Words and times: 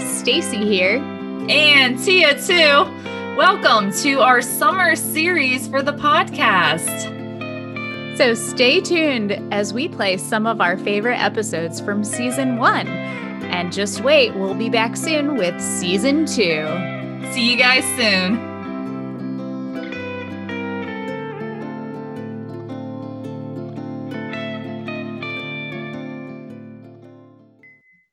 listeners. 0.00 0.18
Stacy 0.18 0.64
here. 0.64 0.96
And 1.48 1.98
Tia, 1.98 2.34
too. 2.40 2.96
Welcome 3.36 3.92
to 4.02 4.20
our 4.20 4.42
summer 4.42 4.96
series 4.96 5.66
for 5.68 5.82
the 5.82 5.92
podcast. 5.92 7.18
So 8.16 8.34
stay 8.34 8.80
tuned 8.80 9.32
as 9.52 9.72
we 9.72 9.88
play 9.88 10.16
some 10.18 10.46
of 10.46 10.60
our 10.60 10.76
favorite 10.76 11.18
episodes 11.18 11.80
from 11.80 12.04
season 12.04 12.58
one. 12.58 12.86
And 12.86 13.72
just 13.72 14.02
wait, 14.02 14.34
we'll 14.34 14.54
be 14.54 14.68
back 14.68 14.96
soon 14.96 15.36
with 15.36 15.60
season 15.60 16.26
two. 16.26 16.66
See 17.32 17.50
you 17.50 17.56
guys 17.56 17.84
soon. 17.96 18.49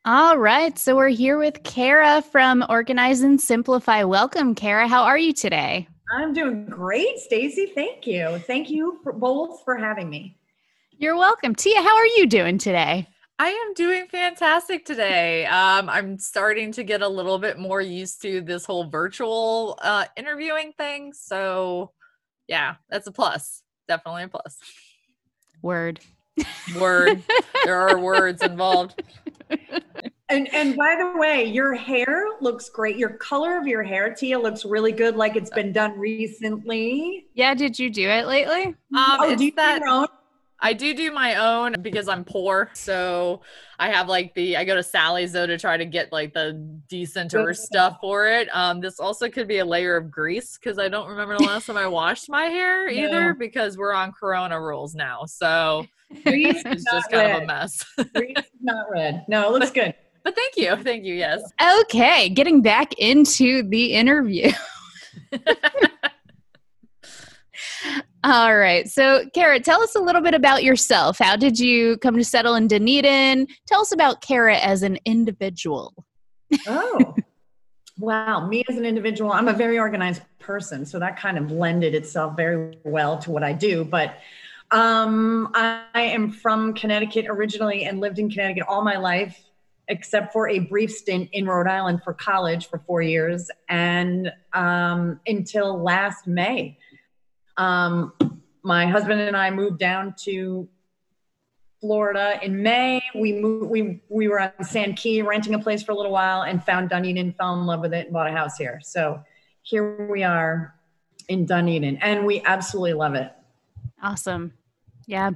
All 0.07 0.37
right. 0.37 0.79
So 0.79 0.95
we're 0.95 1.09
here 1.09 1.37
with 1.37 1.63
Kara 1.63 2.21
from 2.21 2.65
Organize 2.69 3.19
and 3.23 3.41
Simplify. 3.41 4.05
Welcome, 4.05 4.55
Kara. 4.55 4.87
How 4.87 5.03
are 5.03 5.17
you 5.17 5.33
today? 5.33 5.85
I'm 6.17 6.31
doing 6.31 6.65
great, 6.65 7.19
Stacy. 7.19 7.73
Thank 7.75 8.07
you. 8.07 8.39
Thank 8.47 8.69
you 8.69 9.01
for 9.03 9.11
both 9.11 9.65
for 9.65 9.75
having 9.75 10.09
me. 10.09 10.37
You're 10.97 11.17
welcome. 11.17 11.53
Tia, 11.55 11.81
how 11.81 11.93
are 11.93 12.05
you 12.05 12.25
doing 12.25 12.57
today? 12.57 13.05
I 13.37 13.49
am 13.49 13.73
doing 13.73 14.07
fantastic 14.07 14.85
today. 14.85 15.45
Um, 15.45 15.89
I'm 15.89 16.17
starting 16.19 16.71
to 16.71 16.85
get 16.85 17.01
a 17.01 17.09
little 17.09 17.37
bit 17.37 17.59
more 17.59 17.81
used 17.81 18.21
to 18.21 18.39
this 18.39 18.63
whole 18.63 18.89
virtual 18.89 19.77
uh, 19.81 20.05
interviewing 20.15 20.71
thing. 20.77 21.11
So, 21.11 21.91
yeah, 22.47 22.75
that's 22.89 23.07
a 23.07 23.11
plus. 23.11 23.61
Definitely 23.89 24.23
a 24.23 24.27
plus. 24.29 24.57
Word. 25.61 25.99
Word. 26.79 27.23
there 27.65 27.89
are 27.89 27.99
words 27.99 28.41
involved. 28.41 29.03
And 30.29 30.53
and 30.53 30.75
by 30.75 30.95
the 30.97 31.17
way, 31.17 31.45
your 31.45 31.73
hair 31.73 32.25
looks 32.41 32.69
great. 32.69 32.97
Your 32.97 33.11
color 33.11 33.57
of 33.57 33.65
your 33.65 33.81
hair, 33.81 34.13
Tia, 34.13 34.37
looks 34.37 34.65
really 34.65 34.91
good, 34.91 35.15
like 35.15 35.37
it's 35.37 35.49
been 35.49 35.71
done 35.71 35.97
recently. 35.97 37.27
Yeah, 37.33 37.53
did 37.53 37.79
you 37.79 37.89
do 37.89 38.09
it 38.09 38.27
lately? 38.27 38.65
Um, 38.65 38.75
oh, 38.93 39.35
do 39.35 39.45
you 39.45 39.53
that 39.55 39.79
do 39.79 39.85
your 39.85 39.89
own? 39.89 40.07
I 40.59 40.73
do 40.73 40.93
do 40.95 41.11
my 41.11 41.35
own 41.35 41.75
because 41.81 42.07
I'm 42.07 42.23
poor. 42.23 42.69
So 42.73 43.41
I 43.77 43.89
have 43.89 44.07
like 44.09 44.33
the 44.33 44.57
I 44.57 44.65
go 44.65 44.73
to 44.75 44.81
Sally's 44.81 45.31
though 45.33 45.45
to 45.45 45.57
try 45.57 45.77
to 45.77 45.85
get 45.85 46.11
like 46.11 46.33
the 46.33 46.53
decenter 46.89 47.53
stuff 47.53 47.97
for 48.01 48.27
it. 48.27 48.49
Um, 48.51 48.79
this 48.81 48.99
also 48.99 49.29
could 49.29 49.47
be 49.47 49.59
a 49.59 49.65
layer 49.65 49.95
of 49.95 50.09
grease 50.09 50.57
because 50.57 50.79
I 50.79 50.89
don't 50.89 51.07
remember 51.09 51.37
the 51.37 51.43
last 51.43 51.67
time 51.67 51.77
I 51.77 51.85
washed 51.99 52.27
my 52.29 52.45
hair 52.45 52.89
either 52.89 53.33
No. 53.33 53.37
because 53.37 53.77
we're 53.77 53.93
on 53.93 54.11
Corona 54.11 54.59
rules 54.59 54.95
now. 54.95 55.25
So 55.25 55.85
Grease 56.23 56.63
it's 56.65 56.77
is 56.81 56.85
just 56.91 57.11
kind 57.11 57.33
of 57.37 57.43
a 57.43 57.45
mess. 57.45 57.85
Grease 58.15 58.37
is 58.37 58.43
not 58.61 58.89
red. 58.89 59.25
No, 59.27 59.47
it 59.53 59.59
looks 59.59 59.71
good. 59.71 59.93
but 60.23 60.33
thank 60.35 60.57
you, 60.57 60.75
thank 60.77 61.03
you. 61.03 61.13
Yes. 61.13 61.41
Okay, 61.81 62.29
getting 62.29 62.61
back 62.63 62.93
into 62.97 63.61
the 63.69 63.93
interview. 63.93 64.51
All 68.23 68.57
right. 68.57 68.87
So, 68.87 69.25
Kara, 69.33 69.59
tell 69.59 69.81
us 69.81 69.95
a 69.95 69.99
little 69.99 70.21
bit 70.21 70.33
about 70.33 70.63
yourself. 70.63 71.17
How 71.19 71.35
did 71.35 71.59
you 71.59 71.97
come 71.97 72.17
to 72.17 72.23
settle 72.23 72.55
in 72.55 72.67
Dunedin? 72.67 73.47
Tell 73.67 73.81
us 73.81 73.91
about 73.91 74.21
Kara 74.21 74.57
as 74.57 74.83
an 74.83 74.97
individual. 75.05 75.93
Oh. 76.67 77.15
Wow, 77.99 78.47
me 78.47 78.63
as 78.69 78.77
an 78.77 78.85
individual, 78.85 79.31
I'm 79.31 79.47
a 79.47 79.53
very 79.53 79.79
organized 79.79 80.21
person, 80.37 80.85
so 80.85 80.99
that 80.99 81.17
kind 81.17 81.37
of 81.37 81.47
blended 81.47 81.95
itself 81.95 82.37
very 82.37 82.77
well 82.83 83.17
to 83.19 83.31
what 83.31 83.43
I 83.43 83.53
do. 83.53 83.83
But 83.83 84.17
um, 84.69 85.49
I, 85.55 85.83
am 85.95 86.29
from 86.29 86.73
Connecticut 86.73 87.25
originally 87.27 87.85
and 87.85 87.99
lived 87.99 88.19
in 88.19 88.29
Connecticut 88.29 88.65
all 88.67 88.83
my 88.83 88.97
life, 88.97 89.43
except 89.87 90.31
for 90.31 90.47
a 90.47 90.59
brief 90.59 90.91
stint 90.91 91.29
in 91.33 91.47
Rhode 91.47 91.67
Island 91.67 92.03
for 92.03 92.13
college 92.13 92.67
for 92.67 92.77
four 92.85 93.01
years, 93.01 93.49
and 93.67 94.31
um, 94.53 95.19
until 95.25 95.81
last 95.81 96.27
May. 96.27 96.77
Um, 97.57 98.13
my 98.63 98.85
husband 98.85 99.21
and 99.21 99.35
I 99.35 99.49
moved 99.49 99.79
down 99.79 100.15
to 100.23 100.67
Florida 101.79 102.39
in 102.41 102.61
May. 102.61 103.01
We 103.15 103.33
moved. 103.33 103.69
We 103.69 104.01
we 104.09 104.27
were 104.27 104.39
on 104.39 104.63
Sand 104.63 104.97
Key 104.97 105.21
renting 105.21 105.53
a 105.53 105.59
place 105.59 105.83
for 105.83 105.91
a 105.91 105.95
little 105.95 106.11
while 106.11 106.43
and 106.43 106.63
found 106.63 106.89
Dunedin, 106.89 107.33
fell 107.33 107.59
in 107.59 107.65
love 107.65 107.81
with 107.81 107.93
it, 107.93 108.05
and 108.05 108.13
bought 108.13 108.27
a 108.27 108.31
house 108.31 108.57
here. 108.57 108.79
So 108.83 109.21
here 109.61 110.07
we 110.07 110.23
are 110.23 110.75
in 111.29 111.45
Dunedin, 111.45 111.97
and 111.97 112.25
we 112.25 112.41
absolutely 112.45 112.93
love 112.93 113.15
it. 113.15 113.31
Awesome. 114.01 114.53
Yeah. 115.07 115.31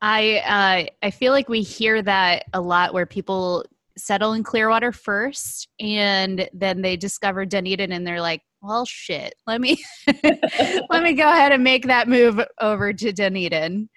I 0.00 0.38
uh, 0.38 1.06
I 1.06 1.10
feel 1.10 1.32
like 1.32 1.48
we 1.48 1.62
hear 1.62 2.00
that 2.02 2.44
a 2.52 2.60
lot 2.60 2.94
where 2.94 3.06
people 3.06 3.64
settle 3.96 4.32
in 4.32 4.42
Clearwater 4.42 4.92
first 4.92 5.68
and 5.78 6.48
then 6.52 6.80
they 6.80 6.96
discover 6.96 7.44
Dunedin 7.44 7.92
and 7.92 8.06
they're 8.06 8.20
like, 8.20 8.42
well 8.62 8.84
shit, 8.84 9.34
let 9.46 9.60
me 9.60 9.82
let 10.90 11.02
me 11.02 11.12
go 11.14 11.28
ahead 11.28 11.52
and 11.52 11.64
make 11.64 11.86
that 11.86 12.08
move 12.08 12.40
over 12.60 12.92
to 12.92 13.12
Dunedin. 13.12 13.88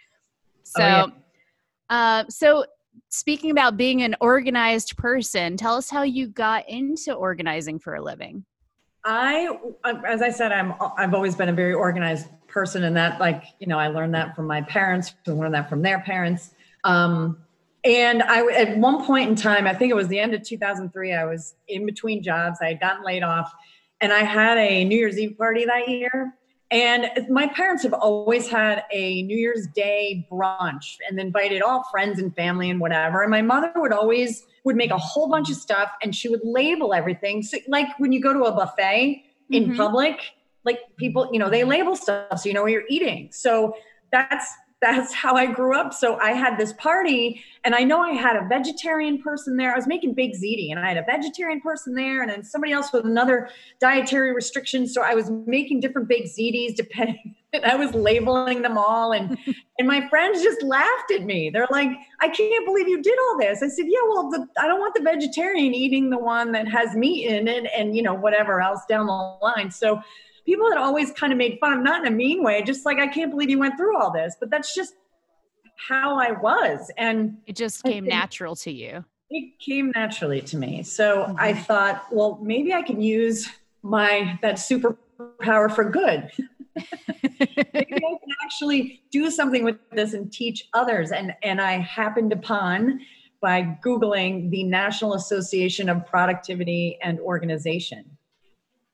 So 0.64 0.84
Oh, 0.84 0.88
yeah. 0.88 1.06
uh, 1.90 2.24
so 2.30 2.66
speaking 3.10 3.52
about 3.52 3.78
being 3.78 4.02
an 4.02 4.16
organized 4.22 4.98
person, 4.98 5.58
tell 5.58 5.76
us 5.76 5.90
how 5.90 6.04
you 6.04 6.28
got 6.28 6.68
into 6.70 7.14
organizing 7.14 7.80
for 7.80 7.96
a 7.96 8.02
living. 8.02 8.46
I, 9.06 9.50
as 10.08 10.22
I 10.22 10.30
said, 10.30 10.52
I'm 10.52 10.74
I've 10.98 11.14
always 11.14 11.36
been 11.36 11.50
a 11.50 11.54
very 11.54 11.74
organized 11.74 12.28
person, 12.48 12.84
and 12.86 12.96
that 12.96 13.20
like 13.20 13.44
you 13.60 13.68
know 13.68 13.78
I 13.78 13.88
learned 13.88 14.16
that 14.16 14.36
from 14.36 14.48
my 14.48 14.62
parents, 14.62 15.14
I 15.28 15.32
learned 15.32 15.54
that 15.56 15.70
from 15.70 15.82
their 15.82 16.00
parents. 16.00 16.52
Um, 16.86 17.38
and 17.84 18.24
I 18.24 18.46
at 18.54 18.78
one 18.78 19.06
point 19.06 19.30
in 19.30 19.36
time, 19.36 19.68
I 19.68 19.74
think 19.74 19.92
it 19.92 19.96
was 19.96 20.08
the 20.08 20.20
end 20.20 20.34
of 20.34 20.42
2003, 20.44 21.14
I 21.14 21.26
was 21.26 21.56
in 21.68 21.86
between 21.86 22.24
jobs. 22.24 22.60
I 22.62 22.68
had 22.70 22.80
gotten 22.80 23.04
laid 23.04 23.24
off, 23.24 23.52
and 24.04 24.12
I 24.12 24.24
had 24.24 24.58
a 24.58 24.84
New 24.84 24.98
Year's 24.98 25.18
Eve 25.18 25.38
party 25.38 25.64
that 25.66 25.88
year. 25.88 26.34
And 26.70 27.10
my 27.30 27.48
parents 27.48 27.84
have 27.84 27.94
always 27.94 28.50
had 28.50 28.84
a 28.92 29.22
New 29.24 29.38
Year's 29.38 29.66
Day 29.74 30.28
brunch 30.30 30.98
and 31.08 31.20
invited 31.20 31.62
all 31.62 31.86
friends 31.90 32.20
and 32.20 32.36
family 32.36 32.70
and 32.70 32.82
whatever. 32.82 33.22
And 33.22 33.32
my 33.32 33.42
mother 33.42 33.72
would 33.78 33.94
always 33.94 34.44
would 34.66 34.76
make 34.76 34.92
a 34.92 34.98
whole 34.98 35.30
bunch 35.30 35.50
of 35.50 35.56
stuff 35.56 35.90
and 36.02 36.14
she 36.14 36.28
would 36.28 36.42
label 36.44 36.94
everything. 36.94 37.44
So 37.44 37.60
like 37.68 37.88
when 37.98 38.12
you 38.12 38.22
go 38.22 38.34
to 38.34 38.44
a 38.44 38.52
buffet 38.52 39.24
in 39.52 39.70
Mhm. 39.70 39.78
public, 39.78 40.20
like 40.66 40.80
people, 40.98 41.30
you 41.32 41.40
know, 41.40 41.50
they 41.50 41.64
label 41.64 41.96
stuff 41.96 42.40
so 42.40 42.50
you 42.50 42.54
know 42.54 42.64
what 42.64 42.72
you're 42.72 42.88
eating. 42.90 43.30
So 43.32 43.76
that's 44.12 44.52
that's 44.84 45.14
how 45.14 45.36
I 45.36 45.46
grew 45.46 45.74
up. 45.78 45.94
So 45.94 46.18
I 46.20 46.32
had 46.32 46.58
this 46.58 46.74
party 46.74 47.42
and 47.64 47.74
I 47.74 47.86
know 47.86 48.02
I 48.02 48.12
had 48.12 48.36
a 48.36 48.46
vegetarian 48.50 49.22
person 49.22 49.56
there. 49.56 49.72
I 49.72 49.78
was 49.78 49.88
making 49.88 50.14
baked 50.14 50.36
ziti 50.36 50.72
and 50.72 50.80
I 50.80 50.90
had 50.90 50.98
a 50.98 51.04
vegetarian 51.04 51.62
person 51.62 51.96
there 51.96 52.22
and 52.22 52.30
then 52.30 52.44
somebody 52.44 52.74
else 52.74 52.92
with 52.92 53.06
another 53.06 53.50
dietary 53.80 54.34
restriction. 54.34 54.86
So 54.86 55.02
I 55.02 55.16
was 55.16 55.32
making 55.48 55.80
different 55.80 56.10
baked 56.10 56.28
zitis 56.38 56.76
depending 56.76 57.34
and 57.54 57.64
I 57.64 57.76
was 57.76 57.94
labeling 57.94 58.62
them 58.62 58.78
all 58.78 59.14
and 59.14 59.38
and 59.80 59.88
my 59.88 60.06
friends 60.10 60.44
just 60.44 60.62
laughed 60.64 61.12
at 61.16 61.24
me. 61.24 61.50
They're 61.50 61.68
like, 61.72 61.90
"I 62.20 62.28
can't 62.28 62.66
believe 62.66 62.90
you 62.90 63.02
did 63.02 63.18
all 63.18 63.38
this." 63.40 63.64
I 63.64 63.70
said, 63.70 63.86
"Yeah, 63.88 64.02
well, 64.10 64.30
the, 64.30 64.46
I 64.60 64.68
don't 64.68 64.82
want 64.82 64.96
the 64.96 65.02
vegetarian 65.02 65.74
eating 65.74 66.10
the 66.10 66.20
one 66.20 66.52
that 66.52 66.68
has 66.68 66.94
meat 66.96 67.26
in 67.28 67.48
it 67.48 67.68
and 67.76 67.96
you 67.96 68.04
know 68.04 68.14
whatever 68.14 68.62
else 68.62 68.82
down 68.90 69.08
the 69.08 69.38
line." 69.42 69.72
So 69.72 70.02
people 70.46 70.70
had 70.70 70.78
always 70.78 71.12
kind 71.12 71.32
of 71.32 71.38
made 71.38 71.58
fun 71.60 71.74
of 71.74 71.84
not 71.84 72.06
in 72.06 72.14
a 72.14 72.16
mean 72.16 72.44
way, 72.44 72.64
just 72.64 72.86
like 72.86 73.00
I 73.00 73.08
can't 73.08 73.32
believe 73.32 73.50
you 73.50 73.60
went 73.60 73.78
through 73.78 73.98
all 73.98 74.12
this, 74.12 74.36
but 74.40 74.50
that's 74.50 74.76
just 74.76 74.94
how 75.88 76.18
I 76.18 76.32
was 76.32 76.92
and 76.98 77.38
It 77.48 77.56
just 77.56 77.84
came 77.84 78.06
natural 78.06 78.56
to 78.58 78.72
you. 78.72 79.04
it 79.30 79.60
came 79.60 79.92
naturally 79.96 80.42
to 80.42 80.58
me. 80.58 80.84
So 80.84 81.24
mm-hmm. 81.24 81.36
I 81.40 81.54
thought, 81.54 82.06
well, 82.12 82.40
maybe 82.42 82.74
I 82.74 82.82
can 82.82 83.02
use 83.02 83.50
my 83.82 84.38
that 84.42 84.56
superpower 84.56 85.74
for 85.74 85.90
good. 85.90 86.30
maybe 86.76 87.94
I 87.96 88.18
can 88.20 88.36
actually 88.44 89.02
do 89.12 89.30
something 89.30 89.64
with 89.64 89.78
this 89.92 90.14
and 90.14 90.32
teach 90.32 90.68
others. 90.74 91.12
And 91.12 91.34
and 91.44 91.62
I 91.62 91.80
happened 91.80 92.34
upon 92.34 93.00
by 93.42 93.78
googling 93.84 94.50
the 94.52 94.64
National 94.64 95.16
Association 95.16 95.90
of 95.90 96.06
Productivity 96.06 96.98
and 97.02 97.20
Organization, 97.20 98.18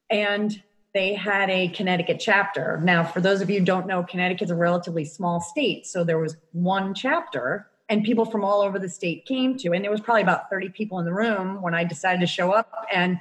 and 0.10 0.62
they 0.94 1.14
had 1.14 1.50
a 1.50 1.68
Connecticut 1.70 2.20
chapter. 2.20 2.80
Now, 2.84 3.04
for 3.04 3.22
those 3.22 3.42
of 3.42 3.50
you 3.50 3.62
don't 3.62 3.86
know, 3.86 4.04
Connecticut's 4.04 4.52
a 4.52 4.56
relatively 4.56 5.06
small 5.06 5.40
state, 5.40 5.86
so 5.86 6.04
there 6.04 6.20
was 6.20 6.38
one 6.52 6.94
chapter. 6.94 7.68
And 7.90 8.04
people 8.04 8.26
from 8.26 8.44
all 8.44 8.62
over 8.62 8.78
the 8.78 8.90
state 8.90 9.26
came 9.26 9.58
to, 9.58 9.72
and 9.72 9.84
there 9.84 9.90
was 9.90 10.02
probably 10.02 10.22
about 10.22 10.50
30 10.52 10.70
people 10.70 11.00
in 11.00 11.06
the 11.06 11.14
room 11.14 11.60
when 11.62 11.74
I 11.74 11.84
decided 11.84 12.20
to 12.20 12.28
show 12.28 12.52
up. 12.52 12.72
And 12.94 13.20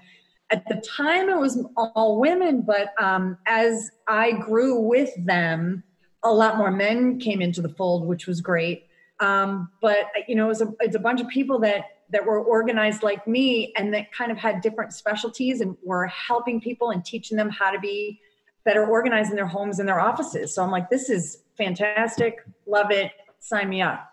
at 0.50 0.66
the 0.68 0.76
time 0.76 1.28
it 1.28 1.38
was 1.38 1.64
all 1.76 2.18
women 2.18 2.62
but 2.62 2.92
um, 3.02 3.36
as 3.46 3.90
i 4.06 4.32
grew 4.32 4.78
with 4.78 5.10
them 5.24 5.82
a 6.22 6.32
lot 6.32 6.56
more 6.56 6.70
men 6.70 7.18
came 7.18 7.40
into 7.40 7.60
the 7.60 7.68
fold 7.68 8.06
which 8.06 8.26
was 8.26 8.40
great 8.40 8.86
um, 9.20 9.68
but 9.80 10.06
you 10.26 10.34
know 10.34 10.50
a, 10.50 10.54
it's 10.80 10.96
a 10.96 11.00
bunch 11.00 11.20
of 11.20 11.28
people 11.28 11.58
that 11.58 11.84
that 12.10 12.24
were 12.24 12.40
organized 12.40 13.02
like 13.02 13.26
me 13.26 13.72
and 13.76 13.92
that 13.92 14.12
kind 14.12 14.32
of 14.32 14.38
had 14.38 14.60
different 14.60 14.92
specialties 14.92 15.60
and 15.60 15.76
were 15.82 16.06
helping 16.06 16.60
people 16.60 16.90
and 16.90 17.04
teaching 17.04 17.36
them 17.36 17.50
how 17.50 17.70
to 17.70 17.78
be 17.78 18.20
better 18.64 18.86
organized 18.86 19.30
in 19.30 19.36
their 19.36 19.46
homes 19.46 19.78
and 19.78 19.88
their 19.88 20.00
offices 20.00 20.54
so 20.54 20.62
i'm 20.62 20.70
like 20.70 20.88
this 20.90 21.10
is 21.10 21.42
fantastic 21.56 22.38
love 22.66 22.90
it 22.90 23.12
sign 23.40 23.68
me 23.68 23.80
up 23.82 24.10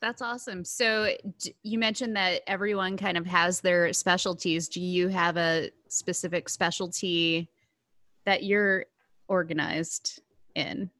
That's 0.00 0.20
awesome. 0.20 0.64
So 0.64 1.16
you 1.62 1.78
mentioned 1.78 2.16
that 2.16 2.42
everyone 2.46 2.96
kind 2.96 3.16
of 3.16 3.26
has 3.26 3.60
their 3.60 3.92
specialties. 3.92 4.68
Do 4.68 4.80
you 4.80 5.08
have 5.08 5.36
a 5.38 5.70
specific 5.88 6.48
specialty 6.48 7.48
that 8.26 8.44
you're 8.44 8.84
organized 9.28 10.20
in? 10.54 10.90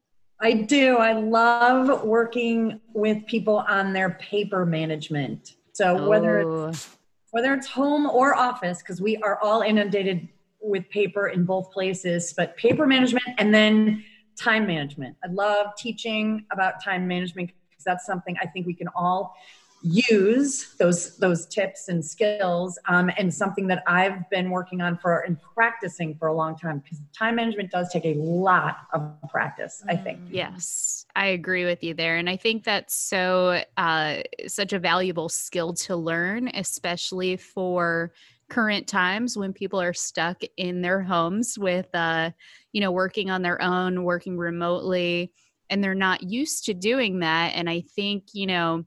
I 0.41 0.53
do. 0.53 0.97
I 0.97 1.13
love 1.13 2.03
working 2.03 2.79
with 2.93 3.25
people 3.27 3.63
on 3.67 3.93
their 3.93 4.11
paper 4.11 4.65
management. 4.65 5.56
So 5.77 5.95
oh. 5.95 6.09
whether 6.09 6.39
it's 6.39 6.89
oh. 6.89 6.97
whether 7.29 7.53
it's 7.53 7.67
home 7.67 8.07
or 8.07 8.35
office, 8.35 8.79
because 8.79 8.99
we 8.99 9.17
are 9.17 9.39
all 9.43 9.61
inundated 9.61 10.27
with 10.59 10.89
paper 10.89 11.27
in 11.27 11.45
both 11.45 11.71
places, 11.71 12.33
but 12.35 12.57
paper 12.57 12.87
management 12.87 13.27
and 13.37 13.53
then 13.53 14.03
time 14.35 14.65
management. 14.65 15.15
I 15.23 15.27
love 15.27 15.67
teaching 15.77 16.45
about 16.51 16.83
time 16.83 17.07
management 17.07 17.51
because 17.69 17.83
that's 17.83 18.07
something 18.07 18.35
I 18.41 18.47
think 18.47 18.65
we 18.65 18.73
can 18.73 18.87
all 18.95 19.35
use 19.81 20.75
those 20.75 21.17
those 21.17 21.45
tips 21.47 21.87
and 21.87 22.03
skills 22.03 22.79
um, 22.87 23.11
and 23.17 23.31
something 23.31 23.67
that 23.67 23.83
i've 23.85 24.27
been 24.29 24.49
working 24.49 24.81
on 24.81 24.97
for 24.97 25.19
and 25.19 25.37
practicing 25.53 26.15
for 26.15 26.27
a 26.27 26.33
long 26.33 26.57
time 26.57 26.79
because 26.79 26.99
time 27.17 27.35
management 27.35 27.69
does 27.69 27.89
take 27.89 28.05
a 28.05 28.15
lot 28.15 28.77
of 28.93 29.01
practice 29.29 29.83
i 29.87 29.95
think. 29.95 30.19
Mm, 30.19 30.27
yes. 30.31 31.05
I 31.15 31.27
agree 31.27 31.65
with 31.65 31.83
you 31.83 31.93
there 31.93 32.17
and 32.17 32.29
i 32.29 32.35
think 32.35 32.63
that's 32.63 32.95
so 32.95 33.61
uh, 33.77 34.17
such 34.47 34.73
a 34.73 34.79
valuable 34.79 35.29
skill 35.29 35.73
to 35.73 35.95
learn 35.95 36.49
especially 36.53 37.37
for 37.37 38.11
current 38.49 38.87
times 38.87 39.37
when 39.37 39.53
people 39.53 39.81
are 39.81 39.93
stuck 39.93 40.41
in 40.55 40.81
their 40.81 41.01
homes 41.01 41.57
with 41.57 41.87
uh, 41.93 42.31
you 42.71 42.81
know 42.81 42.91
working 42.91 43.29
on 43.29 43.41
their 43.41 43.61
own 43.61 44.03
working 44.03 44.37
remotely 44.37 45.31
and 45.69 45.83
they're 45.83 45.95
not 45.95 46.23
used 46.23 46.65
to 46.65 46.73
doing 46.73 47.19
that 47.19 47.53
and 47.55 47.69
i 47.69 47.83
think 47.95 48.23
you 48.33 48.47
know 48.47 48.83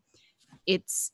it's 0.67 1.13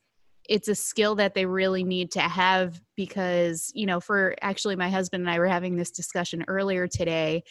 it's 0.49 0.69
a 0.69 0.75
skill 0.75 1.17
that 1.17 1.35
they 1.35 1.45
really 1.45 1.83
need 1.83 2.13
to 2.13 2.21
have 2.21 2.81
because 2.97 3.71
you 3.75 3.87
know 3.87 4.01
for 4.01 4.35
actually 4.41 4.77
my 4.77 4.89
husband 4.89 5.23
and 5.23 5.31
i 5.31 5.39
were 5.39 5.47
having 5.47 5.77
this 5.77 5.91
discussion 5.91 6.45
earlier 6.49 6.87
today 6.87 7.43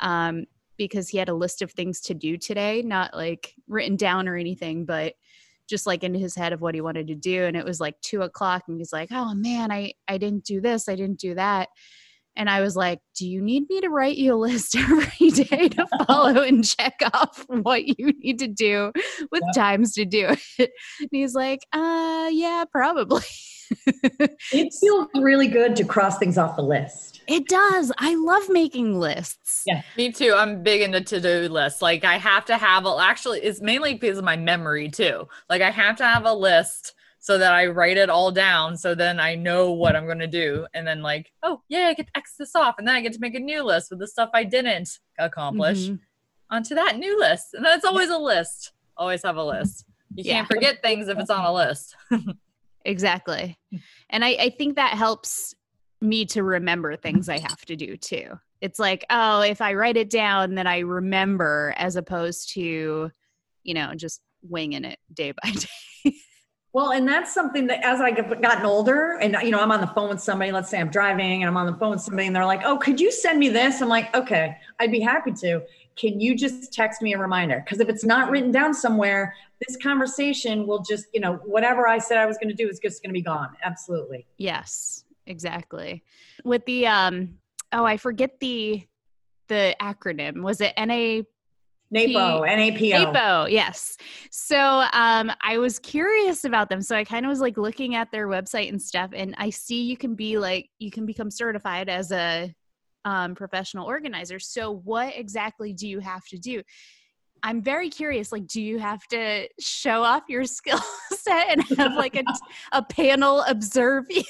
um, 0.00 0.44
because 0.76 1.08
he 1.08 1.18
had 1.18 1.28
a 1.28 1.34
list 1.34 1.62
of 1.62 1.70
things 1.72 2.00
to 2.00 2.14
do 2.14 2.36
today 2.36 2.82
not 2.82 3.14
like 3.14 3.54
written 3.68 3.96
down 3.96 4.28
or 4.28 4.36
anything 4.36 4.84
but 4.84 5.14
just 5.68 5.86
like 5.86 6.04
in 6.04 6.14
his 6.14 6.34
head 6.34 6.52
of 6.52 6.60
what 6.60 6.74
he 6.74 6.80
wanted 6.80 7.06
to 7.08 7.14
do. 7.14 7.44
And 7.44 7.56
it 7.56 7.64
was 7.64 7.80
like 7.80 8.00
two 8.00 8.22
o'clock 8.22 8.64
and 8.68 8.78
he's 8.78 8.92
like 8.92 9.10
oh 9.12 9.34
man 9.34 9.70
i 9.70 9.92
i 10.08 10.18
didn't 10.18 10.44
do 10.44 10.60
this 10.60 10.88
i 10.88 10.94
didn't 10.94 11.18
do 11.18 11.34
that 11.34 11.68
and 12.36 12.50
I 12.50 12.60
was 12.60 12.76
like, 12.76 13.00
Do 13.16 13.28
you 13.28 13.40
need 13.40 13.68
me 13.68 13.80
to 13.80 13.88
write 13.88 14.16
you 14.16 14.34
a 14.34 14.36
list 14.36 14.76
every 14.76 15.30
day 15.30 15.68
to 15.68 15.86
follow 16.06 16.42
and 16.42 16.64
check 16.64 17.00
off 17.12 17.44
what 17.48 17.86
you 17.86 18.12
need 18.18 18.38
to 18.40 18.48
do 18.48 18.92
with 19.30 19.42
yeah. 19.54 19.62
times 19.62 19.94
to 19.94 20.04
do 20.04 20.28
it? 20.58 20.70
And 21.00 21.08
he's 21.10 21.34
like, 21.34 21.60
Uh, 21.72 22.28
yeah, 22.32 22.64
probably. 22.70 23.24
it 24.52 24.72
feels 24.80 25.08
really 25.14 25.48
good 25.48 25.76
to 25.76 25.84
cross 25.84 26.18
things 26.18 26.38
off 26.38 26.56
the 26.56 26.62
list. 26.62 27.22
It 27.26 27.48
does. 27.48 27.90
I 27.98 28.14
love 28.14 28.48
making 28.50 29.00
lists. 29.00 29.62
Yeah, 29.64 29.82
me 29.96 30.12
too. 30.12 30.34
I'm 30.36 30.62
big 30.62 30.82
into 30.82 31.00
to 31.00 31.20
do 31.20 31.48
lists. 31.48 31.80
Like, 31.80 32.04
I 32.04 32.18
have 32.18 32.44
to 32.46 32.58
have, 32.58 32.84
a, 32.84 32.96
actually, 33.00 33.40
it's 33.40 33.62
mainly 33.62 33.94
because 33.94 34.18
of 34.18 34.24
my 34.24 34.36
memory 34.36 34.90
too. 34.90 35.26
Like, 35.48 35.62
I 35.62 35.70
have 35.70 35.96
to 35.96 36.04
have 36.04 36.26
a 36.26 36.34
list 36.34 36.92
so 37.24 37.38
that 37.38 37.54
I 37.54 37.68
write 37.68 37.96
it 37.96 38.10
all 38.10 38.30
down 38.30 38.76
so 38.76 38.94
then 38.94 39.18
I 39.18 39.34
know 39.34 39.72
what 39.72 39.96
I'm 39.96 40.04
going 40.04 40.18
to 40.18 40.26
do. 40.26 40.66
And 40.74 40.86
then, 40.86 41.00
like, 41.00 41.32
oh, 41.42 41.62
yeah, 41.70 41.86
I 41.86 41.94
get 41.94 42.08
to 42.08 42.18
X 42.18 42.34
this 42.38 42.54
off. 42.54 42.74
And 42.76 42.86
then 42.86 42.94
I 42.94 43.00
get 43.00 43.14
to 43.14 43.18
make 43.18 43.34
a 43.34 43.40
new 43.40 43.62
list 43.62 43.88
with 43.88 44.00
the 44.00 44.06
stuff 44.06 44.28
I 44.34 44.44
didn't 44.44 44.98
accomplish 45.18 45.78
mm-hmm. 45.78 45.94
onto 46.54 46.74
that 46.74 46.98
new 46.98 47.18
list. 47.18 47.54
And 47.54 47.64
that's 47.64 47.86
always 47.86 48.10
a 48.10 48.18
list. 48.18 48.72
Always 48.98 49.22
have 49.22 49.38
a 49.38 49.42
list. 49.42 49.86
You 50.14 50.24
yeah. 50.26 50.34
can't 50.34 50.48
forget 50.48 50.82
things 50.82 51.08
if 51.08 51.18
it's 51.18 51.30
on 51.30 51.46
a 51.46 51.50
list. 51.54 51.96
exactly. 52.84 53.58
And 54.10 54.22
I, 54.22 54.36
I 54.38 54.50
think 54.50 54.76
that 54.76 54.92
helps 54.92 55.54
me 56.02 56.26
to 56.26 56.42
remember 56.42 56.94
things 56.94 57.30
I 57.30 57.38
have 57.38 57.64
to 57.64 57.74
do 57.74 57.96
too. 57.96 58.38
It's 58.60 58.78
like, 58.78 59.02
oh, 59.08 59.40
if 59.40 59.62
I 59.62 59.72
write 59.72 59.96
it 59.96 60.10
down, 60.10 60.56
then 60.56 60.66
I 60.66 60.80
remember 60.80 61.72
as 61.78 61.96
opposed 61.96 62.50
to, 62.52 63.10
you 63.62 63.74
know, 63.74 63.94
just 63.94 64.20
winging 64.42 64.84
it 64.84 64.98
day 65.10 65.32
by 65.32 65.50
day. 66.04 66.14
Well, 66.74 66.90
and 66.90 67.06
that's 67.06 67.32
something 67.32 67.68
that 67.68 67.84
as 67.84 68.00
I 68.00 68.10
have 68.10 68.42
gotten 68.42 68.66
older 68.66 69.16
and, 69.20 69.36
you 69.44 69.52
know, 69.52 69.60
I'm 69.60 69.70
on 69.70 69.80
the 69.80 69.86
phone 69.86 70.08
with 70.08 70.20
somebody, 70.20 70.50
let's 70.50 70.68
say 70.68 70.80
I'm 70.80 70.90
driving 70.90 71.44
and 71.44 71.48
I'm 71.48 71.56
on 71.56 71.66
the 71.66 71.78
phone 71.78 71.92
with 71.92 72.00
somebody 72.00 72.26
and 72.26 72.34
they're 72.34 72.44
like, 72.44 72.62
oh, 72.64 72.78
could 72.78 73.00
you 73.00 73.12
send 73.12 73.38
me 73.38 73.48
this? 73.48 73.80
I'm 73.80 73.88
like, 73.88 74.12
okay, 74.16 74.56
I'd 74.80 74.90
be 74.90 74.98
happy 74.98 75.30
to. 75.34 75.62
Can 75.94 76.20
you 76.20 76.34
just 76.34 76.72
text 76.72 77.00
me 77.00 77.14
a 77.14 77.18
reminder? 77.18 77.62
Because 77.64 77.78
if 77.78 77.88
it's 77.88 78.04
not 78.04 78.28
written 78.28 78.50
down 78.50 78.74
somewhere, 78.74 79.36
this 79.64 79.76
conversation 79.76 80.66
will 80.66 80.80
just, 80.80 81.06
you 81.14 81.20
know, 81.20 81.34
whatever 81.44 81.86
I 81.86 81.98
said 81.98 82.18
I 82.18 82.26
was 82.26 82.38
going 82.38 82.48
to 82.48 82.56
do 82.56 82.68
is 82.68 82.80
just 82.80 83.00
going 83.04 83.10
to 83.10 83.14
be 83.14 83.22
gone. 83.22 83.50
Absolutely. 83.62 84.26
Yes, 84.38 85.04
exactly. 85.26 86.02
With 86.42 86.66
the, 86.66 86.88
um, 86.88 87.38
oh, 87.70 87.84
I 87.84 87.96
forget 87.98 88.40
the, 88.40 88.84
the 89.46 89.76
acronym. 89.80 90.42
Was 90.42 90.60
it 90.60 90.72
NA 90.76 91.22
NAPO, 91.94 92.44
NAPO. 92.44 93.12
NAPO, 93.12 93.50
yes. 93.50 93.96
So 94.30 94.58
um, 94.92 95.30
I 95.42 95.58
was 95.58 95.78
curious 95.78 96.44
about 96.44 96.68
them. 96.68 96.82
So 96.82 96.96
I 96.96 97.04
kind 97.04 97.24
of 97.24 97.30
was 97.30 97.40
like 97.40 97.56
looking 97.56 97.94
at 97.94 98.10
their 98.10 98.26
website 98.26 98.68
and 98.68 98.82
stuff, 98.82 99.10
and 99.14 99.34
I 99.38 99.50
see 99.50 99.82
you 99.82 99.96
can 99.96 100.14
be 100.14 100.38
like, 100.38 100.68
you 100.78 100.90
can 100.90 101.06
become 101.06 101.30
certified 101.30 101.88
as 101.88 102.10
a 102.10 102.52
um, 103.04 103.34
professional 103.34 103.86
organizer. 103.86 104.38
So 104.38 104.72
what 104.72 105.16
exactly 105.16 105.72
do 105.72 105.86
you 105.86 106.00
have 106.00 106.24
to 106.26 106.38
do? 106.38 106.62
I'm 107.42 107.62
very 107.62 107.90
curious. 107.90 108.32
Like, 108.32 108.46
do 108.46 108.60
you 108.60 108.78
have 108.78 109.06
to 109.08 109.46
show 109.60 110.02
off 110.02 110.22
your 110.28 110.44
skill 110.58 110.80
set 111.12 111.50
and 111.50 111.62
have 111.78 111.94
like 111.94 112.16
a, 112.16 112.24
a 112.72 112.82
panel 112.82 113.42
observe 113.42 114.06
you? 114.10 114.24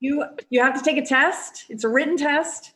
you 0.00 0.24
you 0.50 0.62
have 0.62 0.76
to 0.76 0.82
take 0.82 0.98
a 0.98 1.06
test. 1.06 1.66
It's 1.70 1.84
a 1.84 1.88
written 1.88 2.16
test 2.16 2.74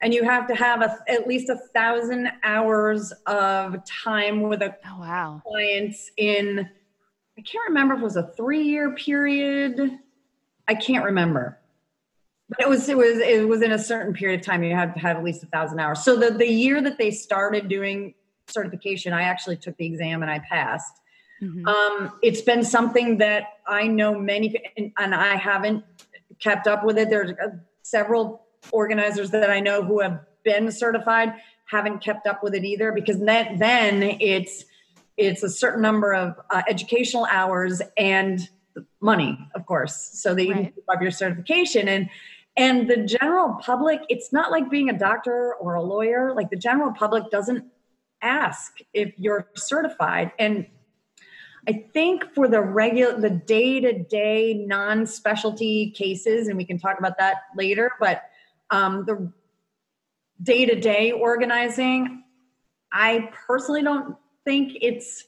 and 0.00 0.14
you 0.14 0.22
have 0.24 0.46
to 0.48 0.54
have 0.54 0.82
a, 0.82 0.98
at 1.08 1.26
least 1.26 1.48
a 1.48 1.56
thousand 1.74 2.30
hours 2.44 3.12
of 3.26 3.84
time 3.84 4.42
with 4.42 4.62
a 4.62 4.76
oh, 4.86 5.00
wow. 5.00 5.42
clients 5.46 6.10
in 6.16 6.68
i 7.36 7.42
can't 7.42 7.68
remember 7.68 7.94
if 7.94 8.00
it 8.00 8.04
was 8.04 8.16
a 8.16 8.32
three 8.36 8.62
year 8.62 8.94
period. 8.94 9.98
I 10.66 10.74
can't 10.74 11.04
remember. 11.04 11.58
But 12.50 12.60
it 12.60 12.68
was 12.68 12.88
it 12.88 12.96
was 12.96 13.18
it 13.18 13.48
was 13.48 13.62
in 13.62 13.72
a 13.72 13.78
certain 13.78 14.12
period 14.14 14.40
of 14.40 14.46
time 14.46 14.62
you 14.62 14.74
had 14.74 14.94
to 14.94 15.00
have 15.00 15.16
at 15.16 15.24
least 15.24 15.42
a 15.42 15.46
thousand 15.46 15.80
hours. 15.80 16.04
So 16.04 16.16
the, 16.16 16.30
the 16.30 16.46
year 16.46 16.80
that 16.82 16.98
they 16.98 17.10
started 17.10 17.68
doing 17.68 18.14
certification 18.46 19.12
i 19.12 19.22
actually 19.22 19.58
took 19.58 19.76
the 19.76 19.84
exam 19.84 20.22
and 20.22 20.30
i 20.30 20.38
passed. 20.38 21.00
Mm-hmm. 21.42 21.68
um, 21.68 22.18
it's 22.22 22.40
been 22.40 22.64
something 22.64 23.18
that 23.18 23.58
i 23.66 23.86
know 23.86 24.18
many 24.18 24.56
and, 24.76 24.90
and 24.98 25.14
i 25.14 25.36
haven't 25.36 25.84
kept 26.38 26.66
up 26.66 26.84
with 26.84 26.98
it. 26.98 27.10
There's 27.10 27.32
uh, 27.32 27.56
several 27.82 28.46
organizers 28.72 29.30
that 29.30 29.50
I 29.50 29.60
know 29.60 29.82
who 29.82 30.00
have 30.00 30.20
been 30.44 30.70
certified 30.70 31.34
haven't 31.66 32.00
kept 32.00 32.26
up 32.26 32.42
with 32.42 32.54
it 32.54 32.64
either 32.64 32.92
because 32.92 33.18
then 33.20 33.58
then 33.58 34.02
it's 34.20 34.64
it's 35.16 35.42
a 35.42 35.50
certain 35.50 35.82
number 35.82 36.14
of 36.14 36.36
uh, 36.50 36.62
educational 36.68 37.26
hours 37.30 37.82
and 37.96 38.48
money, 39.00 39.36
of 39.54 39.66
course, 39.66 40.10
so 40.12 40.34
that 40.34 40.44
you 40.44 40.52
right. 40.52 40.64
can 40.64 40.72
keep 40.72 40.84
up 40.88 41.02
your 41.02 41.10
certification. 41.10 41.88
And 41.88 42.08
and 42.56 42.88
the 42.88 43.04
general 43.04 43.56
public 43.60 44.00
it's 44.08 44.32
not 44.32 44.50
like 44.50 44.70
being 44.70 44.88
a 44.88 44.98
doctor 44.98 45.54
or 45.54 45.74
a 45.74 45.82
lawyer. 45.82 46.32
Like 46.34 46.50
the 46.50 46.56
general 46.56 46.92
public 46.92 47.30
doesn't 47.30 47.64
ask 48.22 48.78
if 48.92 49.12
you're 49.16 49.48
certified. 49.54 50.32
And 50.38 50.66
I 51.68 51.84
think 51.92 52.34
for 52.34 52.48
the 52.48 52.60
regular, 52.60 53.20
the 53.20 53.30
day 53.30 53.80
to 53.80 53.92
day 54.04 54.54
non 54.66 55.06
specialty 55.06 55.90
cases, 55.90 56.48
and 56.48 56.56
we 56.56 56.64
can 56.64 56.78
talk 56.78 56.98
about 56.98 57.18
that 57.18 57.36
later, 57.56 57.92
but 58.00 58.22
um, 58.70 59.04
the 59.04 59.32
day 60.42 60.66
to 60.66 60.78
day 60.78 61.12
organizing, 61.12 62.24
I 62.92 63.30
personally 63.46 63.82
don't 63.82 64.16
think 64.44 64.78
it's 64.80 65.24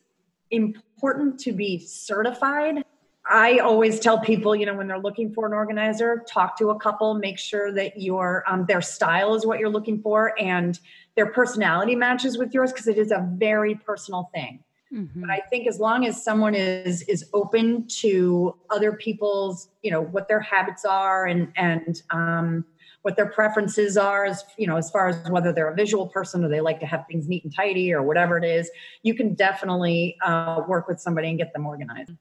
important 0.50 1.38
to 1.40 1.52
be 1.52 1.78
certified. 1.78 2.84
I 3.28 3.58
always 3.58 4.00
tell 4.00 4.18
people, 4.18 4.56
you 4.56 4.66
know, 4.66 4.74
when 4.74 4.88
they're 4.88 4.98
looking 4.98 5.32
for 5.32 5.46
an 5.46 5.52
organizer, 5.52 6.24
talk 6.28 6.58
to 6.58 6.70
a 6.70 6.78
couple, 6.78 7.14
make 7.14 7.38
sure 7.38 7.72
that 7.72 8.00
your 8.00 8.44
um, 8.48 8.64
their 8.66 8.80
style 8.80 9.34
is 9.34 9.46
what 9.46 9.58
you're 9.58 9.68
looking 9.68 10.00
for 10.00 10.34
and 10.40 10.78
their 11.16 11.26
personality 11.26 11.94
matches 11.94 12.38
with 12.38 12.54
yours 12.54 12.72
because 12.72 12.88
it 12.88 12.98
is 12.98 13.10
a 13.12 13.28
very 13.34 13.74
personal 13.74 14.30
thing. 14.34 14.64
Mm-hmm. 14.92 15.20
But 15.20 15.30
I 15.30 15.40
think 15.50 15.68
as 15.68 15.78
long 15.78 16.06
as 16.06 16.22
someone 16.22 16.54
is 16.54 17.02
is 17.02 17.24
open 17.32 17.86
to 18.00 18.56
other 18.70 18.92
people's, 18.92 19.68
you 19.82 19.90
know, 19.90 20.02
what 20.02 20.26
their 20.26 20.40
habits 20.40 20.84
are 20.84 21.26
and 21.26 21.52
and 21.56 22.02
um, 22.10 22.64
what 23.02 23.16
their 23.16 23.26
preferences 23.26 23.96
are 23.96 24.24
as 24.24 24.44
you 24.58 24.66
know 24.66 24.76
as 24.76 24.90
far 24.90 25.08
as 25.08 25.30
whether 25.30 25.52
they're 25.52 25.70
a 25.70 25.74
visual 25.74 26.08
person 26.08 26.44
or 26.44 26.48
they 26.48 26.60
like 26.60 26.80
to 26.80 26.86
have 26.86 27.04
things 27.08 27.28
neat 27.28 27.44
and 27.44 27.54
tidy 27.54 27.92
or 27.92 28.02
whatever 28.02 28.36
it 28.36 28.44
is 28.44 28.70
you 29.02 29.14
can 29.14 29.34
definitely 29.34 30.16
uh, 30.24 30.62
work 30.68 30.86
with 30.86 31.00
somebody 31.00 31.28
and 31.28 31.38
get 31.38 31.52
them 31.52 31.66
organized 31.66 32.12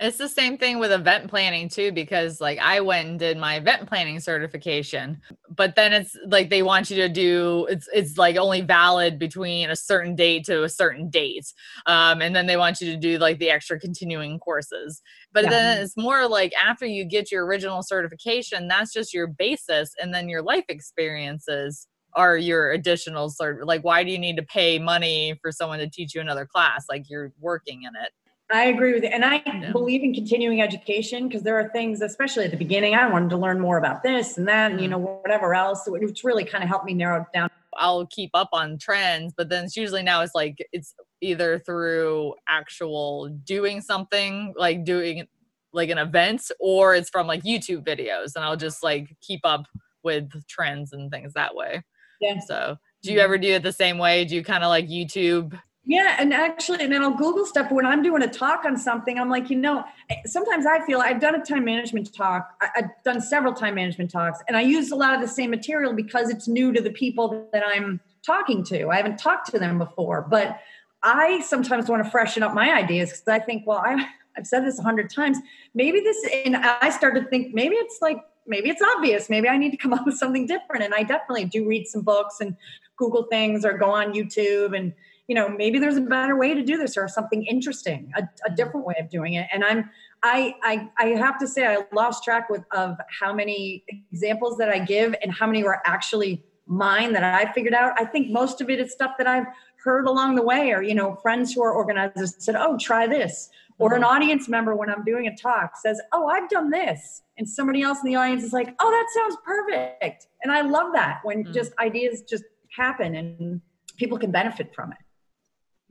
It's 0.00 0.18
the 0.18 0.28
same 0.28 0.58
thing 0.58 0.78
with 0.78 0.92
event 0.92 1.28
planning 1.28 1.68
too, 1.68 1.92
because 1.92 2.40
like 2.40 2.58
I 2.58 2.80
went 2.80 3.08
and 3.08 3.18
did 3.18 3.38
my 3.38 3.56
event 3.56 3.88
planning 3.88 4.20
certification, 4.20 5.20
but 5.48 5.76
then 5.76 5.92
it's 5.92 6.16
like 6.26 6.50
they 6.50 6.62
want 6.62 6.90
you 6.90 6.96
to 6.96 7.08
do 7.08 7.66
it's 7.70 7.88
it's 7.92 8.18
like 8.18 8.36
only 8.36 8.60
valid 8.60 9.18
between 9.18 9.70
a 9.70 9.76
certain 9.76 10.14
date 10.14 10.44
to 10.46 10.64
a 10.64 10.68
certain 10.68 11.10
date, 11.10 11.52
um, 11.86 12.20
and 12.20 12.34
then 12.34 12.46
they 12.46 12.56
want 12.56 12.80
you 12.80 12.90
to 12.92 12.96
do 12.96 13.18
like 13.18 13.38
the 13.38 13.50
extra 13.50 13.78
continuing 13.78 14.38
courses. 14.38 15.02
But 15.32 15.44
yeah. 15.44 15.50
then 15.50 15.82
it's 15.82 15.96
more 15.96 16.28
like 16.28 16.52
after 16.54 16.86
you 16.86 17.04
get 17.04 17.32
your 17.32 17.46
original 17.46 17.82
certification, 17.82 18.68
that's 18.68 18.92
just 18.92 19.14
your 19.14 19.26
basis, 19.26 19.94
and 20.00 20.12
then 20.14 20.28
your 20.28 20.42
life 20.42 20.64
experiences 20.68 21.86
are 22.16 22.36
your 22.36 22.70
additional 22.70 23.28
sort 23.28 23.60
of 23.60 23.66
like 23.66 23.82
why 23.82 24.04
do 24.04 24.10
you 24.10 24.18
need 24.18 24.36
to 24.36 24.42
pay 24.42 24.78
money 24.78 25.38
for 25.42 25.50
someone 25.50 25.78
to 25.78 25.88
teach 25.88 26.14
you 26.14 26.20
another 26.20 26.46
class 26.46 26.84
like 26.88 27.10
you're 27.10 27.32
working 27.40 27.82
in 27.82 27.92
it 27.96 28.12
I 28.52 28.66
agree 28.66 28.92
with 28.92 29.02
you. 29.02 29.08
And 29.08 29.24
I 29.24 29.42
yeah. 29.46 29.72
believe 29.72 30.02
in 30.02 30.12
continuing 30.12 30.60
education 30.60 31.28
because 31.28 31.42
there 31.42 31.58
are 31.58 31.70
things, 31.70 32.02
especially 32.02 32.44
at 32.44 32.50
the 32.50 32.56
beginning, 32.56 32.94
I 32.94 33.08
wanted 33.10 33.30
to 33.30 33.36
learn 33.36 33.58
more 33.58 33.78
about 33.78 34.02
this 34.02 34.36
and 34.36 34.46
that, 34.48 34.70
and, 34.70 34.80
you 34.80 34.88
mm-hmm. 34.88 35.02
know, 35.02 35.20
whatever 35.22 35.54
else, 35.54 35.84
which 35.86 36.24
really 36.24 36.44
kind 36.44 36.62
of 36.62 36.68
helped 36.68 36.84
me 36.84 36.94
narrow 36.94 37.22
it 37.22 37.26
down. 37.32 37.48
I'll 37.76 38.06
keep 38.06 38.30
up 38.34 38.50
on 38.52 38.78
trends, 38.78 39.32
but 39.36 39.48
then 39.48 39.64
it's 39.64 39.76
usually 39.76 40.02
now 40.02 40.20
it's 40.20 40.34
like 40.34 40.64
it's 40.72 40.94
either 41.20 41.58
through 41.58 42.34
actual 42.48 43.28
doing 43.28 43.80
something, 43.80 44.54
like 44.56 44.84
doing 44.84 45.26
like 45.72 45.88
an 45.88 45.98
event, 45.98 46.50
or 46.60 46.94
it's 46.94 47.10
from 47.10 47.26
like 47.26 47.42
YouTube 47.42 47.84
videos, 47.84 48.36
and 48.36 48.44
I'll 48.44 48.56
just 48.56 48.84
like 48.84 49.16
keep 49.20 49.40
up 49.44 49.66
with 50.04 50.30
trends 50.46 50.92
and 50.92 51.10
things 51.10 51.32
that 51.32 51.56
way. 51.56 51.82
Yeah. 52.20 52.38
So, 52.46 52.76
do 53.02 53.12
you 53.12 53.18
ever 53.18 53.38
do 53.38 53.54
it 53.54 53.62
the 53.62 53.72
same 53.72 53.98
way? 53.98 54.24
Do 54.24 54.36
you 54.36 54.44
kind 54.44 54.62
of 54.62 54.68
like 54.68 54.86
YouTube 54.86 55.58
yeah, 55.86 56.16
and 56.18 56.32
actually, 56.32 56.82
and 56.82 56.90
then 56.92 57.02
I'll 57.02 57.14
Google 57.14 57.44
stuff 57.44 57.70
when 57.70 57.84
I'm 57.84 58.02
doing 58.02 58.22
a 58.22 58.28
talk 58.28 58.64
on 58.64 58.76
something. 58.76 59.18
I'm 59.18 59.28
like, 59.28 59.50
you 59.50 59.56
know, 59.56 59.84
sometimes 60.24 60.64
I 60.64 60.84
feel 60.86 61.00
I've 61.00 61.20
done 61.20 61.34
a 61.34 61.44
time 61.44 61.64
management 61.64 62.14
talk. 62.14 62.54
I've 62.74 62.90
done 63.04 63.20
several 63.20 63.52
time 63.52 63.74
management 63.74 64.10
talks, 64.10 64.40
and 64.48 64.56
I 64.56 64.62
use 64.62 64.90
a 64.90 64.96
lot 64.96 65.14
of 65.14 65.20
the 65.20 65.28
same 65.28 65.50
material 65.50 65.92
because 65.92 66.30
it's 66.30 66.48
new 66.48 66.72
to 66.72 66.80
the 66.80 66.90
people 66.90 67.48
that 67.52 67.62
I'm 67.66 68.00
talking 68.24 68.64
to. 68.64 68.88
I 68.88 68.96
haven't 68.96 69.18
talked 69.18 69.50
to 69.50 69.58
them 69.58 69.78
before, 69.78 70.22
but 70.22 70.58
I 71.02 71.40
sometimes 71.40 71.90
want 71.90 72.02
to 72.02 72.10
freshen 72.10 72.42
up 72.42 72.54
my 72.54 72.72
ideas 72.72 73.10
because 73.10 73.28
I 73.28 73.38
think, 73.38 73.66
well, 73.66 73.82
I, 73.84 74.06
I've 74.38 74.46
said 74.46 74.64
this 74.64 74.78
a 74.78 74.82
hundred 74.82 75.10
times. 75.10 75.36
Maybe 75.74 76.00
this, 76.00 76.16
and 76.46 76.56
I 76.56 76.88
start 76.88 77.14
to 77.16 77.24
think 77.24 77.52
maybe 77.52 77.74
it's 77.74 77.98
like 78.00 78.18
maybe 78.46 78.70
it's 78.70 78.82
obvious. 78.96 79.28
Maybe 79.28 79.48
I 79.48 79.58
need 79.58 79.70
to 79.70 79.76
come 79.76 79.92
up 79.92 80.06
with 80.06 80.16
something 80.16 80.46
different. 80.46 80.82
And 80.82 80.94
I 80.94 81.02
definitely 81.02 81.44
do 81.44 81.66
read 81.66 81.86
some 81.86 82.02
books 82.02 82.40
and 82.40 82.56
Google 82.96 83.24
things 83.24 83.64
or 83.64 83.76
go 83.76 83.90
on 83.90 84.14
YouTube 84.14 84.76
and 84.76 84.92
you 85.26 85.34
know 85.34 85.48
maybe 85.48 85.78
there's 85.78 85.96
a 85.96 86.00
better 86.00 86.36
way 86.36 86.54
to 86.54 86.62
do 86.62 86.76
this 86.76 86.96
or 86.96 87.08
something 87.08 87.44
interesting 87.44 88.12
a, 88.16 88.22
a 88.46 88.54
different 88.54 88.86
way 88.86 88.94
of 89.00 89.08
doing 89.08 89.34
it. 89.34 89.46
And 89.52 89.64
i'm 89.64 89.90
I, 90.22 90.54
I 90.62 90.88
i 90.98 91.06
have 91.08 91.38
to 91.38 91.46
say 91.46 91.66
i 91.66 91.78
lost 91.92 92.24
track 92.24 92.50
with 92.50 92.64
of 92.72 92.96
how 93.20 93.32
many 93.32 93.84
examples 94.12 94.58
that 94.58 94.68
i 94.68 94.78
give 94.78 95.14
and 95.22 95.32
how 95.32 95.46
many 95.46 95.62
were 95.64 95.80
actually 95.86 96.42
mine 96.66 97.12
that 97.12 97.24
i 97.24 97.52
figured 97.52 97.74
out. 97.74 97.92
I 98.00 98.04
think 98.04 98.30
most 98.30 98.60
of 98.60 98.70
it 98.70 98.80
is 98.80 98.92
stuff 98.92 99.12
that 99.18 99.26
i've 99.26 99.46
heard 99.82 100.06
along 100.06 100.34
the 100.34 100.42
way 100.42 100.72
or 100.72 100.82
you 100.82 100.94
know 100.94 101.16
friends 101.16 101.52
who 101.52 101.62
are 101.62 101.72
organizers 101.72 102.34
said 102.38 102.56
oh 102.56 102.76
try 102.78 103.06
this. 103.06 103.50
Or 103.78 103.94
an 103.94 104.02
mm-hmm. 104.02 104.10
audience 104.10 104.48
member 104.48 104.76
when 104.76 104.88
i'm 104.88 105.04
doing 105.04 105.26
a 105.26 105.36
talk 105.36 105.76
says 105.76 106.00
oh 106.12 106.28
i've 106.28 106.48
done 106.48 106.70
this. 106.70 107.22
And 107.36 107.48
somebody 107.48 107.82
else 107.82 107.98
in 108.04 108.10
the 108.10 108.16
audience 108.16 108.44
is 108.44 108.52
like 108.52 108.74
oh 108.78 108.90
that 108.90 109.06
sounds 109.20 109.36
perfect. 109.44 110.28
And 110.42 110.52
i 110.52 110.60
love 110.60 110.92
that 110.92 111.20
when 111.24 111.44
mm-hmm. 111.44 111.52
just 111.52 111.72
ideas 111.78 112.22
just 112.22 112.44
happen 112.70 113.14
and 113.14 113.60
people 113.96 114.18
can 114.18 114.30
benefit 114.30 114.74
from 114.74 114.92
it 114.92 114.98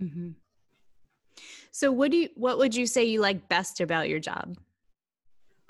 Mm-hmm. 0.04 0.30
So, 1.72 1.92
what 1.92 2.12
do 2.12 2.18
you? 2.18 2.30
What 2.36 2.58
would 2.60 2.76
you 2.76 2.86
say 2.86 3.04
you 3.06 3.20
like 3.20 3.50
best 3.50 3.82
about 3.82 4.10
your 4.10 4.20
job? 4.20 4.58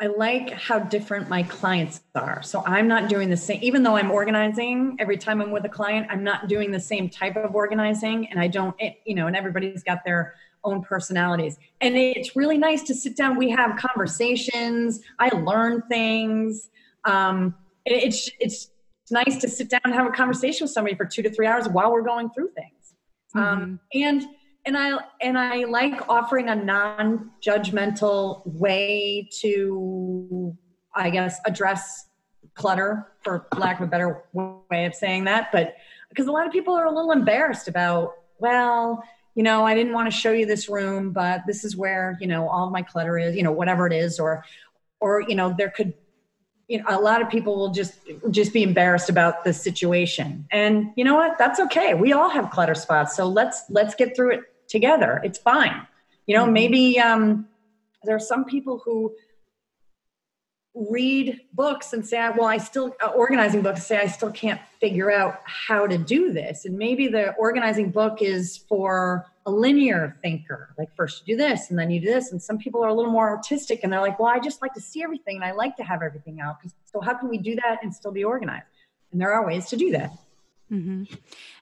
I 0.04 0.08
like 0.08 0.50
how 0.50 0.80
different 0.80 1.30
my 1.30 1.44
clients 1.44 2.02
are. 2.14 2.42
So 2.42 2.62
I'm 2.66 2.90
not 2.90 3.08
doing 3.08 3.30
the 3.30 3.38
same, 3.38 3.60
even 3.62 3.84
though 3.84 3.96
I'm 3.96 4.12
organizing 4.12 4.98
every 5.00 5.18
time 5.18 5.40
I'm 5.40 5.52
with 5.52 5.64
a 5.64 5.70
client, 5.70 6.08
I'm 6.10 6.26
not 6.26 6.50
doing 6.50 6.72
the 6.72 6.80
same 6.80 7.10
type 7.10 7.38
of 7.38 7.56
organizing. 7.56 8.28
And 8.30 8.38
I 8.38 8.48
don't, 8.48 8.76
it, 8.80 8.98
you 9.06 9.16
know, 9.16 9.28
and 9.28 9.36
everybody's 9.36 9.82
got 9.82 10.04
their 10.04 10.34
own 10.66 10.82
personalities. 10.82 11.58
And 11.80 11.96
it's 11.96 12.36
really 12.36 12.58
nice 12.58 12.84
to 12.84 12.94
sit 12.94 13.16
down. 13.16 13.38
We 13.38 13.50
have 13.52 13.78
conversations. 13.78 15.00
I 15.20 15.30
learn 15.30 15.84
things. 15.84 16.70
Um, 17.06 17.56
it's, 17.86 18.30
it's 18.42 18.72
nice 19.10 19.38
to 19.38 19.48
sit 19.48 19.70
down 19.70 19.82
and 19.86 19.94
have 19.94 20.08
a 20.08 20.12
conversation 20.12 20.66
with 20.66 20.72
somebody 20.72 20.98
for 20.98 21.06
two 21.06 21.22
to 21.22 21.30
three 21.30 21.48
hours 21.48 21.70
while 21.70 21.94
we're 21.94 22.02
going 22.02 22.30
through 22.32 22.50
things. 22.50 22.83
Um, 23.36 23.80
mm-hmm. 23.94 24.04
And 24.04 24.24
and 24.66 24.78
I 24.78 25.00
and 25.22 25.38
I 25.38 25.66
like 25.66 26.08
offering 26.10 26.50
a 26.50 26.56
non-judgmental 26.56 28.42
way 28.46 29.30
to, 29.42 30.58
I 30.96 31.10
guess, 31.10 31.40
address 31.46 32.08
clutter, 32.56 33.12
for 33.24 33.48
lack 33.58 33.80
of 33.80 33.88
a 33.88 33.90
better 33.90 34.24
way 34.34 34.86
of 34.86 34.96
saying 34.96 35.26
that. 35.26 35.52
But 35.52 35.76
because 36.10 36.28
a 36.28 36.32
lot 36.32 36.46
of 36.48 36.54
people 36.54 36.76
are 36.76 36.86
a 36.86 36.92
little 36.92 37.12
embarrassed 37.12 37.68
about, 37.68 38.14
well, 38.40 39.04
you 39.36 39.44
know, 39.44 39.66
I 39.66 39.74
didn't 39.74 39.94
want 39.94 40.12
to 40.12 40.18
show 40.18 40.32
you 40.32 40.46
this 40.46 40.70
room, 40.70 41.12
but 41.12 41.42
this 41.48 41.66
is 41.66 41.76
where 41.76 42.18
you 42.22 42.28
know 42.28 42.48
all 42.48 42.70
my 42.70 42.84
clutter 42.84 43.18
is, 43.18 43.36
you 43.36 43.44
know, 43.44 43.52
whatever 43.52 43.88
it 43.88 43.94
is, 43.94 44.20
or 44.20 44.46
or 45.00 45.22
you 45.22 45.36
know, 45.36 45.54
there 45.58 45.72
could 45.72 45.94
you 46.68 46.78
know 46.78 46.86
a 46.88 47.00
lot 47.00 47.22
of 47.22 47.30
people 47.30 47.56
will 47.56 47.72
just 47.72 47.96
just 48.32 48.54
be 48.54 48.64
embarrassed 48.64 49.10
about 49.10 49.44
the 49.44 49.54
situation. 49.54 50.48
And 50.52 50.92
you 50.96 51.04
know 51.04 51.16
what? 51.16 51.38
That's 51.38 51.60
okay. 51.60 51.94
We 51.94 52.14
all 52.14 52.30
have 52.30 52.50
clutter 52.50 52.76
spots. 52.76 53.16
So 53.16 53.28
let's 53.28 53.64
let's 53.70 53.96
get 53.96 54.16
through 54.16 54.32
it 54.32 54.42
together. 54.68 55.22
It's 55.24 55.38
fine. 55.38 55.86
You 56.26 56.38
know 56.38 56.44
mm-hmm. 56.44 56.54
maybe 56.54 57.00
um 57.00 57.48
there 58.04 58.16
are 58.16 58.20
some 58.20 58.46
people 58.46 58.82
who 58.84 59.14
read 60.76 61.40
books 61.54 61.94
and 61.94 62.04
say 62.04 62.18
well 62.36 62.48
i 62.48 62.58
still 62.58 62.96
uh, 63.00 63.10
organizing 63.10 63.62
books 63.62 63.86
say 63.86 63.96
i 63.96 64.08
still 64.08 64.32
can't 64.32 64.60
figure 64.84 65.12
out 65.12 65.40
how 65.46 65.88
to 65.88 65.98
do 65.98 66.34
this. 66.34 66.66
And 66.66 66.78
maybe 66.78 67.08
the 67.08 67.34
organizing 67.36 67.90
book 67.90 68.22
is 68.22 68.58
for 68.68 69.26
a 69.46 69.52
linear 69.52 70.18
thinker. 70.22 70.74
Like 70.78 70.96
first 70.96 71.28
you 71.28 71.36
do 71.36 71.38
this 71.38 71.70
and 71.70 71.78
then 71.78 71.92
you 71.92 72.00
do 72.00 72.08
this. 72.08 72.32
And 72.32 72.42
some 72.42 72.58
people 72.58 72.84
are 72.84 72.90
a 72.90 72.94
little 72.94 73.12
more 73.12 73.30
artistic 73.30 73.82
and 73.84 73.92
they're 73.92 74.02
like, 74.02 74.20
well, 74.20 74.30
I 74.30 74.40
just 74.40 74.62
like 74.62 74.74
to 74.74 74.82
see 74.82 75.04
everything 75.04 75.36
and 75.36 75.46
I 75.46 75.52
like 75.52 75.76
to 75.78 75.84
have 75.84 76.02
everything 76.02 76.40
out. 76.40 76.58
So 76.86 77.02
how 77.02 77.14
can 77.14 77.30
we 77.30 77.38
do 77.38 77.56
that 77.56 77.80
and 77.84 77.94
still 77.94 78.12
be 78.12 78.24
organized? 78.24 78.66
And 79.12 79.20
there 79.20 79.34
are 79.34 79.46
ways 79.46 79.68
to 79.68 79.78
do 79.78 79.92
that. 79.92 80.12
Mm-hmm. 80.72 81.14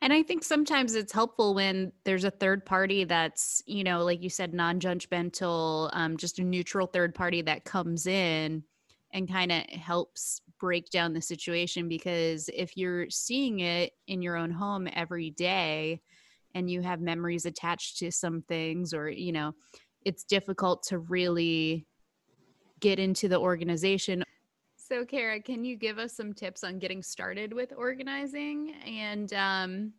And 0.02 0.14
I 0.14 0.24
think 0.24 0.44
sometimes 0.44 0.96
it's 0.96 1.12
helpful 1.12 1.54
when 1.54 1.92
there's 2.06 2.24
a 2.24 2.32
third 2.32 2.66
party 2.66 3.04
that's, 3.04 3.62
you 3.66 3.84
know, 3.84 4.04
like 4.06 4.22
you 4.22 4.30
said, 4.30 4.54
non 4.54 4.80
judgmental, 4.80 5.90
um, 5.94 6.18
just 6.18 6.40
a 6.40 6.44
neutral 6.44 6.88
third 6.88 7.14
party 7.14 7.42
that 7.42 7.66
comes 7.66 8.08
in 8.08 8.64
and 9.12 9.30
kind 9.30 9.52
of 9.52 9.64
helps 9.64 10.42
break 10.60 10.90
down 10.92 11.14
the 11.14 11.22
situation. 11.22 11.90
Because 11.90 12.50
if 12.54 12.78
you're 12.78 13.10
seeing 13.10 13.60
it 13.60 13.94
in 14.08 14.22
your 14.22 14.38
own 14.38 14.52
home 14.52 14.88
every 14.94 15.32
day, 15.32 16.02
and 16.56 16.70
you 16.70 16.82
have 16.82 17.02
memories 17.02 17.46
attached 17.46 17.98
to 18.00 18.12
some 18.12 18.42
things 18.44 18.94
or 18.94 19.10
you 19.10 19.32
know 19.32 19.54
it's 20.04 20.24
difficult 20.24 20.84
to 20.84 21.00
really 21.00 21.86
get 22.80 22.98
into 23.00 23.28
the 23.28 23.40
organization. 23.40 24.24
So 24.76 25.06
kara 25.06 25.40
can 25.40 25.64
you 25.64 25.76
give 25.76 25.98
us 25.98 26.14
some 26.14 26.34
tips 26.34 26.64
on 26.64 26.80
getting 26.80 27.02
started 27.02 27.54
with 27.54 27.74
organizing 27.78 28.74
and 28.86 29.32
um, 29.34 29.94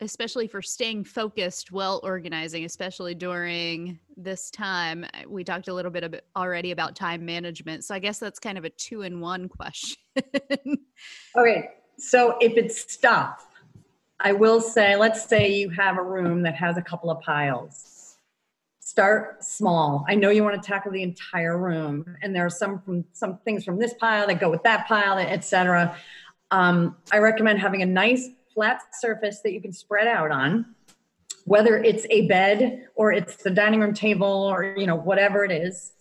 especially 0.00 0.46
for 0.46 0.62
staying 0.62 1.02
focused 1.02 1.72
while 1.72 2.00
organizing 2.04 2.64
especially 2.64 3.14
during 3.14 3.98
this 4.16 4.50
time? 4.50 5.04
We 5.26 5.42
talked 5.42 5.68
a 5.68 5.74
little 5.74 5.90
bit 5.90 6.24
already 6.36 6.70
about 6.70 6.94
time 6.94 7.24
management 7.24 7.84
so 7.84 7.94
i 7.94 7.98
guess 7.98 8.18
that's 8.18 8.38
kind 8.38 8.58
of 8.58 8.64
a 8.64 8.70
two 8.70 9.02
in 9.02 9.20
one 9.20 9.48
question. 9.58 9.96
Okay 11.36 11.70
so 11.98 12.36
if 12.40 12.56
it's 12.56 12.92
stuff 12.92 13.47
I 14.20 14.32
will 14.32 14.60
say, 14.60 14.96
let's 14.96 15.24
say 15.24 15.52
you 15.52 15.70
have 15.70 15.96
a 15.96 16.02
room 16.02 16.42
that 16.42 16.54
has 16.56 16.76
a 16.76 16.82
couple 16.82 17.10
of 17.10 17.20
piles. 17.20 18.16
Start 18.80 19.44
small. 19.44 20.04
I 20.08 20.16
know 20.16 20.30
you 20.30 20.42
want 20.42 20.60
to 20.60 20.66
tackle 20.66 20.90
the 20.90 21.02
entire 21.02 21.56
room, 21.56 22.16
and 22.22 22.34
there 22.34 22.44
are 22.44 22.50
some 22.50 22.80
from 22.80 23.04
some 23.12 23.38
things 23.44 23.64
from 23.64 23.78
this 23.78 23.94
pile 23.94 24.26
that 24.26 24.40
go 24.40 24.50
with 24.50 24.62
that 24.64 24.88
pile, 24.88 25.18
etc. 25.18 25.96
Um, 26.50 26.96
I 27.12 27.18
recommend 27.18 27.60
having 27.60 27.82
a 27.82 27.86
nice 27.86 28.28
flat 28.52 28.82
surface 28.98 29.40
that 29.40 29.52
you 29.52 29.60
can 29.60 29.72
spread 29.72 30.08
out 30.08 30.32
on, 30.32 30.74
whether 31.44 31.76
it's 31.76 32.06
a 32.10 32.26
bed 32.26 32.88
or 32.96 33.12
it's 33.12 33.36
the 33.36 33.50
dining 33.50 33.80
room 33.80 33.94
table 33.94 34.26
or 34.26 34.74
you 34.76 34.86
know 34.86 34.96
whatever 34.96 35.44
it 35.44 35.52
is 35.52 35.92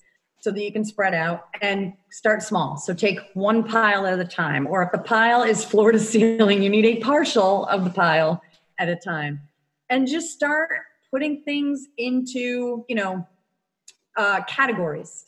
so 0.47 0.51
that 0.53 0.63
you 0.63 0.71
can 0.71 0.85
spread 0.85 1.13
out 1.13 1.49
and 1.59 1.91
start 2.09 2.41
small. 2.41 2.77
So 2.77 2.93
take 2.93 3.19
one 3.33 3.65
pile 3.65 4.05
at 4.05 4.17
a 4.17 4.23
time. 4.23 4.65
Or 4.65 4.81
if 4.81 4.93
the 4.93 4.97
pile 4.97 5.43
is 5.43 5.65
floor 5.65 5.91
to 5.91 5.99
ceiling, 5.99 6.63
you 6.63 6.69
need 6.69 6.85
a 6.85 7.01
partial 7.01 7.65
of 7.65 7.83
the 7.83 7.89
pile 7.89 8.41
at 8.79 8.87
a 8.87 8.95
time. 8.95 9.41
And 9.89 10.07
just 10.07 10.31
start 10.31 10.69
putting 11.11 11.43
things 11.43 11.87
into, 11.97 12.85
you 12.87 12.95
know, 12.95 13.27
uh, 14.15 14.45
categories. 14.45 15.25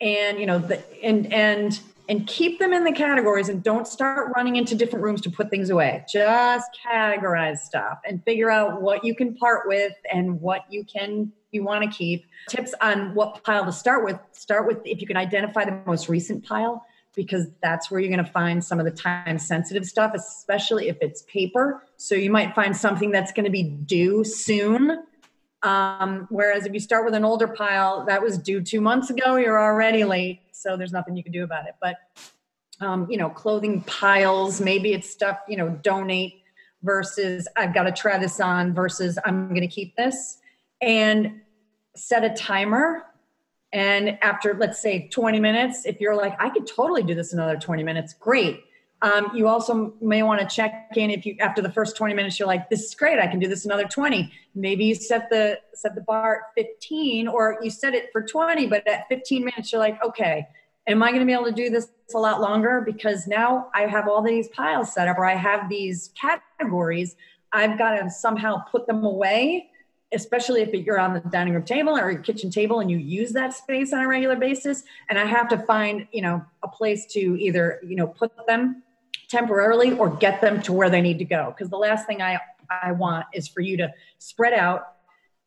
And 0.00 0.38
you 0.38 0.46
know, 0.46 0.60
the, 0.60 0.80
and 1.02 1.32
and 1.32 1.80
and 2.08 2.26
keep 2.26 2.58
them 2.58 2.72
in 2.72 2.84
the 2.84 2.92
categories 2.92 3.48
and 3.48 3.62
don't 3.62 3.86
start 3.86 4.32
running 4.34 4.56
into 4.56 4.74
different 4.74 5.04
rooms 5.04 5.20
to 5.22 5.30
put 5.30 5.50
things 5.50 5.70
away. 5.70 6.04
Just 6.12 6.68
categorize 6.84 7.58
stuff 7.58 7.98
and 8.06 8.22
figure 8.24 8.50
out 8.50 8.82
what 8.82 9.04
you 9.04 9.14
can 9.14 9.34
part 9.34 9.66
with 9.66 9.92
and 10.12 10.40
what 10.40 10.64
you 10.68 10.84
can 10.84 11.32
you 11.52 11.62
want 11.62 11.84
to 11.84 11.90
keep. 11.90 12.24
Tips 12.48 12.74
on 12.80 13.14
what 13.14 13.42
pile 13.44 13.64
to 13.64 13.72
start 13.72 14.04
with. 14.04 14.18
Start 14.32 14.66
with 14.66 14.78
if 14.84 15.00
you 15.00 15.06
can 15.06 15.16
identify 15.16 15.64
the 15.64 15.80
most 15.86 16.08
recent 16.08 16.44
pile 16.44 16.84
because 17.14 17.46
that's 17.62 17.90
where 17.90 18.00
you're 18.00 18.10
going 18.10 18.24
to 18.24 18.32
find 18.32 18.64
some 18.64 18.78
of 18.78 18.86
the 18.86 18.90
time 18.90 19.38
sensitive 19.38 19.84
stuff, 19.84 20.12
especially 20.14 20.88
if 20.88 20.96
it's 21.00 21.22
paper. 21.22 21.82
So 21.98 22.14
you 22.14 22.30
might 22.30 22.54
find 22.54 22.76
something 22.76 23.10
that's 23.10 23.32
going 23.32 23.44
to 23.44 23.50
be 23.50 23.62
due 23.62 24.24
soon. 24.24 25.04
Um, 25.62 26.26
whereas 26.30 26.66
if 26.66 26.72
you 26.72 26.80
start 26.80 27.04
with 27.04 27.14
an 27.14 27.24
older 27.24 27.48
pile 27.48 28.06
that 28.06 28.22
was 28.22 28.38
due 28.38 28.62
two 28.62 28.80
months 28.80 29.10
ago, 29.10 29.36
you're 29.36 29.60
already 29.60 30.04
late. 30.04 30.40
So 30.62 30.76
there's 30.76 30.92
nothing 30.92 31.16
you 31.16 31.22
can 31.22 31.32
do 31.32 31.44
about 31.44 31.66
it. 31.66 31.74
But, 31.80 31.96
um, 32.80 33.06
you 33.10 33.16
know, 33.16 33.28
clothing 33.28 33.82
piles, 33.82 34.60
maybe 34.60 34.92
it's 34.92 35.10
stuff, 35.10 35.38
you 35.48 35.56
know, 35.56 35.70
donate 35.82 36.42
versus 36.82 37.48
I've 37.56 37.74
got 37.74 37.84
to 37.84 37.92
try 37.92 38.18
this 38.18 38.40
on 38.40 38.74
versus 38.74 39.18
I'm 39.24 39.48
going 39.48 39.62
to 39.62 39.68
keep 39.68 39.96
this. 39.96 40.38
And 40.80 41.40
set 41.94 42.24
a 42.24 42.30
timer 42.30 43.04
and 43.72 44.18
after, 44.22 44.54
let's 44.54 44.80
say, 44.80 45.08
20 45.08 45.40
minutes, 45.40 45.86
if 45.86 46.00
you're 46.00 46.14
like, 46.14 46.36
I 46.40 46.50
could 46.50 46.66
totally 46.66 47.02
do 47.02 47.14
this 47.14 47.32
another 47.32 47.56
20 47.56 47.82
minutes, 47.82 48.14
great. 48.14 48.64
Um, 49.02 49.32
you 49.34 49.48
also 49.48 49.94
may 50.00 50.22
want 50.22 50.40
to 50.40 50.46
check 50.46 50.90
in 50.94 51.10
if 51.10 51.26
you 51.26 51.36
after 51.40 51.60
the 51.60 51.72
first 51.72 51.96
20 51.96 52.14
minutes 52.14 52.38
you're 52.38 52.46
like 52.46 52.70
this 52.70 52.84
is 52.84 52.94
great 52.94 53.18
i 53.18 53.26
can 53.26 53.40
do 53.40 53.48
this 53.48 53.64
another 53.64 53.84
20 53.84 54.32
maybe 54.54 54.84
you 54.84 54.94
set 54.94 55.28
the 55.28 55.58
set 55.74 55.96
the 55.96 56.02
bar 56.02 56.42
at 56.56 56.62
15 56.62 57.26
or 57.26 57.58
you 57.60 57.68
set 57.68 57.94
it 57.94 58.10
for 58.12 58.22
20 58.22 58.68
but 58.68 58.86
at 58.86 59.08
15 59.08 59.44
minutes 59.44 59.72
you're 59.72 59.80
like 59.80 60.00
okay 60.04 60.46
am 60.86 61.02
i 61.02 61.08
going 61.08 61.18
to 61.18 61.26
be 61.26 61.32
able 61.32 61.46
to 61.46 61.52
do 61.52 61.68
this 61.68 61.88
a 62.14 62.18
lot 62.18 62.40
longer? 62.40 62.80
Because 62.86 63.26
now 63.26 63.70
i 63.74 63.86
have 63.86 64.06
all 64.06 64.22
these 64.22 64.46
piles 64.48 64.94
set 64.94 65.08
up 65.08 65.18
or 65.18 65.24
i 65.24 65.34
have 65.34 65.68
these 65.68 66.12
categories 66.20 67.16
i've 67.52 67.76
got 67.76 67.96
to 67.96 68.08
somehow 68.08 68.62
put 68.70 68.86
them 68.86 69.04
away 69.04 69.68
especially 70.14 70.60
if 70.60 70.72
you're 70.72 71.00
on 71.00 71.14
the 71.14 71.20
dining 71.20 71.54
room 71.54 71.64
table 71.64 71.98
or 71.98 72.08
your 72.12 72.22
kitchen 72.22 72.50
table 72.50 72.78
and 72.78 72.88
you 72.90 72.98
use 72.98 73.32
that 73.32 73.52
space 73.52 73.92
on 73.92 74.04
a 74.04 74.06
regular 74.06 74.36
basis 74.36 74.84
and 75.10 75.18
i 75.18 75.24
have 75.24 75.48
to 75.48 75.58
find 75.58 76.06
you 76.12 76.22
know 76.22 76.44
a 76.62 76.68
place 76.68 77.04
to 77.06 77.36
either 77.40 77.80
you 77.84 77.96
know 77.96 78.06
put 78.06 78.30
them 78.46 78.82
temporarily 79.32 79.92
or 79.94 80.08
get 80.10 80.40
them 80.40 80.62
to 80.62 80.72
where 80.72 80.90
they 80.90 81.00
need 81.00 81.18
to 81.18 81.24
go. 81.24 81.46
Because 81.48 81.70
the 81.70 81.78
last 81.78 82.06
thing 82.06 82.22
i 82.22 82.38
i 82.70 82.92
want 82.92 83.26
is 83.34 83.48
for 83.48 83.60
you 83.60 83.76
to 83.76 83.92
spread 84.18 84.52
out 84.52 84.94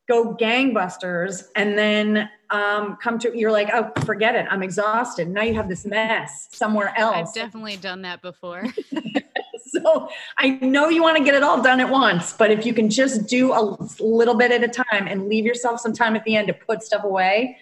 go 0.07 0.35
gangbusters 0.35 1.45
and 1.55 1.75
then 1.75 2.29
um, 2.51 2.97
come 3.01 3.17
to 3.17 3.35
you're 3.35 3.51
like 3.51 3.69
oh 3.73 3.91
forget 4.03 4.35
it. 4.35 4.45
I'm 4.49 4.61
exhausted. 4.61 5.29
Now 5.29 5.43
you 5.43 5.53
have 5.53 5.69
this 5.69 5.85
mess 5.85 6.49
somewhere 6.51 6.93
else. 6.97 7.29
i've 7.29 7.33
definitely 7.33 7.77
done 7.77 8.01
that 8.01 8.21
before. 8.21 8.65
So 9.67 10.09
I 10.37 10.49
know 10.61 10.89
you 10.89 11.01
want 11.01 11.17
to 11.17 11.23
get 11.23 11.33
it 11.33 11.43
all 11.43 11.61
done 11.61 11.79
at 11.79 11.89
once, 11.89 12.33
but 12.33 12.49
if 12.49 12.65
you 12.65 12.73
can 12.73 12.89
just 12.89 13.27
do 13.27 13.51
a 13.51 13.77
little 13.99 14.35
bit 14.35 14.51
at 14.51 14.63
a 14.63 14.67
time 14.67 15.07
and 15.07 15.27
leave 15.27 15.43
yourself 15.43 15.81
some 15.81 15.91
time 15.91 16.15
at 16.15 16.23
the 16.23 16.35
end 16.35 16.47
to 16.47 16.53
put 16.53 16.81
stuff 16.81 17.03
away, 17.03 17.57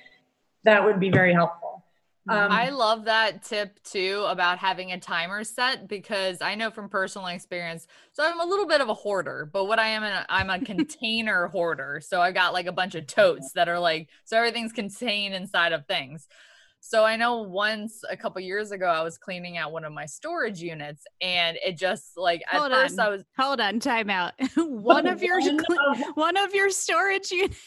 that 0.64 0.84
would 0.84 1.00
be 1.00 1.10
very 1.10 1.34
helpful. 1.34 1.73
Um, 2.30 2.52
I 2.52 2.70
love 2.70 3.06
that 3.06 3.44
tip 3.44 3.84
too 3.84 4.26
about 4.30 4.58
having 4.58 4.94
a 4.94 5.00
timer 5.00 5.44
set 5.44 5.90
because 5.90 6.42
I 6.42 6.56
know 6.56 6.72
from 6.72 6.88
personal 6.88 7.28
experience. 7.28 7.86
So 8.14 8.24
I'm 8.24 8.40
a 8.40 8.46
little 8.46 8.66
bit 8.66 8.80
of 8.80 8.88
a 8.88 8.94
hoarder, 8.94 9.50
but 9.52 9.66
what 9.66 9.78
I 9.78 9.90
am, 9.90 10.04
i 10.04 10.26
I'm 10.30 10.50
a 10.50 10.60
container 10.66 11.48
hoarder. 11.48 12.02
So 12.02 12.22
I've 12.22 12.34
got 12.34 12.54
like 12.54 12.66
a 12.66 12.72
bunch 12.72 12.96
of 12.96 13.08
totes 13.08 13.52
that 13.54 13.68
are 13.68 13.80
like, 13.80 14.08
so 14.24 14.38
everything's 14.38 14.72
contained 14.72 15.36
inside 15.36 15.74
of 15.74 15.86
things. 15.86 16.28
So 16.86 17.06
I 17.06 17.16
know 17.16 17.42
once 17.44 18.04
a 18.10 18.18
couple 18.18 18.42
years 18.42 18.72
ago, 18.72 18.88
I 18.88 19.04
was 19.04 19.18
cleaning 19.18 19.58
out 19.58 19.72
one 19.72 19.86
of 19.86 19.94
my 19.94 20.06
storage 20.06 20.60
units, 20.60 21.06
and 21.22 21.58
it 21.66 21.78
just 21.78 22.18
like 22.18 22.42
at 22.52 22.60
hold 22.60 22.74
first 22.74 23.00
on. 23.00 23.06
I 23.06 23.10
was 23.10 23.24
hold 23.40 23.62
on, 23.62 23.80
time 23.80 24.10
out. 24.10 24.34
one 24.58 25.08
of 25.08 25.24
your 25.24 25.40
one 26.16 26.36
of 26.36 26.54
your 26.54 26.70
storage 26.70 27.32
units. 27.32 27.58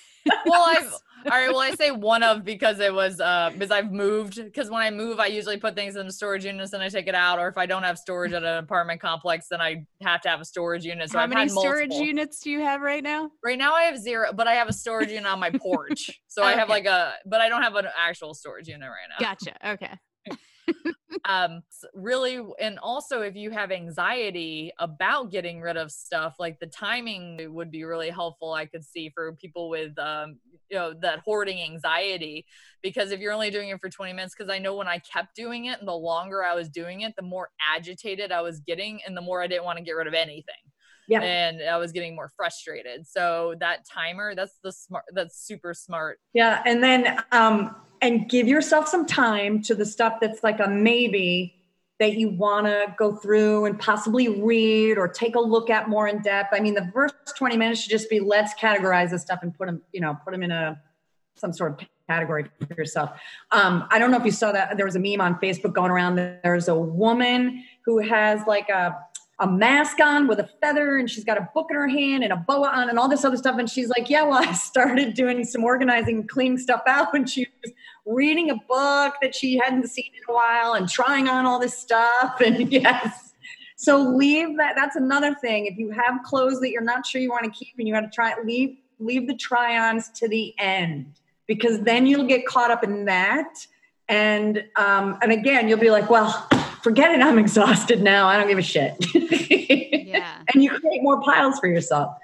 well, 0.44 0.64
I've 0.66 0.92
all 1.26 1.38
right. 1.38 1.48
Well, 1.48 1.60
I 1.60 1.72
say 1.72 1.90
one 1.90 2.22
of 2.22 2.44
because 2.44 2.80
it 2.80 2.92
was 2.92 3.20
uh 3.20 3.50
because 3.52 3.70
I've 3.70 3.92
moved 3.92 4.36
because 4.36 4.70
when 4.70 4.82
I 4.82 4.90
move, 4.90 5.18
I 5.18 5.26
usually 5.26 5.56
put 5.56 5.74
things 5.74 5.96
in 5.96 6.06
the 6.06 6.12
storage 6.12 6.44
units 6.44 6.72
and 6.72 6.82
I 6.82 6.88
take 6.88 7.08
it 7.08 7.14
out, 7.14 7.38
or 7.38 7.48
if 7.48 7.58
I 7.58 7.66
don't 7.66 7.82
have 7.82 7.98
storage 7.98 8.32
at 8.32 8.42
an 8.42 8.58
apartment 8.58 9.00
complex, 9.00 9.48
then 9.50 9.60
I 9.60 9.84
have 10.02 10.20
to 10.22 10.28
have 10.28 10.40
a 10.40 10.44
storage 10.44 10.84
unit. 10.84 11.10
So 11.10 11.18
how 11.18 11.24
I've 11.24 11.30
many 11.30 11.48
storage 11.48 11.90
multiple. 11.90 12.06
units 12.06 12.40
do 12.40 12.50
you 12.50 12.60
have 12.60 12.80
right 12.80 13.02
now? 13.02 13.30
Right 13.44 13.58
now, 13.58 13.74
I 13.74 13.82
have 13.82 13.98
zero, 13.98 14.32
but 14.32 14.46
I 14.46 14.54
have 14.54 14.68
a 14.68 14.72
storage 14.72 15.10
unit 15.10 15.26
on 15.26 15.40
my 15.40 15.50
porch. 15.50 16.20
So 16.28 16.42
okay. 16.42 16.52
I 16.52 16.56
have 16.56 16.68
like 16.68 16.84
a, 16.84 17.14
but 17.24 17.40
I 17.40 17.48
don't 17.48 17.62
have 17.62 17.76
an 17.76 17.86
actual 17.98 18.34
storage 18.34 18.68
unit 18.68 18.86
right 18.86 19.08
now. 19.08 19.26
Gotcha. 19.26 19.56
Okay 19.66 19.98
um 21.28 21.62
really 21.94 22.40
and 22.60 22.78
also 22.80 23.20
if 23.20 23.36
you 23.36 23.50
have 23.50 23.70
anxiety 23.70 24.72
about 24.78 25.30
getting 25.30 25.60
rid 25.60 25.76
of 25.76 25.90
stuff 25.90 26.36
like 26.38 26.58
the 26.58 26.66
timing 26.66 27.52
would 27.54 27.70
be 27.70 27.84
really 27.84 28.10
helpful 28.10 28.52
i 28.52 28.66
could 28.66 28.84
see 28.84 29.10
for 29.10 29.32
people 29.34 29.68
with 29.68 29.96
um 29.98 30.36
you 30.70 30.76
know 30.76 30.94
that 31.00 31.20
hoarding 31.20 31.60
anxiety 31.60 32.44
because 32.82 33.10
if 33.10 33.20
you're 33.20 33.32
only 33.32 33.50
doing 33.50 33.68
it 33.68 33.80
for 33.80 33.88
20 33.88 34.12
minutes 34.12 34.34
because 34.36 34.50
i 34.50 34.58
know 34.58 34.74
when 34.74 34.88
i 34.88 34.98
kept 34.98 35.34
doing 35.34 35.66
it 35.66 35.78
and 35.78 35.88
the 35.88 35.92
longer 35.92 36.44
i 36.44 36.54
was 36.54 36.68
doing 36.68 37.02
it 37.02 37.14
the 37.16 37.22
more 37.22 37.50
agitated 37.74 38.32
i 38.32 38.40
was 38.40 38.60
getting 38.60 39.00
and 39.06 39.16
the 39.16 39.20
more 39.20 39.42
i 39.42 39.46
didn't 39.46 39.64
want 39.64 39.78
to 39.78 39.84
get 39.84 39.92
rid 39.92 40.06
of 40.06 40.14
anything. 40.14 40.54
Yeah. 41.08 41.20
and 41.22 41.62
i 41.62 41.76
was 41.76 41.92
getting 41.92 42.16
more 42.16 42.32
frustrated. 42.36 43.06
So 43.06 43.54
that 43.60 43.86
timer 43.88 44.34
that's 44.34 44.58
the 44.64 44.72
smart 44.72 45.04
that's 45.12 45.38
super 45.38 45.72
smart. 45.72 46.18
Yeah 46.32 46.62
and 46.66 46.82
then 46.82 47.22
um 47.32 47.76
and 48.02 48.28
give 48.28 48.48
yourself 48.48 48.88
some 48.88 49.06
time 49.06 49.62
to 49.62 49.74
the 49.74 49.86
stuff 49.86 50.14
that's 50.20 50.42
like 50.42 50.60
a 50.60 50.68
maybe 50.68 51.54
that 51.98 52.14
you 52.14 52.28
want 52.28 52.66
to 52.66 52.94
go 52.98 53.14
through 53.16 53.64
and 53.64 53.78
possibly 53.78 54.28
read 54.28 54.98
or 54.98 55.08
take 55.08 55.34
a 55.34 55.40
look 55.40 55.70
at 55.70 55.88
more 55.88 56.08
in 56.08 56.20
depth. 56.20 56.50
I 56.52 56.60
mean, 56.60 56.74
the 56.74 56.90
first 56.92 57.14
20 57.36 57.56
minutes 57.56 57.80
should 57.80 57.90
just 57.90 58.10
be 58.10 58.20
let's 58.20 58.54
categorize 58.54 59.10
this 59.10 59.22
stuff 59.22 59.40
and 59.42 59.56
put 59.56 59.66
them, 59.66 59.82
you 59.92 60.00
know, 60.00 60.16
put 60.24 60.32
them 60.32 60.42
in 60.42 60.50
a 60.50 60.80
some 61.36 61.52
sort 61.52 61.72
of 61.72 61.88
category 62.08 62.46
for 62.66 62.74
yourself. 62.74 63.10
Um, 63.50 63.86
I 63.90 63.98
don't 63.98 64.10
know 64.10 64.18
if 64.18 64.24
you 64.24 64.30
saw 64.30 64.52
that. 64.52 64.76
There 64.76 64.86
was 64.86 64.96
a 64.96 65.00
meme 65.00 65.20
on 65.20 65.36
Facebook 65.36 65.72
going 65.72 65.90
around. 65.90 66.16
There's 66.16 66.68
a 66.68 66.74
woman 66.74 67.64
who 67.84 67.98
has 67.98 68.40
like 68.46 68.68
a 68.68 68.96
a 69.38 69.46
mask 69.46 70.00
on 70.00 70.26
with 70.26 70.38
a 70.38 70.48
feather 70.62 70.96
and 70.96 71.10
she's 71.10 71.24
got 71.24 71.36
a 71.36 71.48
book 71.54 71.66
in 71.70 71.76
her 71.76 71.88
hand 71.88 72.24
and 72.24 72.32
a 72.32 72.36
boa 72.36 72.68
on 72.68 72.88
and 72.88 72.98
all 72.98 73.08
this 73.08 73.24
other 73.24 73.36
stuff. 73.36 73.58
And 73.58 73.68
she's 73.68 73.88
like, 73.88 74.08
Yeah, 74.08 74.22
well, 74.22 74.38
I 74.42 74.52
started 74.52 75.14
doing 75.14 75.44
some 75.44 75.64
organizing, 75.64 76.26
cleaning 76.26 76.58
stuff 76.58 76.82
out. 76.86 77.08
And 77.14 77.28
she 77.28 77.46
was 77.62 77.72
reading 78.06 78.50
a 78.50 78.56
book 78.56 79.14
that 79.22 79.34
she 79.34 79.56
hadn't 79.56 79.88
seen 79.88 80.10
in 80.14 80.22
a 80.28 80.34
while 80.34 80.74
and 80.74 80.88
trying 80.88 81.28
on 81.28 81.46
all 81.46 81.58
this 81.58 81.76
stuff. 81.76 82.40
And 82.44 82.70
yes. 82.72 83.34
So 83.76 83.98
leave 83.98 84.56
that. 84.56 84.74
That's 84.74 84.96
another 84.96 85.34
thing. 85.34 85.66
If 85.66 85.76
you 85.76 85.90
have 85.90 86.22
clothes 86.24 86.60
that 86.60 86.70
you're 86.70 86.82
not 86.82 87.04
sure 87.04 87.20
you 87.20 87.30
want 87.30 87.44
to 87.44 87.50
keep 87.50 87.74
and 87.78 87.86
you 87.86 87.92
got 87.92 88.00
to 88.00 88.10
try 88.10 88.34
leave 88.42 88.78
leave 88.98 89.26
the 89.26 89.36
try-ons 89.36 90.08
to 90.08 90.26
the 90.26 90.54
end 90.58 91.12
because 91.46 91.80
then 91.80 92.06
you'll 92.06 92.26
get 92.26 92.46
caught 92.46 92.70
up 92.70 92.82
in 92.82 93.04
that. 93.04 93.66
And 94.08 94.64
um, 94.76 95.18
and 95.20 95.30
again, 95.32 95.68
you'll 95.68 95.78
be 95.78 95.90
like, 95.90 96.08
well, 96.08 96.48
forget 96.86 97.10
it. 97.10 97.20
I'm 97.20 97.36
exhausted 97.36 98.00
now. 98.00 98.28
I 98.28 98.38
don't 98.38 98.46
give 98.46 98.58
a 98.58 98.62
shit. 98.62 98.94
yeah. 100.06 100.42
And 100.54 100.62
you 100.62 100.70
create 100.70 101.02
more 101.02 101.20
piles 101.20 101.58
for 101.58 101.66
yourself. 101.66 102.16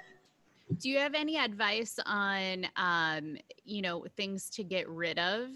Do 0.79 0.89
you 0.89 0.99
have 0.99 1.13
any 1.13 1.37
advice 1.37 1.99
on, 2.05 2.65
um, 2.77 3.35
you 3.65 3.81
know, 3.81 4.05
things 4.15 4.49
to 4.51 4.63
get 4.63 4.87
rid 4.87 5.19
of 5.19 5.49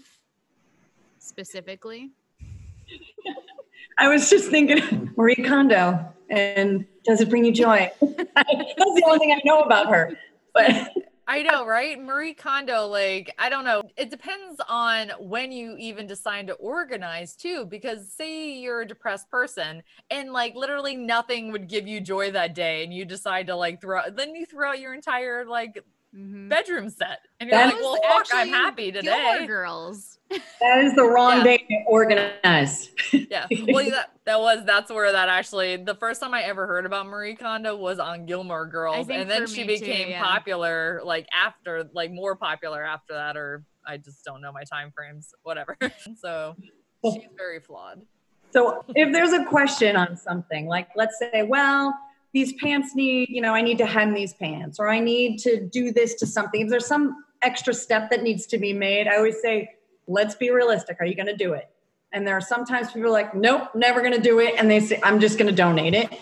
specifically? 1.18 2.10
I 3.98 4.08
was 4.08 4.28
just 4.28 4.50
thinking 4.50 5.10
Marie 5.16 5.36
Kondo 5.36 6.12
and 6.28 6.84
does 7.04 7.22
it 7.22 7.30
bring 7.30 7.46
you 7.46 7.52
joy? 7.52 7.90
That's 8.02 8.14
the 8.14 9.02
only 9.06 9.18
thing 9.20 9.32
I 9.32 9.40
know 9.42 9.60
about 9.60 9.88
her. 9.88 10.18
But 10.52 10.92
I 11.30 11.42
know, 11.42 11.66
right? 11.66 12.02
Marie 12.02 12.32
Kondo, 12.32 12.86
like, 12.86 13.34
I 13.38 13.50
don't 13.50 13.66
know. 13.66 13.82
It 13.98 14.10
depends 14.10 14.58
on 14.66 15.10
when 15.20 15.52
you 15.52 15.76
even 15.76 16.06
decide 16.06 16.46
to 16.46 16.54
organize, 16.54 17.36
too, 17.36 17.66
because 17.66 18.10
say 18.10 18.54
you're 18.54 18.80
a 18.80 18.86
depressed 18.86 19.30
person 19.30 19.82
and, 20.10 20.32
like, 20.32 20.54
literally 20.54 20.96
nothing 20.96 21.52
would 21.52 21.68
give 21.68 21.86
you 21.86 22.00
joy 22.00 22.30
that 22.30 22.54
day, 22.54 22.82
and 22.82 22.94
you 22.94 23.04
decide 23.04 23.46
to, 23.48 23.56
like, 23.56 23.78
throw, 23.78 24.00
then 24.10 24.34
you 24.34 24.46
throw 24.46 24.70
out 24.70 24.80
your 24.80 24.94
entire, 24.94 25.44
like, 25.44 25.84
mm-hmm. 26.16 26.48
bedroom 26.48 26.88
set. 26.88 27.18
And 27.40 27.50
you're 27.50 27.58
that 27.58 27.74
like, 27.74 27.82
well, 27.82 27.98
fuck, 28.08 28.28
I'm 28.32 28.48
happy 28.48 28.90
today. 28.90 29.10
Gilmore 29.10 29.46
Girls. 29.46 30.17
That 30.30 30.84
is 30.84 30.94
the 30.94 31.04
wrong 31.04 31.38
yeah. 31.38 31.44
day 31.44 31.58
to 31.58 31.84
organize. 31.86 32.90
yeah. 33.12 33.46
Well, 33.68 33.88
that, 33.90 34.12
that 34.24 34.40
was, 34.40 34.64
that's 34.64 34.90
where 34.90 35.10
that 35.12 35.28
actually, 35.28 35.76
the 35.76 35.94
first 35.94 36.20
time 36.20 36.34
I 36.34 36.42
ever 36.42 36.66
heard 36.66 36.86
about 36.86 37.06
Marie 37.06 37.34
Kondo 37.34 37.76
was 37.76 37.98
on 37.98 38.26
Gilmore 38.26 38.66
Girls. 38.66 39.08
And 39.08 39.30
then 39.30 39.46
she 39.46 39.64
became 39.64 40.06
too, 40.06 40.10
yeah. 40.10 40.22
popular, 40.22 41.00
like 41.04 41.26
after, 41.32 41.88
like 41.92 42.12
more 42.12 42.36
popular 42.36 42.82
after 42.82 43.14
that, 43.14 43.36
or 43.36 43.64
I 43.86 43.96
just 43.96 44.24
don't 44.24 44.40
know 44.40 44.52
my 44.52 44.64
time 44.64 44.92
frames, 44.94 45.30
whatever. 45.42 45.76
so 46.20 46.56
she's 47.04 47.22
very 47.36 47.60
flawed. 47.60 48.02
So 48.50 48.84
if 48.94 49.12
there's 49.12 49.32
a 49.32 49.44
question 49.44 49.96
on 49.96 50.16
something, 50.16 50.66
like 50.66 50.88
let's 50.96 51.18
say, 51.18 51.42
well, 51.42 51.94
these 52.32 52.52
pants 52.54 52.94
need, 52.94 53.28
you 53.30 53.40
know, 53.40 53.54
I 53.54 53.62
need 53.62 53.78
to 53.78 53.86
hem 53.86 54.12
these 54.12 54.34
pants 54.34 54.78
or 54.78 54.88
I 54.88 55.00
need 55.00 55.38
to 55.40 55.60
do 55.60 55.92
this 55.92 56.14
to 56.16 56.26
something. 56.26 56.60
If 56.60 56.68
there's 56.68 56.86
some 56.86 57.24
extra 57.42 57.72
step 57.72 58.10
that 58.10 58.22
needs 58.22 58.46
to 58.46 58.58
be 58.58 58.72
made, 58.72 59.08
I 59.08 59.16
always 59.16 59.40
say, 59.40 59.70
let's 60.08 60.34
be 60.34 60.50
realistic. 60.50 60.96
Are 61.00 61.06
you 61.06 61.14
going 61.14 61.26
to 61.26 61.36
do 61.36 61.52
it? 61.52 61.68
And 62.12 62.26
there 62.26 62.36
are 62.36 62.40
sometimes 62.40 62.88
people 62.88 63.08
are 63.08 63.12
like, 63.12 63.34
nope, 63.34 63.68
never 63.74 64.00
going 64.00 64.14
to 64.14 64.20
do 64.20 64.40
it. 64.40 64.54
And 64.56 64.70
they 64.70 64.80
say, 64.80 64.98
I'm 65.02 65.20
just 65.20 65.38
going 65.38 65.48
to 65.48 65.54
donate 65.54 65.94
it. 65.94 66.18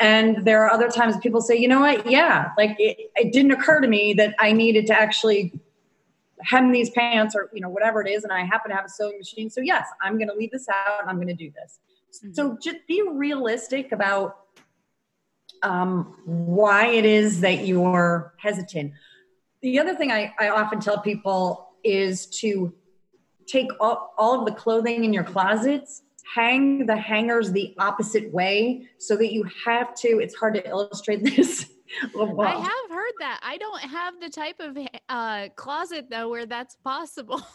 And 0.00 0.44
there 0.44 0.64
are 0.64 0.70
other 0.70 0.88
times 0.88 1.16
people 1.18 1.40
say, 1.40 1.56
you 1.56 1.68
know 1.68 1.80
what? 1.80 2.08
Yeah, 2.08 2.50
like 2.56 2.76
it, 2.78 3.10
it 3.16 3.32
didn't 3.32 3.52
occur 3.52 3.80
to 3.80 3.88
me 3.88 4.12
that 4.14 4.34
I 4.38 4.52
needed 4.52 4.86
to 4.88 4.98
actually 4.98 5.52
hem 6.40 6.70
these 6.70 6.90
pants 6.90 7.34
or, 7.34 7.50
you 7.52 7.60
know, 7.60 7.68
whatever 7.68 8.00
it 8.00 8.08
is. 8.08 8.22
And 8.22 8.32
I 8.32 8.44
happen 8.44 8.70
to 8.70 8.76
have 8.76 8.84
a 8.84 8.88
sewing 8.88 9.18
machine. 9.18 9.50
So, 9.50 9.60
yes, 9.60 9.86
I'm 10.00 10.16
going 10.16 10.28
to 10.28 10.34
leave 10.34 10.52
this 10.52 10.68
out 10.68 11.00
and 11.00 11.10
I'm 11.10 11.16
going 11.16 11.28
to 11.28 11.34
do 11.34 11.50
this. 11.50 11.80
Mm-hmm. 12.24 12.32
So, 12.34 12.58
just 12.62 12.78
be 12.86 13.02
realistic 13.08 13.90
about 13.90 14.38
um, 15.62 16.16
why 16.24 16.86
it 16.86 17.04
is 17.04 17.40
that 17.40 17.66
you're 17.66 18.34
hesitant. 18.38 18.92
The 19.62 19.80
other 19.80 19.96
thing 19.96 20.12
I, 20.12 20.32
I 20.38 20.50
often 20.50 20.78
tell 20.78 21.00
people 21.00 21.70
is 21.82 22.26
to 22.26 22.72
take 23.48 23.68
all, 23.80 24.14
all 24.18 24.40
of 24.40 24.46
the 24.46 24.52
clothing 24.52 25.04
in 25.04 25.12
your 25.12 25.24
closets 25.24 26.02
hang 26.34 26.84
the 26.84 26.96
hangers 26.96 27.52
the 27.52 27.74
opposite 27.78 28.30
way 28.32 28.86
so 28.98 29.16
that 29.16 29.32
you 29.32 29.44
have 29.64 29.94
to 29.94 30.20
it's 30.20 30.34
hard 30.34 30.54
to 30.54 30.68
illustrate 30.68 31.22
this. 31.36 31.66
Well, 32.14 32.38
i 32.42 32.50
have 32.50 32.90
heard 32.90 33.14
that. 33.20 33.40
I 33.42 33.56
don't 33.56 33.80
have 33.80 34.20
the 34.20 34.28
type 34.28 34.60
of 34.60 34.76
uh, 35.08 35.48
closet 35.56 36.08
though 36.10 36.28
where 36.28 36.46
that's 36.46 36.76
possible. 36.76 37.40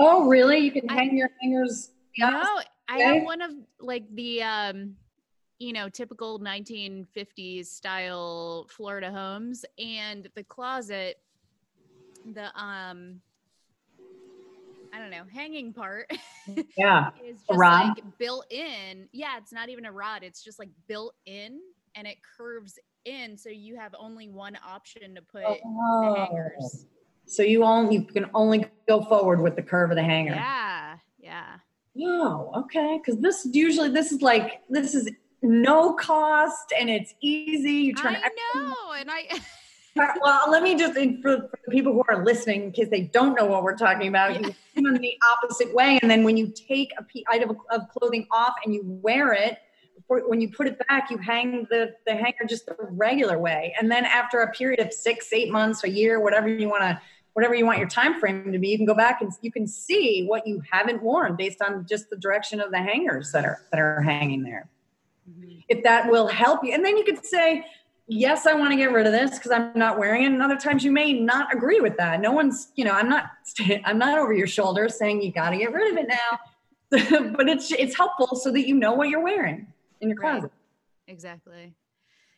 Oh 0.00 0.26
really? 0.26 0.58
You 0.58 0.72
can 0.72 0.88
hang 0.88 1.10
I, 1.10 1.14
your 1.14 1.30
hangers 1.40 1.90
no 2.18 2.60
i 2.88 2.98
have 2.98 3.22
one 3.22 3.40
of 3.40 3.52
like 3.80 4.04
the 4.14 4.42
um 4.42 4.94
you 5.58 5.72
know 5.72 5.88
typical 5.88 6.40
1950s 6.40 7.66
style 7.66 8.66
florida 8.70 9.10
homes 9.10 9.64
and 9.78 10.28
the 10.34 10.44
closet 10.44 11.16
the 12.34 12.50
um 12.60 13.20
I 14.92 14.98
don't 14.98 15.10
know, 15.10 15.24
hanging 15.32 15.72
part. 15.72 16.10
Yeah. 16.76 17.10
is 17.24 17.42
just 17.48 17.58
like 17.58 18.18
built 18.18 18.46
in. 18.50 19.08
Yeah, 19.12 19.36
it's 19.38 19.52
not 19.52 19.68
even 19.68 19.84
a 19.84 19.92
rod. 19.92 20.24
It's 20.24 20.42
just 20.42 20.58
like 20.58 20.70
built 20.88 21.14
in 21.26 21.60
and 21.94 22.08
it 22.08 22.16
curves 22.36 22.76
in. 23.04 23.36
So 23.36 23.50
you 23.50 23.76
have 23.76 23.94
only 23.96 24.28
one 24.28 24.58
option 24.66 25.14
to 25.14 25.22
put 25.22 25.44
oh. 25.46 25.56
the 26.14 26.20
hangers. 26.20 26.86
So 27.26 27.44
you 27.44 27.62
only 27.62 27.96
you 27.96 28.02
can 28.02 28.30
only 28.34 28.64
go 28.88 29.02
forward 29.02 29.40
with 29.40 29.54
the 29.54 29.62
curve 29.62 29.90
of 29.90 29.96
the 29.96 30.02
hanger. 30.02 30.34
Yeah. 30.34 30.96
Yeah. 31.20 31.56
Oh, 32.00 32.50
okay. 32.62 33.00
Cause 33.06 33.18
this 33.20 33.46
usually 33.52 33.90
this 33.90 34.10
is 34.10 34.22
like 34.22 34.62
this 34.68 34.94
is 34.94 35.08
no 35.42 35.92
cost 35.92 36.72
and 36.78 36.90
it's 36.90 37.14
easy. 37.20 37.72
You 37.72 37.94
turn 37.94 38.16
I 38.16 38.28
know, 38.54 38.92
and 38.98 39.10
I 39.10 39.28
well, 40.22 40.50
let 40.50 40.62
me 40.62 40.76
just, 40.76 40.94
for, 41.22 41.50
people 41.70 41.92
who 41.92 42.02
are 42.08 42.24
listening, 42.24 42.64
in 42.64 42.72
case 42.72 42.88
they 42.90 43.02
don't 43.02 43.34
know 43.34 43.46
what 43.46 43.62
we're 43.62 43.76
talking 43.76 44.08
about, 44.08 44.40
you 44.40 44.54
in 44.76 44.94
the 44.94 45.18
opposite 45.32 45.74
way. 45.74 45.98
And 46.02 46.10
then 46.10 46.24
when 46.24 46.36
you 46.36 46.48
take 46.48 46.92
a 46.98 47.04
item 47.28 47.56
of 47.70 47.82
clothing 47.90 48.26
off 48.30 48.54
and 48.64 48.74
you 48.74 48.82
wear 48.84 49.32
it, 49.32 49.58
when 50.06 50.40
you 50.40 50.50
put 50.50 50.66
it 50.66 50.76
back, 50.88 51.10
you 51.10 51.18
hang 51.18 51.66
the, 51.70 51.94
the 52.06 52.14
hanger 52.14 52.44
just 52.48 52.66
the 52.66 52.74
regular 52.80 53.38
way. 53.38 53.74
And 53.80 53.90
then 53.90 54.04
after 54.04 54.40
a 54.40 54.50
period 54.50 54.80
of 54.80 54.92
six, 54.92 55.32
eight 55.32 55.50
months, 55.50 55.84
a 55.84 55.90
year, 55.90 56.20
whatever 56.20 56.48
you 56.48 56.68
want 56.68 56.82
to, 56.82 57.00
whatever 57.34 57.54
you 57.54 57.64
want 57.64 57.78
your 57.78 57.88
time 57.88 58.18
frame 58.18 58.50
to 58.50 58.58
be, 58.58 58.70
you 58.70 58.76
can 58.76 58.86
go 58.86 58.94
back 58.94 59.20
and 59.20 59.30
you 59.40 59.52
can 59.52 59.66
see 59.66 60.24
what 60.26 60.46
you 60.46 60.62
haven't 60.70 61.02
worn 61.02 61.36
based 61.36 61.62
on 61.62 61.86
just 61.88 62.10
the 62.10 62.16
direction 62.16 62.60
of 62.60 62.72
the 62.72 62.78
hangers 62.78 63.30
that 63.32 63.44
are 63.44 63.64
that 63.70 63.78
are 63.78 64.00
hanging 64.00 64.42
there. 64.42 64.68
Mm-hmm. 65.30 65.60
If 65.68 65.84
that 65.84 66.10
will 66.10 66.26
help 66.26 66.64
you, 66.64 66.72
and 66.72 66.84
then 66.84 66.96
you 66.96 67.04
could 67.04 67.24
say, 67.24 67.64
yes, 68.10 68.46
I 68.46 68.54
want 68.54 68.72
to 68.72 68.76
get 68.76 68.92
rid 68.92 69.06
of 69.06 69.12
this 69.12 69.38
because 69.38 69.52
I'm 69.52 69.70
not 69.74 69.98
wearing 69.98 70.24
it. 70.24 70.26
And 70.26 70.42
other 70.42 70.56
times 70.56 70.84
you 70.84 70.90
may 70.90 71.12
not 71.12 71.54
agree 71.54 71.80
with 71.80 71.96
that. 71.96 72.20
No 72.20 72.32
one's, 72.32 72.72
you 72.74 72.84
know, 72.84 72.92
I'm 72.92 73.08
not, 73.08 73.30
I'm 73.84 73.98
not 73.98 74.18
over 74.18 74.32
your 74.32 74.48
shoulder 74.48 74.88
saying 74.88 75.22
you 75.22 75.32
got 75.32 75.50
to 75.50 75.56
get 75.56 75.72
rid 75.72 75.92
of 75.92 75.98
it 75.98 76.08
now, 76.08 77.30
but 77.36 77.48
it's, 77.48 77.70
it's 77.70 77.96
helpful 77.96 78.36
so 78.36 78.50
that 78.52 78.66
you 78.66 78.74
know 78.74 78.92
what 78.92 79.08
you're 79.08 79.22
wearing 79.22 79.68
in 80.00 80.08
your 80.08 80.18
closet. 80.18 80.42
Right. 80.42 80.52
Exactly. 81.06 81.74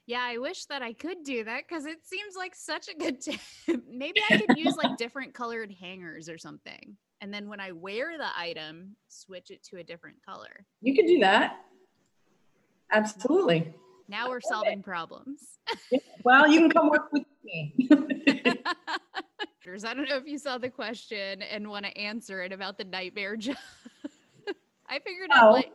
Yeah, 0.07 0.23
I 0.23 0.39
wish 0.39 0.67
that 0.67 0.83
I 0.83 0.93
could 0.93 1.23
do 1.23 1.45
that 1.45 1.63
because 1.67 1.87
it 1.87 1.99
seems 2.05 2.35
like 2.37 2.55
such 2.55 2.89
a 2.89 2.95
good 2.95 3.21
tip. 3.21 3.41
Maybe 3.91 4.21
I 4.31 4.39
could 4.39 4.59
use 4.59 4.77
like 4.77 4.97
different 4.99 5.33
colored 5.33 5.73
hangers 5.81 6.29
or 6.29 6.39
something. 6.39 6.97
And 7.21 7.33
then 7.33 7.49
when 7.49 7.61
I 7.61 7.73
wear 7.73 8.19
the 8.19 8.29
item, 8.37 8.97
switch 9.09 9.51
it 9.51 9.63
to 9.71 9.79
a 9.79 9.85
different 9.85 10.17
color. 10.27 10.67
You 10.81 10.95
could 10.95 11.07
do 11.07 11.21
that. 11.21 11.61
Absolutely. 12.91 13.73
Now 14.13 14.29
we're 14.29 14.43
solving 14.43 14.83
problems. 14.83 15.41
well, 16.23 16.47
you 16.47 16.61
can 16.61 16.71
come 16.71 16.91
work 16.91 17.11
with 17.13 17.25
me. 17.43 17.89
I 17.91 19.95
don't 19.95 20.07
know 20.07 20.17
if 20.17 20.27
you 20.27 20.37
saw 20.37 20.59
the 20.59 20.69
question 20.69 21.41
and 21.41 21.67
want 21.67 21.87
to 21.87 21.97
answer 21.97 22.43
it 22.43 22.53
about 22.53 22.77
the 22.77 22.85
nightmare 22.85 23.37
job. 23.37 23.57
I 24.87 24.99
figured 24.99 25.31
oh. 25.35 25.55
I'd, 25.55 25.71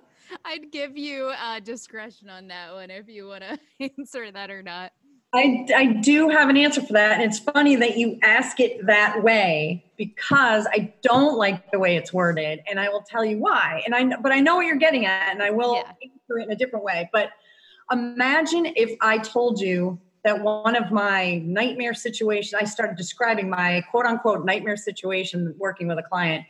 I'd 0.45 0.71
give 0.71 0.95
you 0.95 1.33
uh, 1.41 1.61
discretion 1.61 2.29
on 2.29 2.49
that 2.49 2.73
one 2.73 2.91
if 2.91 3.09
you 3.09 3.27
want 3.27 3.43
to 3.43 3.57
answer 3.97 4.31
that 4.31 4.51
or 4.51 4.61
not. 4.61 4.91
I, 5.33 5.65
I 5.75 5.85
do 5.87 6.29
have 6.29 6.49
an 6.49 6.57
answer 6.57 6.81
for 6.81 6.93
that. 6.93 7.19
And 7.19 7.23
it's 7.23 7.39
funny 7.39 7.75
that 7.77 7.97
you 7.97 8.19
ask 8.21 8.59
it 8.59 8.85
that 8.85 9.23
way 9.23 9.83
because 9.97 10.67
I 10.71 10.93
don't 11.01 11.39
like 11.39 11.71
the 11.71 11.79
way 11.79 11.97
it's 11.97 12.13
worded. 12.13 12.59
And 12.69 12.79
I 12.79 12.89
will 12.89 13.01
tell 13.01 13.25
you 13.25 13.39
why. 13.39 13.81
And 13.87 13.95
I, 13.95 14.15
but 14.17 14.31
I 14.31 14.41
know 14.41 14.57
what 14.57 14.67
you're 14.67 14.77
getting 14.77 15.07
at 15.07 15.31
and 15.31 15.41
I 15.41 15.49
will 15.49 15.73
yeah. 15.73 15.91
answer 16.03 16.39
it 16.39 16.43
in 16.43 16.51
a 16.51 16.55
different 16.55 16.85
way. 16.85 17.09
But 17.11 17.31
Imagine 17.91 18.67
if 18.75 18.95
I 19.01 19.17
told 19.17 19.59
you 19.59 19.99
that 20.23 20.41
one 20.41 20.75
of 20.75 20.91
my 20.91 21.41
nightmare 21.45 21.93
situations, 21.93 22.53
I 22.53 22.65
started 22.65 22.97
describing 22.97 23.49
my 23.49 23.83
quote 23.91 24.05
unquote 24.05 24.45
nightmare 24.45 24.77
situation 24.77 25.53
working 25.57 25.87
with 25.87 25.97
a 25.99 26.03
client, 26.03 26.45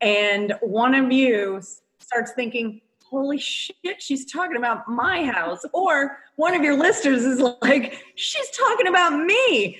and 0.00 0.54
one 0.60 0.94
of 0.94 1.10
you 1.10 1.60
starts 1.98 2.32
thinking, 2.36 2.80
holy 3.10 3.38
shit, 3.38 4.00
she's 4.00 4.30
talking 4.30 4.56
about 4.56 4.88
my 4.88 5.24
house. 5.24 5.64
Or 5.72 6.18
one 6.36 6.54
of 6.54 6.62
your 6.62 6.76
listeners 6.76 7.24
is 7.24 7.40
like, 7.62 8.04
she's 8.14 8.50
talking 8.50 8.86
about 8.86 9.24
me. 9.24 9.78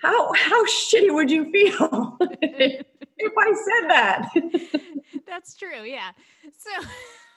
How 0.00 0.32
how 0.34 0.64
shitty 0.66 1.12
would 1.12 1.30
you 1.30 1.50
feel 1.50 2.16
if 2.20 3.32
I 3.36 3.52
said 3.52 3.90
that? 3.90 4.28
That's 5.26 5.56
true, 5.56 5.82
yeah. 5.84 6.12
So 6.56 6.70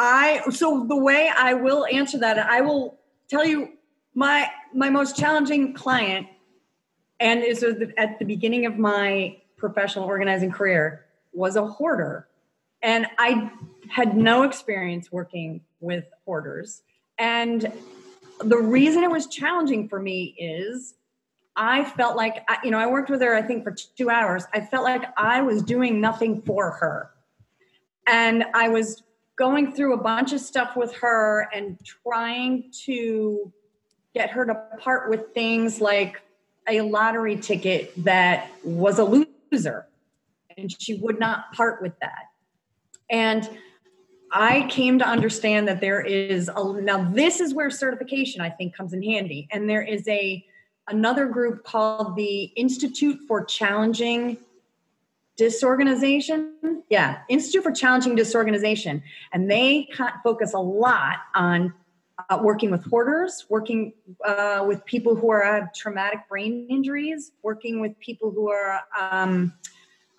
I 0.00 0.40
so 0.50 0.86
the 0.88 0.96
way 0.96 1.30
I 1.36 1.52
will 1.52 1.84
answer 1.84 2.18
that, 2.18 2.38
I 2.38 2.62
will 2.62 2.98
tell 3.28 3.44
you 3.44 3.68
my 4.14 4.50
my 4.74 4.88
most 4.88 5.14
challenging 5.14 5.74
client, 5.74 6.26
and 7.20 7.44
is 7.44 7.62
at 7.98 8.18
the 8.18 8.24
beginning 8.24 8.64
of 8.64 8.78
my 8.78 9.36
professional 9.58 10.06
organizing 10.06 10.50
career 10.50 11.04
was 11.34 11.54
a 11.54 11.66
hoarder, 11.66 12.26
and 12.80 13.06
I 13.18 13.52
had 13.90 14.16
no 14.16 14.42
experience 14.44 15.12
working 15.12 15.60
with 15.80 16.04
hoarders, 16.24 16.80
and 17.18 17.70
the 18.42 18.56
reason 18.56 19.04
it 19.04 19.10
was 19.10 19.26
challenging 19.26 19.86
for 19.86 20.00
me 20.00 20.34
is 20.38 20.94
I 21.56 21.84
felt 21.84 22.16
like 22.16 22.42
you 22.64 22.70
know 22.70 22.78
I 22.78 22.86
worked 22.86 23.10
with 23.10 23.20
her 23.20 23.36
I 23.36 23.42
think 23.42 23.64
for 23.64 23.72
two 23.72 24.08
hours. 24.08 24.44
I 24.54 24.62
felt 24.62 24.84
like 24.84 25.04
I 25.18 25.42
was 25.42 25.62
doing 25.62 26.00
nothing 26.00 26.40
for 26.40 26.70
her, 26.70 27.10
and 28.06 28.46
I 28.54 28.70
was 28.70 29.02
going 29.40 29.72
through 29.72 29.94
a 29.94 29.96
bunch 29.96 30.34
of 30.34 30.40
stuff 30.40 30.76
with 30.76 30.94
her 30.94 31.48
and 31.54 31.78
trying 31.82 32.70
to 32.70 33.50
get 34.12 34.28
her 34.28 34.44
to 34.44 34.54
part 34.78 35.08
with 35.08 35.32
things 35.32 35.80
like 35.80 36.20
a 36.68 36.82
lottery 36.82 37.38
ticket 37.38 37.90
that 38.04 38.50
was 38.62 38.98
a 38.98 39.04
loser 39.04 39.86
and 40.58 40.70
she 40.78 40.92
would 40.96 41.18
not 41.18 41.50
part 41.54 41.80
with 41.80 41.98
that. 42.00 42.26
And 43.08 43.48
i 44.32 44.64
came 44.70 44.98
to 44.98 45.04
understand 45.04 45.66
that 45.66 45.80
there 45.80 46.00
is 46.00 46.48
a 46.54 46.80
now 46.82 47.02
this 47.10 47.40
is 47.40 47.52
where 47.52 47.68
certification 47.68 48.40
i 48.40 48.48
think 48.50 48.76
comes 48.76 48.92
in 48.92 49.02
handy. 49.02 49.48
And 49.50 49.68
there 49.68 49.82
is 49.82 50.06
a 50.06 50.44
another 50.86 51.26
group 51.26 51.64
called 51.64 52.14
the 52.14 52.44
institute 52.56 53.18
for 53.26 53.42
challenging 53.44 54.36
disorganization. 55.40 56.82
Yeah, 56.90 57.20
Institute 57.30 57.62
for 57.62 57.72
Challenging 57.72 58.14
Disorganization. 58.14 59.02
And 59.32 59.50
they 59.50 59.88
focus 60.22 60.52
a 60.52 60.58
lot 60.58 61.16
on 61.34 61.72
uh, 62.28 62.38
working 62.42 62.70
with 62.70 62.84
hoarders, 62.84 63.46
working 63.48 63.94
uh, 64.22 64.64
with 64.68 64.84
people 64.84 65.16
who 65.16 65.30
are 65.30 65.42
have 65.42 65.72
traumatic 65.72 66.28
brain 66.28 66.66
injuries, 66.68 67.32
working 67.42 67.80
with 67.80 67.98
people 68.00 68.30
who 68.30 68.50
are 68.50 68.82
um, 69.00 69.54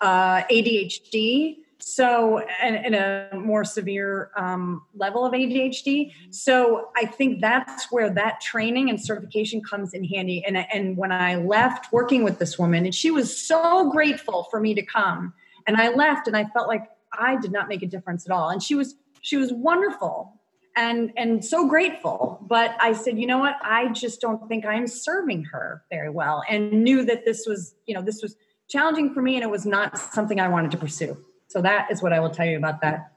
uh, 0.00 0.42
ADHD, 0.50 1.58
so 1.82 2.38
and, 2.60 2.94
a 2.94 3.28
more 3.36 3.64
severe 3.64 4.30
um, 4.36 4.82
level 4.94 5.24
of 5.24 5.32
adhd 5.32 6.12
so 6.30 6.90
i 6.96 7.04
think 7.04 7.40
that's 7.40 7.90
where 7.90 8.10
that 8.10 8.40
training 8.40 8.88
and 8.90 9.00
certification 9.00 9.62
comes 9.62 9.94
in 9.94 10.04
handy. 10.04 10.44
And, 10.46 10.56
and 10.56 10.96
when 10.96 11.12
i 11.12 11.36
left 11.36 11.92
working 11.92 12.24
with 12.24 12.38
this 12.38 12.58
woman 12.58 12.84
and 12.84 12.94
she 12.94 13.10
was 13.10 13.36
so 13.36 13.90
grateful 13.90 14.44
for 14.50 14.60
me 14.60 14.74
to 14.74 14.82
come 14.82 15.32
and 15.66 15.76
i 15.76 15.88
left 15.88 16.26
and 16.26 16.36
i 16.36 16.44
felt 16.46 16.68
like 16.68 16.84
i 17.18 17.36
did 17.40 17.52
not 17.52 17.68
make 17.68 17.82
a 17.82 17.86
difference 17.86 18.26
at 18.26 18.32
all. 18.32 18.50
And 18.50 18.62
she 18.62 18.74
was 18.74 18.94
she 19.20 19.36
was 19.36 19.52
wonderful 19.52 20.40
and 20.76 21.12
and 21.16 21.44
so 21.44 21.68
grateful. 21.68 22.38
But 22.48 22.76
i 22.80 22.92
said 22.92 23.18
you 23.18 23.26
know 23.26 23.38
what? 23.38 23.56
I 23.62 23.88
just 23.88 24.20
don't 24.20 24.48
think 24.48 24.64
i'm 24.64 24.86
serving 24.86 25.44
her 25.44 25.82
very 25.90 26.10
well 26.10 26.42
and 26.48 26.84
knew 26.84 27.04
that 27.04 27.24
this 27.24 27.44
was 27.46 27.74
you 27.86 27.94
know 27.94 28.02
this 28.02 28.22
was 28.22 28.36
challenging 28.68 29.12
for 29.12 29.20
me 29.20 29.34
and 29.34 29.44
it 29.44 29.50
was 29.50 29.66
not 29.66 29.98
something 29.98 30.40
i 30.40 30.48
wanted 30.48 30.70
to 30.70 30.78
pursue 30.78 31.16
so 31.52 31.60
that 31.60 31.90
is 31.90 32.02
what 32.02 32.14
I 32.14 32.20
will 32.20 32.30
tell 32.30 32.46
you 32.46 32.56
about 32.56 32.80
that. 32.80 33.12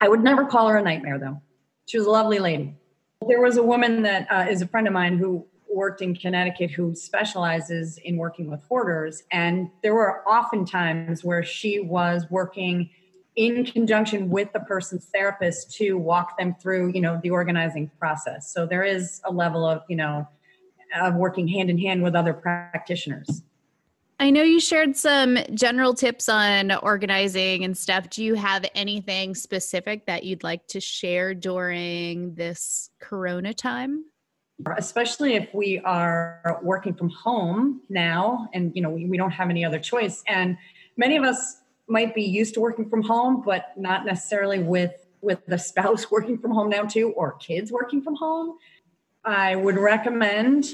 I 0.00 0.08
would 0.08 0.22
never 0.22 0.46
call 0.46 0.68
her 0.68 0.78
a 0.78 0.82
nightmare 0.82 1.18
though. 1.18 1.42
She 1.86 1.98
was 1.98 2.06
a 2.06 2.10
lovely 2.10 2.38
lady. 2.38 2.74
There 3.26 3.42
was 3.42 3.58
a 3.58 3.62
woman 3.62 4.02
that 4.02 4.26
uh, 4.30 4.46
is 4.48 4.62
a 4.62 4.66
friend 4.66 4.86
of 4.86 4.94
mine 4.94 5.18
who 5.18 5.46
worked 5.70 6.00
in 6.00 6.14
Connecticut 6.14 6.70
who 6.70 6.94
specializes 6.94 7.98
in 7.98 8.16
working 8.16 8.50
with 8.50 8.62
hoarders. 8.68 9.22
And 9.30 9.70
there 9.82 9.94
were 9.94 10.22
often 10.26 10.64
times 10.64 11.22
where 11.22 11.42
she 11.42 11.78
was 11.78 12.24
working 12.30 12.88
in 13.36 13.64
conjunction 13.64 14.30
with 14.30 14.52
the 14.52 14.60
person's 14.60 15.04
therapist 15.06 15.72
to 15.76 15.98
walk 15.98 16.38
them 16.38 16.54
through, 16.60 16.92
you 16.94 17.00
know, 17.00 17.20
the 17.22 17.30
organizing 17.30 17.90
process. 17.98 18.52
So 18.52 18.66
there 18.66 18.82
is 18.82 19.20
a 19.24 19.32
level 19.32 19.64
of, 19.64 19.82
you 19.88 19.96
know, 19.96 20.26
of 20.98 21.14
working 21.14 21.46
hand 21.46 21.68
in 21.68 21.78
hand 21.78 22.02
with 22.02 22.14
other 22.14 22.32
practitioners. 22.32 23.42
I 24.20 24.30
know 24.30 24.42
you 24.42 24.58
shared 24.58 24.96
some 24.96 25.38
general 25.54 25.94
tips 25.94 26.28
on 26.28 26.72
organizing 26.72 27.62
and 27.62 27.78
stuff. 27.78 28.10
Do 28.10 28.24
you 28.24 28.34
have 28.34 28.64
anything 28.74 29.36
specific 29.36 30.06
that 30.06 30.24
you'd 30.24 30.42
like 30.42 30.66
to 30.68 30.80
share 30.80 31.34
during 31.34 32.34
this 32.34 32.90
corona 33.00 33.54
time? 33.54 34.06
Especially 34.76 35.34
if 35.34 35.54
we 35.54 35.78
are 35.84 36.58
working 36.64 36.94
from 36.94 37.10
home 37.10 37.80
now 37.88 38.48
and 38.52 38.72
you 38.74 38.82
know 38.82 38.90
we, 38.90 39.04
we 39.06 39.16
don't 39.16 39.30
have 39.30 39.50
any 39.50 39.64
other 39.64 39.78
choice. 39.78 40.24
And 40.26 40.58
many 40.96 41.16
of 41.16 41.22
us 41.22 41.58
might 41.86 42.12
be 42.12 42.24
used 42.24 42.54
to 42.54 42.60
working 42.60 42.90
from 42.90 43.02
home, 43.02 43.42
but 43.46 43.72
not 43.76 44.04
necessarily 44.04 44.58
with 44.58 45.06
with 45.20 45.46
the 45.46 45.58
spouse 45.58 46.10
working 46.10 46.38
from 46.38 46.50
home 46.50 46.70
now 46.70 46.82
too, 46.82 47.12
or 47.12 47.34
kids 47.34 47.70
working 47.70 48.02
from 48.02 48.16
home. 48.16 48.56
I 49.24 49.54
would 49.54 49.76
recommend 49.76 50.72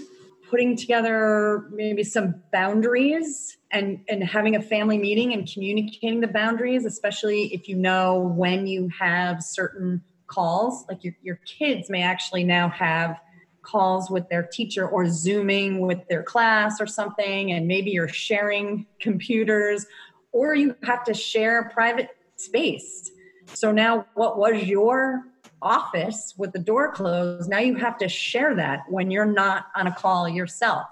putting 0.50 0.76
together 0.76 1.68
maybe 1.72 2.04
some 2.04 2.34
boundaries 2.52 3.56
and 3.70 4.00
and 4.08 4.22
having 4.22 4.56
a 4.56 4.62
family 4.62 4.98
meeting 4.98 5.32
and 5.32 5.50
communicating 5.50 6.20
the 6.20 6.28
boundaries 6.28 6.84
especially 6.84 7.52
if 7.54 7.68
you 7.68 7.76
know 7.76 8.32
when 8.36 8.66
you 8.66 8.88
have 8.98 9.42
certain 9.42 10.02
calls 10.26 10.84
like 10.88 11.02
your, 11.02 11.14
your 11.22 11.40
kids 11.46 11.90
may 11.90 12.02
actually 12.02 12.44
now 12.44 12.68
have 12.68 13.18
calls 13.62 14.10
with 14.10 14.28
their 14.28 14.42
teacher 14.42 14.86
or 14.86 15.08
zooming 15.08 15.80
with 15.80 16.06
their 16.08 16.22
class 16.22 16.80
or 16.80 16.86
something 16.86 17.50
and 17.50 17.66
maybe 17.66 17.90
you're 17.90 18.08
sharing 18.08 18.86
computers 19.00 19.86
or 20.34 20.54
you 20.54 20.74
have 20.82 21.04
to 21.04 21.14
share 21.14 21.70
private 21.72 22.10
space. 22.36 23.10
So 23.54 23.72
now, 23.72 24.06
what 24.14 24.36
was 24.36 24.64
your 24.64 25.22
office 25.64 26.34
with 26.36 26.52
the 26.52 26.58
door 26.58 26.92
closed? 26.92 27.50
Now 27.50 27.58
you 27.58 27.74
have 27.76 27.98
to 27.98 28.08
share 28.08 28.54
that 28.54 28.84
when 28.88 29.10
you're 29.10 29.24
not 29.24 29.66
on 29.74 29.86
a 29.86 29.92
call 29.92 30.28
yourself. 30.28 30.86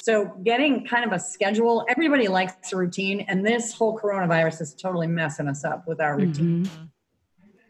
So, 0.00 0.26
getting 0.44 0.86
kind 0.86 1.04
of 1.04 1.12
a 1.12 1.18
schedule, 1.18 1.84
everybody 1.88 2.28
likes 2.28 2.72
a 2.72 2.76
routine, 2.76 3.24
and 3.28 3.44
this 3.44 3.72
whole 3.72 3.98
coronavirus 3.98 4.60
is 4.60 4.74
totally 4.74 5.08
messing 5.08 5.48
us 5.48 5.64
up 5.64 5.88
with 5.88 6.00
our 6.00 6.16
routine. 6.16 6.66
Mm-hmm. 6.66 6.84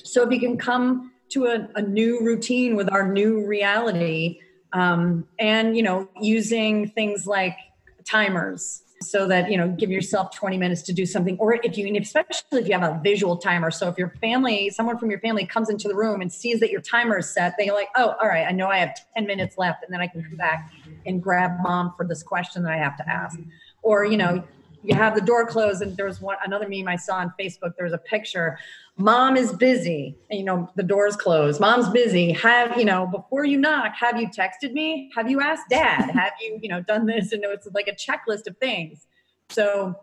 So, 0.02 0.24
if 0.24 0.32
you 0.32 0.38
can 0.38 0.58
come 0.58 1.12
to 1.30 1.46
a, 1.46 1.68
a, 1.74 1.82
new 1.82 2.20
routine 2.20 2.76
with 2.76 2.92
our 2.92 3.10
new 3.10 3.46
reality, 3.46 4.40
um, 4.74 5.26
and 5.38 5.74
you 5.74 5.82
know, 5.82 6.08
using 6.20 6.88
things 6.88 7.26
like 7.26 7.56
timers 8.04 8.82
so 9.00 9.26
that 9.28 9.50
you 9.50 9.56
know 9.56 9.68
give 9.68 9.90
yourself 9.90 10.34
20 10.34 10.58
minutes 10.58 10.82
to 10.82 10.92
do 10.92 11.06
something 11.06 11.36
or 11.38 11.54
if 11.62 11.76
you 11.76 11.96
especially 11.98 12.60
if 12.60 12.68
you 12.68 12.78
have 12.78 12.82
a 12.82 13.00
visual 13.02 13.36
timer. 13.36 13.70
So 13.70 13.88
if 13.88 13.98
your 13.98 14.10
family 14.20 14.70
someone 14.70 14.98
from 14.98 15.10
your 15.10 15.20
family 15.20 15.46
comes 15.46 15.70
into 15.70 15.88
the 15.88 15.94
room 15.94 16.20
and 16.20 16.32
sees 16.32 16.60
that 16.60 16.70
your 16.70 16.80
timer 16.80 17.18
is 17.18 17.30
set 17.30 17.54
they're 17.58 17.72
like 17.72 17.88
oh 17.96 18.14
all 18.20 18.28
right 18.28 18.46
i 18.46 18.52
know 18.52 18.68
i 18.68 18.78
have 18.78 18.98
10 19.16 19.26
minutes 19.26 19.58
left 19.58 19.84
and 19.84 19.92
then 19.92 20.00
i 20.00 20.06
can 20.06 20.22
come 20.22 20.36
back 20.36 20.72
and 21.06 21.22
grab 21.22 21.52
mom 21.62 21.92
for 21.96 22.06
this 22.06 22.22
question 22.22 22.62
that 22.62 22.72
i 22.72 22.76
have 22.76 22.96
to 22.96 23.08
ask. 23.08 23.38
Or 23.82 24.04
you 24.04 24.16
know 24.16 24.42
you 24.82 24.94
have 24.94 25.14
the 25.14 25.20
door 25.20 25.46
closed 25.46 25.82
and 25.82 25.96
there's 25.96 26.20
one 26.20 26.36
another 26.44 26.68
meme 26.68 26.88
i 26.88 26.96
saw 26.96 27.16
on 27.16 27.32
facebook 27.38 27.72
there 27.76 27.84
was 27.84 27.92
a 27.92 27.98
picture 27.98 28.58
mom 28.96 29.36
is 29.36 29.52
busy 29.54 30.16
and, 30.30 30.38
you 30.38 30.44
know 30.44 30.70
the 30.76 30.82
door's 30.82 31.16
closed 31.16 31.60
mom's 31.60 31.88
busy 31.90 32.32
have 32.32 32.76
you 32.78 32.84
know 32.84 33.06
before 33.06 33.44
you 33.44 33.58
knock 33.58 33.92
have 33.98 34.20
you 34.20 34.28
texted 34.28 34.72
me? 34.72 35.10
Have 35.14 35.30
you 35.30 35.40
asked 35.40 35.68
dad? 35.70 36.10
Have 36.10 36.32
you 36.40 36.58
you 36.62 36.68
know 36.68 36.82
done 36.82 37.06
this? 37.06 37.32
And 37.32 37.44
it's 37.44 37.68
like 37.74 37.88
a 37.88 37.92
checklist 37.92 38.46
of 38.46 38.56
things. 38.58 39.06
So 39.50 39.94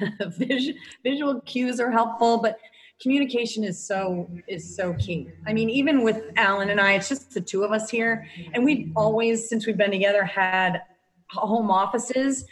visual 1.04 1.40
cues 1.42 1.80
are 1.80 1.90
helpful 1.90 2.38
but 2.38 2.58
communication 3.00 3.64
is 3.64 3.82
so 3.84 4.28
is 4.48 4.76
so 4.76 4.94
key. 4.94 5.28
I 5.46 5.52
mean 5.52 5.70
even 5.70 6.02
with 6.02 6.22
alan 6.36 6.70
and 6.70 6.80
i 6.80 6.92
it's 6.94 7.08
just 7.08 7.32
the 7.32 7.40
two 7.40 7.62
of 7.64 7.72
us 7.72 7.88
here 7.88 8.26
and 8.54 8.64
we've 8.64 8.90
always 8.96 9.48
since 9.48 9.66
we've 9.66 9.78
been 9.78 9.90
together 9.90 10.24
had 10.24 10.82
home 11.30 11.70
offices 11.70 12.44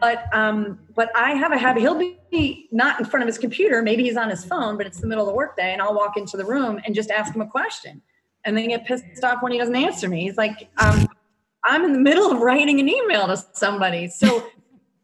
but 0.00 0.24
um, 0.34 0.78
but 0.94 1.10
I 1.16 1.32
have 1.32 1.52
a 1.52 1.58
habit. 1.58 1.80
He'll 1.80 1.98
be 1.98 2.68
not 2.72 2.98
in 2.98 3.06
front 3.06 3.22
of 3.22 3.26
his 3.26 3.38
computer. 3.38 3.82
Maybe 3.82 4.02
he's 4.04 4.16
on 4.16 4.30
his 4.30 4.44
phone, 4.44 4.76
but 4.76 4.86
it's 4.86 5.00
the 5.00 5.06
middle 5.06 5.24
of 5.24 5.28
the 5.28 5.36
workday, 5.36 5.72
and 5.72 5.82
I'll 5.82 5.94
walk 5.94 6.16
into 6.16 6.36
the 6.36 6.44
room 6.44 6.80
and 6.84 6.94
just 6.94 7.10
ask 7.10 7.34
him 7.34 7.40
a 7.40 7.46
question, 7.46 8.02
and 8.44 8.56
then 8.56 8.68
get 8.68 8.86
pissed 8.86 9.24
off 9.24 9.42
when 9.42 9.52
he 9.52 9.58
doesn't 9.58 9.76
answer 9.76 10.08
me. 10.08 10.22
He's 10.22 10.36
like, 10.36 10.68
um, 10.78 11.06
I'm 11.64 11.84
in 11.84 11.92
the 11.92 11.98
middle 11.98 12.30
of 12.30 12.40
writing 12.40 12.80
an 12.80 12.88
email 12.88 13.26
to 13.26 13.36
somebody, 13.52 14.08
so 14.08 14.46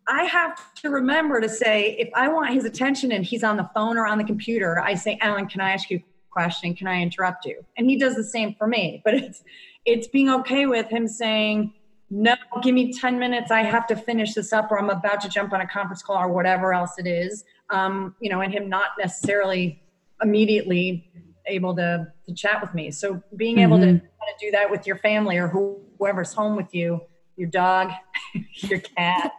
I 0.08 0.24
have 0.24 0.74
to 0.76 0.90
remember 0.90 1.40
to 1.40 1.48
say 1.48 1.96
if 1.98 2.08
I 2.14 2.28
want 2.28 2.54
his 2.54 2.64
attention 2.64 3.12
and 3.12 3.24
he's 3.24 3.42
on 3.42 3.56
the 3.56 3.68
phone 3.74 3.98
or 3.98 4.06
on 4.06 4.18
the 4.18 4.24
computer, 4.24 4.80
I 4.80 4.94
say, 4.94 5.18
Alan, 5.20 5.48
can 5.48 5.60
I 5.60 5.72
ask 5.72 5.90
you 5.90 5.98
a 5.98 6.02
question? 6.30 6.74
Can 6.74 6.86
I 6.86 7.02
interrupt 7.02 7.44
you? 7.44 7.64
And 7.76 7.90
he 7.90 7.98
does 7.98 8.14
the 8.14 8.24
same 8.24 8.54
for 8.54 8.66
me. 8.66 9.02
But 9.04 9.14
it's 9.14 9.42
it's 9.84 10.08
being 10.08 10.30
okay 10.30 10.66
with 10.66 10.88
him 10.88 11.08
saying 11.08 11.72
no, 12.08 12.34
give 12.62 12.74
me 12.74 12.92
10 12.92 13.18
minutes. 13.18 13.50
I 13.50 13.62
have 13.62 13.86
to 13.88 13.96
finish 13.96 14.34
this 14.34 14.52
up, 14.52 14.70
or 14.70 14.78
I'm 14.78 14.90
about 14.90 15.20
to 15.22 15.28
jump 15.28 15.52
on 15.52 15.60
a 15.60 15.66
conference 15.66 16.02
call 16.02 16.16
or 16.16 16.28
whatever 16.28 16.72
else 16.72 16.98
it 16.98 17.06
is. 17.06 17.44
Um, 17.70 18.14
you 18.20 18.30
know, 18.30 18.40
and 18.40 18.52
him 18.52 18.68
not 18.68 18.90
necessarily 18.98 19.82
immediately 20.22 21.10
able 21.46 21.74
to, 21.76 22.06
to 22.26 22.34
chat 22.34 22.60
with 22.60 22.74
me. 22.74 22.90
So 22.90 23.22
being 23.36 23.58
able 23.58 23.78
mm-hmm. 23.78 23.98
to, 23.98 24.00
to 24.00 24.34
do 24.40 24.50
that 24.52 24.70
with 24.70 24.86
your 24.86 24.96
family 24.96 25.36
or 25.36 25.48
whoever's 25.48 26.32
home 26.32 26.56
with 26.56 26.72
you, 26.74 27.00
your 27.36 27.48
dog, 27.48 27.90
your 28.54 28.80
cat. 28.80 29.32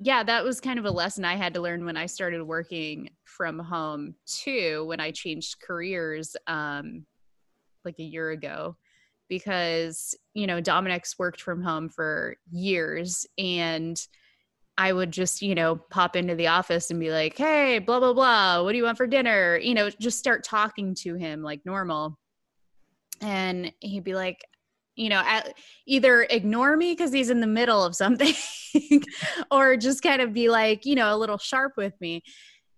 yeah, 0.00 0.22
that 0.22 0.44
was 0.44 0.60
kind 0.60 0.78
of 0.78 0.84
a 0.84 0.90
lesson 0.90 1.24
I 1.24 1.36
had 1.36 1.54
to 1.54 1.60
learn 1.60 1.84
when 1.84 1.96
I 1.96 2.06
started 2.06 2.42
working 2.42 3.10
from 3.24 3.58
home 3.58 4.14
too, 4.26 4.84
when 4.86 5.00
I 5.00 5.10
changed 5.10 5.60
careers 5.60 6.36
um, 6.46 7.06
like 7.84 7.98
a 7.98 8.04
year 8.04 8.30
ago 8.30 8.76
because 9.28 10.14
you 10.34 10.46
know 10.46 10.60
Dominic's 10.60 11.18
worked 11.18 11.40
from 11.40 11.62
home 11.62 11.88
for 11.88 12.36
years 12.50 13.26
and 13.38 14.00
I 14.76 14.92
would 14.92 15.12
just, 15.12 15.40
you 15.40 15.54
know, 15.54 15.76
pop 15.76 16.16
into 16.16 16.34
the 16.34 16.48
office 16.48 16.90
and 16.90 16.98
be 16.98 17.10
like, 17.10 17.36
"Hey, 17.36 17.78
blah 17.78 18.00
blah 18.00 18.12
blah, 18.12 18.62
what 18.62 18.72
do 18.72 18.78
you 18.78 18.84
want 18.84 18.98
for 18.98 19.06
dinner?" 19.06 19.56
You 19.56 19.74
know, 19.74 19.90
just 19.90 20.18
start 20.18 20.44
talking 20.44 20.94
to 20.96 21.14
him 21.14 21.42
like 21.42 21.60
normal. 21.64 22.18
And 23.20 23.72
he'd 23.80 24.04
be 24.04 24.14
like, 24.14 24.44
you 24.96 25.08
know, 25.08 25.22
either 25.86 26.22
ignore 26.24 26.76
me 26.76 26.92
because 26.92 27.12
he's 27.12 27.30
in 27.30 27.40
the 27.40 27.46
middle 27.46 27.84
of 27.84 27.94
something 27.96 28.34
or 29.50 29.76
just 29.76 30.02
kind 30.02 30.22
of 30.22 30.32
be 30.32 30.48
like, 30.48 30.84
you 30.84 30.94
know, 30.94 31.14
a 31.14 31.18
little 31.18 31.38
sharp 31.38 31.74
with 31.76 31.94
me. 32.00 32.22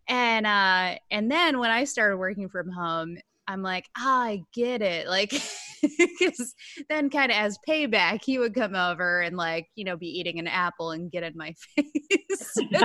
And 0.09 0.47
uh 0.47 0.97
and 1.11 1.31
then 1.31 1.59
when 1.59 1.71
I 1.71 1.85
started 1.85 2.19
working 2.19 2.49
from 2.49 2.71
home, 2.71 3.17
I'm 3.49 3.63
like, 3.63 3.89
ah, 3.97 4.25
I 4.25 4.43
get 4.53 4.83
it. 4.83 5.09
Like, 5.09 5.33
because 5.99 6.55
then 6.89 7.11
kind 7.11 7.31
of 7.31 7.39
as 7.39 7.59
payback, 7.69 8.21
he 8.25 8.39
would 8.39 8.55
come 8.55 8.75
over 8.75 9.21
and 9.21 9.37
like, 9.37 9.69
you 9.75 9.85
know, 9.85 9.97
be 9.97 10.09
eating 10.09 10.39
an 10.39 10.47
apple 10.47 10.91
and 10.93 11.11
get 11.11 11.23
in 11.23 11.37
my 11.37 11.55
face. 11.77 12.55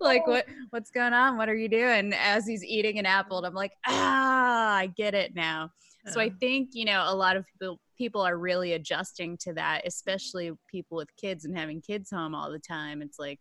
like, 0.00 0.26
what, 0.26 0.46
what's 0.70 0.90
going 0.90 1.12
on? 1.12 1.36
What 1.36 1.48
are 1.48 1.56
you 1.56 1.68
doing? 1.68 2.12
As 2.14 2.46
he's 2.46 2.64
eating 2.64 2.98
an 2.98 3.06
apple, 3.06 3.38
and 3.38 3.46
I'm 3.46 3.54
like, 3.54 3.72
ah, 3.86 4.74
I 4.74 4.88
get 4.96 5.14
it 5.14 5.34
now. 5.34 5.70
So 6.08 6.20
I 6.20 6.30
think, 6.30 6.70
you 6.72 6.84
know, 6.84 7.02
a 7.04 7.16
lot 7.16 7.36
of 7.36 7.44
people, 7.46 7.80
people 7.98 8.20
are 8.20 8.38
really 8.38 8.74
adjusting 8.74 9.36
to 9.38 9.52
that, 9.54 9.82
especially 9.84 10.52
people 10.70 10.96
with 10.96 11.08
kids 11.16 11.44
and 11.44 11.58
having 11.58 11.80
kids 11.80 12.10
home 12.12 12.32
all 12.32 12.48
the 12.48 12.60
time. 12.60 13.02
It's 13.02 13.18
like, 13.18 13.40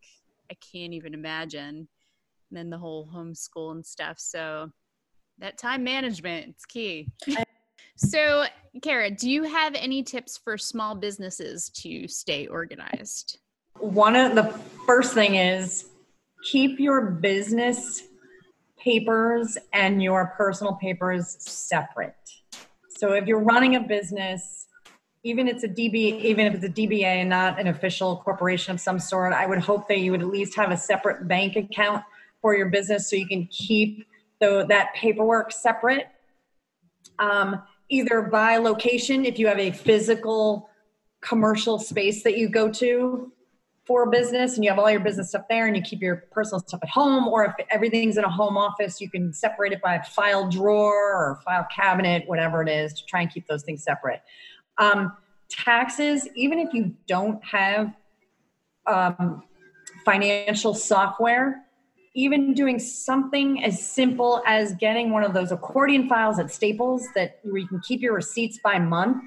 I 0.50 0.56
can't 0.72 0.92
even 0.92 1.14
imagine 1.14 1.88
and 2.50 2.58
then 2.58 2.70
the 2.70 2.78
whole 2.78 3.10
homeschool 3.14 3.72
and 3.72 3.86
stuff. 3.86 4.18
So 4.20 4.72
that 5.40 5.58
time 5.58 5.84
management, 5.84 6.48
it's 6.50 6.66
key. 6.66 7.10
so, 7.96 8.46
Kara, 8.82 9.12
do 9.12 9.30
you 9.30 9.44
have 9.44 9.74
any 9.76 10.04
tips 10.04 10.38
for 10.38 10.58
small 10.58 10.96
businesses 10.96 11.70
to 11.70 12.08
stay 12.08 12.48
organized? 12.48 13.40
One 13.80 14.16
of 14.16 14.36
the 14.36 14.44
first 14.86 15.14
thing 15.14 15.36
is 15.36 15.86
keep 16.44 16.80
your 16.80 17.02
business 17.02 18.04
papers 18.78 19.58
and 19.74 20.02
your 20.02 20.34
personal 20.38 20.74
papers 20.74 21.36
separate. 21.40 22.16
So 22.90 23.14
if 23.14 23.26
you're 23.26 23.40
running 23.40 23.76
a 23.76 23.82
business, 23.82 24.68
even 25.24 25.48
if 25.48 25.56
it's 25.56 25.64
a 25.64 25.68
DB, 25.68 26.22
even 26.22 26.46
if 26.46 26.54
it's 26.54 26.64
a 26.64 26.70
DBA 26.70 27.04
and 27.04 27.30
not 27.30 27.60
an 27.60 27.68
official 27.68 28.18
corporation 28.18 28.74
of 28.74 28.80
some 28.80 29.00
sort, 29.00 29.34
I 29.34 29.48
would 29.48 29.60
hope 29.60 29.88
that 29.88 30.00
you 30.00 30.12
would 30.12 30.22
at 30.22 30.28
least 30.28 30.56
have 30.56 30.72
a 30.72 30.78
separate 30.78 31.28
bank 31.28 31.56
account 31.56 32.04
for 32.42 32.56
your 32.56 32.70
business 32.70 33.10
so 33.10 33.16
you 33.16 33.28
can 33.28 33.48
keep 33.48 34.06
the, 34.40 34.66
that 34.70 34.94
paperwork 34.96 35.52
separate. 35.52 36.08
Um, 37.20 37.62
either 37.90 38.22
by 38.22 38.58
location, 38.58 39.26
if 39.26 39.40
you 39.40 39.48
have 39.48 39.60
a 39.60 39.72
physical 39.72 40.70
commercial 41.22 41.80
space 41.80 42.24
that 42.24 42.38
you 42.38 42.50
go 42.50 42.70
to, 42.70 43.32
for 43.86 44.10
business 44.10 44.56
and 44.56 44.64
you 44.64 44.70
have 44.70 44.80
all 44.80 44.90
your 44.90 45.00
business 45.00 45.30
stuff 45.30 45.44
there 45.48 45.68
and 45.68 45.76
you 45.76 45.82
keep 45.82 46.02
your 46.02 46.16
personal 46.32 46.60
stuff 46.60 46.80
at 46.82 46.90
home 46.90 47.28
or 47.28 47.46
if 47.46 47.54
everything's 47.70 48.18
in 48.18 48.24
a 48.24 48.30
home 48.30 48.58
office 48.58 49.00
you 49.00 49.10
can 49.10 49.32
separate 49.32 49.72
it 49.72 49.82
by 49.82 50.00
file 50.00 50.50
drawer 50.50 51.14
or 51.14 51.40
file 51.46 51.66
cabinet 51.74 52.24
whatever 52.28 52.62
it 52.62 52.70
is 52.70 52.94
to 52.94 53.06
try 53.06 53.22
and 53.22 53.32
keep 53.32 53.46
those 53.48 53.64
things 53.64 53.84
separate 53.84 54.22
um, 54.80 55.14
taxes 55.50 56.28
even 56.36 56.58
if 56.60 56.74
you 56.74 56.94
don't 57.08 57.44
have 57.44 57.94
um, 58.88 59.44
financial 60.04 60.74
software 60.74 61.65
even 62.16 62.54
doing 62.54 62.80
something 62.80 63.64
as 63.64 63.86
simple 63.86 64.42
as 64.48 64.74
getting 64.76 65.12
one 65.12 65.24
of 65.24 65.34
those 65.34 65.52
accordion 65.52 66.08
files 66.08 66.40
at 66.40 66.50
staples 66.50 67.06
that 67.14 67.40
where 67.44 67.58
you 67.58 67.68
can 67.68 67.82
keep 67.82 68.02
your 68.02 68.14
receipts 68.14 68.58
by 68.64 68.80
month 68.80 69.24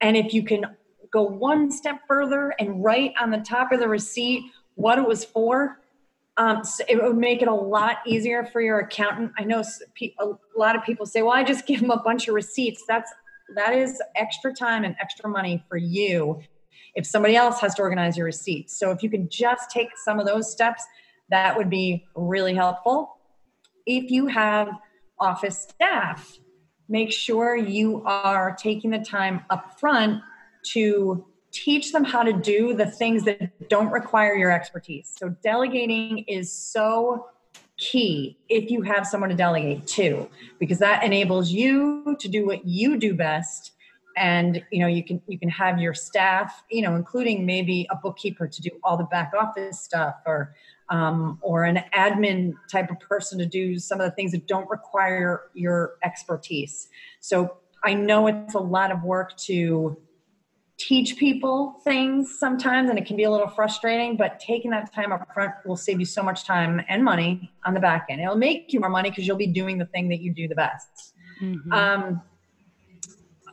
and 0.00 0.16
if 0.16 0.32
you 0.32 0.42
can 0.42 0.64
go 1.10 1.22
one 1.22 1.70
step 1.70 2.00
further 2.06 2.54
and 2.58 2.82
write 2.82 3.12
on 3.20 3.30
the 3.30 3.38
top 3.38 3.72
of 3.72 3.80
the 3.80 3.88
receipt 3.88 4.44
what 4.74 4.98
it 4.98 5.06
was 5.06 5.24
for, 5.24 5.80
um, 6.36 6.64
so 6.64 6.84
it 6.88 7.02
would 7.02 7.16
make 7.16 7.42
it 7.42 7.48
a 7.48 7.54
lot 7.54 7.96
easier 8.06 8.44
for 8.44 8.60
your 8.60 8.78
accountant. 8.78 9.32
I 9.36 9.44
know 9.44 9.64
a 10.20 10.26
lot 10.56 10.76
of 10.76 10.84
people 10.84 11.04
say, 11.04 11.22
"Well, 11.22 11.34
I 11.34 11.42
just 11.42 11.66
give 11.66 11.80
them 11.80 11.90
a 11.90 12.00
bunch 12.00 12.28
of 12.28 12.34
receipts." 12.34 12.84
That's 12.86 13.12
that 13.54 13.74
is 13.74 14.00
extra 14.14 14.52
time 14.52 14.84
and 14.84 14.94
extra 15.00 15.28
money 15.28 15.64
for 15.68 15.78
you 15.78 16.40
if 16.94 17.06
somebody 17.06 17.34
else 17.34 17.60
has 17.60 17.74
to 17.76 17.82
organize 17.82 18.16
your 18.16 18.26
receipts. 18.26 18.76
So 18.76 18.90
if 18.90 19.02
you 19.02 19.10
can 19.10 19.28
just 19.28 19.70
take 19.70 19.88
some 19.96 20.20
of 20.20 20.26
those 20.26 20.50
steps, 20.50 20.84
that 21.30 21.56
would 21.56 21.70
be 21.70 22.06
really 22.14 22.54
helpful. 22.54 23.16
If 23.86 24.10
you 24.10 24.26
have 24.26 24.68
office 25.18 25.68
staff, 25.70 26.38
make 26.88 27.12
sure 27.12 27.56
you 27.56 28.02
are 28.04 28.56
taking 28.56 28.90
the 28.90 28.98
time 28.98 29.44
up 29.50 29.78
front 29.78 30.22
to 30.72 31.24
teach 31.50 31.92
them 31.92 32.04
how 32.04 32.22
to 32.22 32.32
do 32.32 32.74
the 32.74 32.86
things 32.86 33.24
that 33.24 33.68
don't 33.68 33.90
require 33.90 34.34
your 34.34 34.50
expertise. 34.50 35.14
So 35.18 35.30
delegating 35.42 36.24
is 36.28 36.52
so 36.52 37.26
key 37.78 38.36
if 38.48 38.70
you 38.70 38.82
have 38.82 39.06
someone 39.06 39.30
to 39.30 39.36
delegate 39.36 39.86
to 39.86 40.28
because 40.58 40.78
that 40.80 41.04
enables 41.04 41.50
you 41.52 42.16
to 42.18 42.28
do 42.28 42.44
what 42.44 42.66
you 42.66 42.98
do 42.98 43.14
best 43.14 43.72
and 44.16 44.60
you 44.72 44.80
know 44.80 44.88
you 44.88 45.04
can 45.04 45.22
you 45.28 45.38
can 45.38 45.48
have 45.48 45.78
your 45.78 45.94
staff 45.94 46.64
you 46.70 46.82
know 46.82 46.96
including 46.96 47.46
maybe 47.46 47.86
a 47.90 47.94
bookkeeper 47.94 48.48
to 48.48 48.60
do 48.60 48.70
all 48.82 48.96
the 48.96 49.04
back 49.04 49.32
office 49.38 49.80
stuff 49.80 50.16
or 50.26 50.52
um, 50.90 51.38
or 51.42 51.64
an 51.64 51.84
admin 51.94 52.54
type 52.70 52.90
of 52.90 52.98
person 53.00 53.38
to 53.38 53.46
do 53.46 53.78
some 53.78 54.00
of 54.00 54.04
the 54.04 54.10
things 54.12 54.32
that 54.32 54.46
don't 54.46 54.68
require 54.70 55.50
your 55.54 55.94
expertise. 56.02 56.88
So 57.20 57.58
i 57.84 57.94
know 57.94 58.26
it's 58.26 58.54
a 58.54 58.58
lot 58.58 58.90
of 58.90 59.04
work 59.04 59.36
to 59.36 59.96
teach 60.78 61.16
people 61.16 61.80
things 61.82 62.38
sometimes 62.38 62.88
and 62.88 62.98
it 62.98 63.04
can 63.04 63.16
be 63.16 63.24
a 63.24 63.30
little 63.30 63.48
frustrating 63.48 64.16
but 64.16 64.38
taking 64.38 64.70
that 64.70 64.92
time 64.94 65.12
up 65.12 65.26
front 65.34 65.52
will 65.66 65.76
save 65.76 65.98
you 65.98 66.06
so 66.06 66.22
much 66.22 66.44
time 66.44 66.80
and 66.88 67.02
money 67.04 67.52
on 67.66 67.74
the 67.74 67.80
back 67.80 68.06
end. 68.08 68.20
It'll 68.20 68.36
make 68.36 68.72
you 68.72 68.78
more 68.78 68.88
money 68.88 69.10
because 69.10 69.26
you'll 69.26 69.36
be 69.36 69.48
doing 69.48 69.76
the 69.76 69.86
thing 69.86 70.08
that 70.10 70.20
you 70.20 70.32
do 70.32 70.46
the 70.46 70.54
best. 70.54 71.14
Mm-hmm. 71.42 71.72
um, 71.72 72.22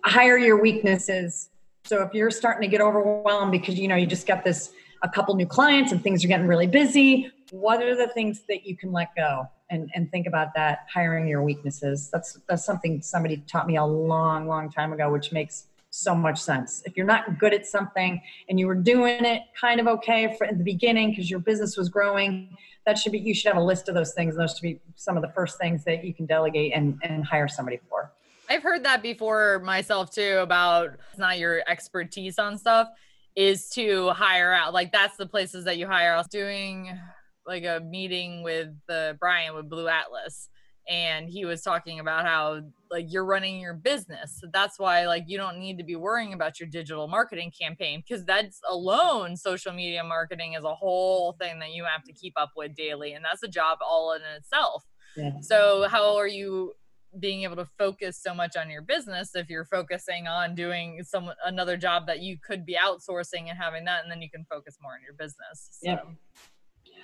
hire 0.04 0.38
your 0.38 0.60
weaknesses. 0.60 1.50
So 1.84 2.02
if 2.02 2.14
you're 2.14 2.32
starting 2.32 2.62
to 2.62 2.68
get 2.68 2.82
overwhelmed 2.82 3.52
because 3.52 3.78
you 3.78 3.88
know 3.88 3.96
you 3.96 4.06
just 4.06 4.28
got 4.28 4.44
this 4.44 4.72
a 5.06 5.10
couple 5.10 5.36
new 5.36 5.46
clients 5.46 5.92
and 5.92 6.04
things 6.04 6.26
are 6.26 6.28
getting 6.28 6.48
really 6.48 6.68
busy 6.68 7.32
what 7.52 7.82
are 7.82 7.96
the 7.96 8.08
things 8.08 8.42
that 8.50 8.66
you 8.66 8.76
can 8.76 8.92
let 8.92 9.16
go 9.16 9.48
and, 9.70 9.90
and 9.94 10.10
think 10.12 10.26
about 10.26 10.54
that 10.56 10.80
hiring 10.92 11.28
your 11.28 11.44
weaknesses 11.44 12.10
that's 12.12 12.40
that's 12.48 12.66
something 12.66 13.02
somebody 13.02 13.38
taught 13.48 13.68
me 13.68 13.78
a 13.78 13.86
long 13.86 14.48
long 14.48 14.70
time 14.70 14.92
ago 14.92 15.12
which 15.12 15.32
makes 15.32 15.68
so 15.96 16.14
much 16.14 16.38
sense. 16.42 16.84
If 16.86 16.98
you're 16.98 17.06
not 17.06 17.40
good 17.40 17.54
at 17.54 17.66
something 17.66 18.22
and 18.50 18.60
you 18.60 18.68
were 18.68 18.76
doing 18.76 19.24
it 19.24 19.44
kind 19.60 19.80
of 19.80 19.88
okay 19.88 20.36
for, 20.38 20.46
the 20.46 20.64
beginning 20.64 21.12
because 21.12 21.30
your 21.30 21.40
business 21.40 21.78
was 21.78 21.88
growing, 21.88 22.58
that 22.86 22.98
should 22.98 23.14
be 23.14 23.20
you 23.20 23.34
should 23.34 23.54
have 23.54 23.62
a 23.62 23.66
list 23.66 23.88
of 23.88 23.96
those 23.96 24.14
things. 24.14 24.36
and 24.36 24.44
Those 24.44 24.58
should 24.58 24.62
be 24.62 24.82
some 24.96 25.16
of 25.16 25.24
the 25.24 25.30
first 25.30 25.58
things 25.58 25.86
that 25.86 26.04
you 26.04 26.14
can 26.14 26.26
delegate 26.26 26.74
and, 26.76 27.00
and 27.02 27.24
hire 27.24 27.48
somebody 27.48 27.80
for. 27.90 28.12
I've 28.50 28.62
heard 28.62 28.84
that 28.84 29.02
before 29.02 29.60
myself 29.60 30.12
too 30.12 30.40
about 30.40 30.92
it's 31.10 31.18
not 31.18 31.40
your 31.40 31.64
expertise 31.68 32.38
on 32.38 32.58
stuff 32.58 32.90
is 33.36 33.70
to 33.70 34.10
hire 34.12 34.54
out. 34.54 34.74
Like 34.74 34.92
that's 34.92 35.18
the 35.18 35.26
places 35.26 35.66
that 35.66 35.78
you 35.78 35.88
hire. 35.88 36.16
Was 36.16 36.28
doing 36.28 36.98
like 37.46 37.64
a 37.64 37.80
meeting 37.80 38.44
with 38.44 38.70
the 38.88 39.12
uh, 39.12 39.14
Brian 39.14 39.56
with 39.56 39.70
Blue 39.70 39.88
Atlas 39.88 40.50
and 40.88 41.30
he 41.30 41.46
was 41.46 41.62
talking 41.62 42.00
about 42.00 42.26
how 42.26 42.62
like 42.92 43.12
you're 43.12 43.26
running 43.26 43.60
your 43.60 43.74
business 43.74 44.38
so 44.40 44.48
that's 44.54 44.78
why 44.78 45.08
like 45.08 45.24
you 45.28 45.38
don't 45.38 45.58
need 45.58 45.78
to 45.78 45.84
be 45.84 45.96
worrying 45.96 46.34
about 46.34 46.60
your 46.60 46.70
digital 46.70 47.08
marketing 47.08 47.52
campaign 47.60 48.04
because 48.08 48.24
that's 48.26 48.60
alone 48.70 49.36
social 49.36 49.74
media 49.74 50.04
marketing 50.04 50.54
is 50.54 50.64
a 50.64 50.76
whole 50.76 51.34
thing 51.34 51.60
that 51.60 51.72
you 51.72 51.84
have 51.84 52.04
to 52.04 52.14
keep 52.14 52.34
up 52.38 52.52
with 52.56 52.76
daily 52.76 53.14
and 53.14 53.26
that's 53.26 53.44
a 53.44 53.48
job 53.48 53.80
all 53.82 54.14
in 54.14 54.22
itself 54.38 54.84
yeah. 55.18 55.32
so 55.42 55.88
how 55.90 56.16
are 56.16 56.28
you 56.28 56.74
being 57.20 57.44
able 57.44 57.56
to 57.56 57.68
focus 57.78 58.20
so 58.22 58.34
much 58.34 58.56
on 58.56 58.70
your 58.70 58.82
business 58.82 59.36
if 59.36 59.50
you're 59.50 59.66
focusing 59.66 60.28
on 60.28 60.56
doing 60.56 61.02
some 61.04 61.32
another 61.46 61.78
job 61.78 62.08
that 62.08 62.20
you 62.20 62.38
could 62.46 62.66
be 62.66 62.76
outsourcing 62.76 63.50
and 63.50 63.58
having 63.58 63.86
that 63.86 64.04
and 64.04 64.12
then 64.12 64.22
you 64.22 64.30
can 64.30 64.46
focus 64.50 64.78
more 64.82 64.94
on 64.94 65.00
your 65.02 65.14
business 65.14 65.70
so. 65.72 65.90
yeah 65.90 66.00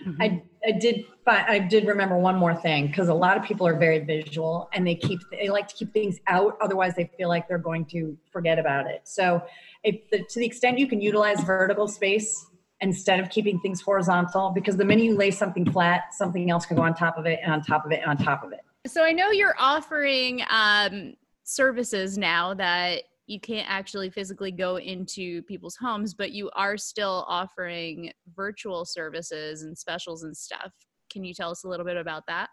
Mm-hmm. 0.05 0.21
I, 0.21 0.43
I 0.67 0.71
did 0.71 1.05
I 1.27 1.59
did 1.59 1.85
remember 1.85 2.17
one 2.17 2.35
more 2.35 2.55
thing 2.55 2.87
because 2.87 3.07
a 3.07 3.13
lot 3.13 3.37
of 3.37 3.43
people 3.43 3.67
are 3.67 3.77
very 3.77 3.99
visual 3.99 4.67
and 4.73 4.85
they 4.85 4.95
keep 4.95 5.19
they 5.31 5.49
like 5.49 5.67
to 5.67 5.75
keep 5.75 5.93
things 5.93 6.19
out 6.27 6.57
otherwise 6.59 6.95
they 6.95 7.09
feel 7.17 7.29
like 7.29 7.47
they're 7.47 7.59
going 7.59 7.85
to 7.87 8.17
forget 8.31 8.57
about 8.57 8.89
it. 8.89 9.01
So 9.03 9.43
if 9.83 10.09
the, 10.09 10.23
to 10.27 10.39
the 10.39 10.45
extent 10.45 10.79
you 10.79 10.87
can 10.87 11.01
utilize 11.01 11.41
vertical 11.43 11.87
space 11.87 12.45
instead 12.79 13.19
of 13.19 13.29
keeping 13.29 13.59
things 13.59 13.79
horizontal 13.79 14.51
because 14.55 14.75
the 14.75 14.85
minute 14.85 15.03
you 15.03 15.15
lay 15.15 15.29
something 15.29 15.71
flat 15.71 16.13
something 16.13 16.49
else 16.49 16.65
can 16.65 16.77
go 16.77 16.83
on 16.83 16.95
top 16.95 17.17
of 17.17 17.27
it 17.27 17.39
and 17.43 17.53
on 17.53 17.61
top 17.61 17.85
of 17.85 17.91
it 17.91 18.01
and 18.01 18.09
on 18.09 18.17
top 18.17 18.43
of 18.43 18.51
it. 18.51 18.61
So 18.87 19.03
I 19.03 19.11
know 19.11 19.29
you're 19.29 19.55
offering 19.59 20.41
um, 20.49 21.13
services 21.43 22.17
now 22.17 22.53
that 22.55 23.03
you 23.27 23.39
can't 23.39 23.69
actually 23.69 24.09
physically 24.09 24.51
go 24.51 24.77
into 24.77 25.43
people's 25.43 25.75
homes, 25.75 26.13
but 26.13 26.31
you 26.31 26.49
are 26.55 26.77
still 26.77 27.25
offering 27.27 28.11
virtual 28.35 28.83
services 28.83 29.61
and 29.61 29.77
specials 29.77 30.23
and 30.23 30.35
stuff. 30.35 30.71
Can 31.11 31.23
you 31.23 31.33
tell 31.33 31.51
us 31.51 31.63
a 31.63 31.67
little 31.67 31.85
bit 31.85 31.97
about 31.97 32.23
that? 32.27 32.49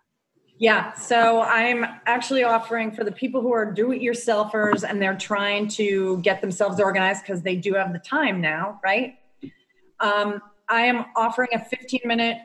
Yeah, 0.59 0.93
so 0.95 1.41
I'm 1.43 1.85
actually 2.07 2.43
offering 2.43 2.91
for 2.91 3.05
the 3.05 3.13
people 3.13 3.41
who 3.41 3.53
are 3.53 3.73
do 3.73 3.93
it 3.93 4.03
yourselfers 4.03 4.89
and 4.89 5.01
they're 5.01 5.17
trying 5.17 5.69
to 5.69 6.19
get 6.19 6.41
themselves 6.41 6.81
organized 6.81 7.23
because 7.23 7.43
they 7.43 7.57
do 7.57 7.75
have 7.75 7.93
the 7.93 8.01
time 8.01 8.41
now, 8.41 8.81
right? 8.85 9.15
Um, 10.01 10.43
I 10.69 10.83
am 10.83 11.07
offering 11.17 11.51
a 11.55 11.65
15 11.65 12.01
minute 12.05 12.39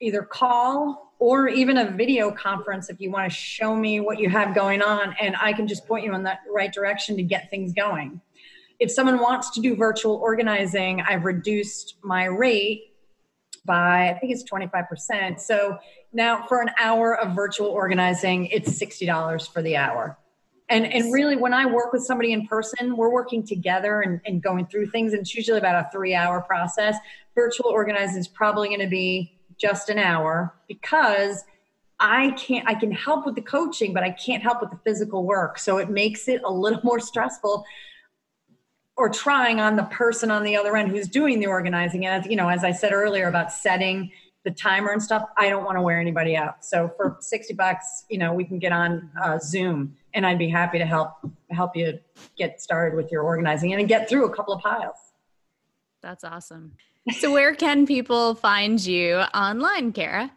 either 0.00 0.22
call 0.22 1.05
or 1.18 1.48
even 1.48 1.78
a 1.78 1.90
video 1.90 2.30
conference 2.30 2.90
if 2.90 3.00
you 3.00 3.10
want 3.10 3.30
to 3.30 3.34
show 3.34 3.74
me 3.74 4.00
what 4.00 4.18
you 4.18 4.28
have 4.28 4.54
going 4.54 4.82
on 4.82 5.14
and 5.20 5.34
I 5.40 5.52
can 5.52 5.66
just 5.66 5.86
point 5.86 6.04
you 6.04 6.14
in 6.14 6.24
that 6.24 6.40
right 6.52 6.72
direction 6.72 7.16
to 7.16 7.22
get 7.22 7.50
things 7.50 7.72
going. 7.72 8.20
If 8.78 8.90
someone 8.90 9.18
wants 9.20 9.50
to 9.52 9.60
do 9.60 9.74
virtual 9.74 10.16
organizing, 10.16 11.00
I've 11.00 11.24
reduced 11.24 11.96
my 12.02 12.24
rate 12.24 12.92
by 13.64 14.10
I 14.10 14.18
think 14.18 14.32
it's 14.32 14.44
25%. 14.44 15.40
So 15.40 15.78
now 16.12 16.46
for 16.46 16.60
an 16.60 16.70
hour 16.78 17.18
of 17.18 17.34
virtual 17.34 17.68
organizing, 17.68 18.46
it's 18.46 18.70
$60 18.70 19.52
for 19.52 19.62
the 19.62 19.76
hour. 19.76 20.18
And 20.68 20.84
and 20.84 21.12
really 21.12 21.36
when 21.36 21.54
I 21.54 21.66
work 21.66 21.92
with 21.92 22.02
somebody 22.02 22.32
in 22.32 22.46
person, 22.48 22.96
we're 22.96 23.12
working 23.12 23.46
together 23.46 24.00
and, 24.00 24.20
and 24.26 24.42
going 24.42 24.66
through 24.66 24.86
things. 24.90 25.12
And 25.12 25.20
it's 25.20 25.34
usually 25.34 25.58
about 25.58 25.86
a 25.86 25.88
three 25.92 26.14
hour 26.14 26.40
process. 26.40 26.96
Virtual 27.34 27.70
organizing 27.70 28.18
is 28.18 28.28
probably 28.28 28.68
going 28.68 28.80
to 28.80 28.88
be 28.88 29.35
just 29.58 29.88
an 29.88 29.98
hour 29.98 30.54
because 30.68 31.44
I 31.98 32.32
can't 32.32 32.68
I 32.68 32.74
can 32.74 32.92
help 32.92 33.24
with 33.24 33.34
the 33.34 33.42
coaching, 33.42 33.94
but 33.94 34.02
I 34.02 34.10
can't 34.10 34.42
help 34.42 34.60
with 34.60 34.70
the 34.70 34.78
physical 34.84 35.24
work. 35.24 35.58
So 35.58 35.78
it 35.78 35.88
makes 35.88 36.28
it 36.28 36.42
a 36.44 36.52
little 36.52 36.80
more 36.84 37.00
stressful 37.00 37.64
or 38.96 39.10
trying 39.10 39.60
on 39.60 39.76
the 39.76 39.84
person 39.84 40.30
on 40.30 40.42
the 40.42 40.56
other 40.56 40.76
end 40.76 40.90
who's 40.90 41.08
doing 41.08 41.38
the 41.38 41.46
organizing. 41.46 42.06
And 42.06 42.22
as 42.22 42.30
you 42.30 42.36
know, 42.36 42.48
as 42.48 42.64
I 42.64 42.72
said 42.72 42.92
earlier 42.92 43.28
about 43.28 43.52
setting 43.52 44.10
the 44.44 44.50
timer 44.52 44.92
and 44.92 45.02
stuff, 45.02 45.24
I 45.36 45.48
don't 45.48 45.64
want 45.64 45.76
to 45.76 45.82
wear 45.82 46.00
anybody 46.00 46.36
out. 46.36 46.64
So 46.64 46.92
for 46.96 47.16
60 47.20 47.54
bucks, 47.54 48.04
you 48.08 48.16
know, 48.16 48.32
we 48.32 48.44
can 48.44 48.58
get 48.58 48.72
on 48.72 49.10
uh, 49.20 49.38
Zoom 49.38 49.96
and 50.14 50.24
I'd 50.24 50.38
be 50.38 50.48
happy 50.48 50.78
to 50.78 50.86
help 50.86 51.12
help 51.50 51.76
you 51.76 51.98
get 52.36 52.60
started 52.60 52.96
with 52.96 53.10
your 53.10 53.22
organizing 53.22 53.72
and 53.72 53.88
get 53.88 54.08
through 54.08 54.26
a 54.26 54.34
couple 54.34 54.54
of 54.54 54.62
piles. 54.62 54.96
That's 56.06 56.24
awesome 56.24 56.72
so 57.12 57.32
where 57.32 57.54
can 57.54 57.86
people 57.86 58.34
find 58.34 58.84
you 58.84 59.20
online, 59.34 59.92
Kara? 59.92 60.32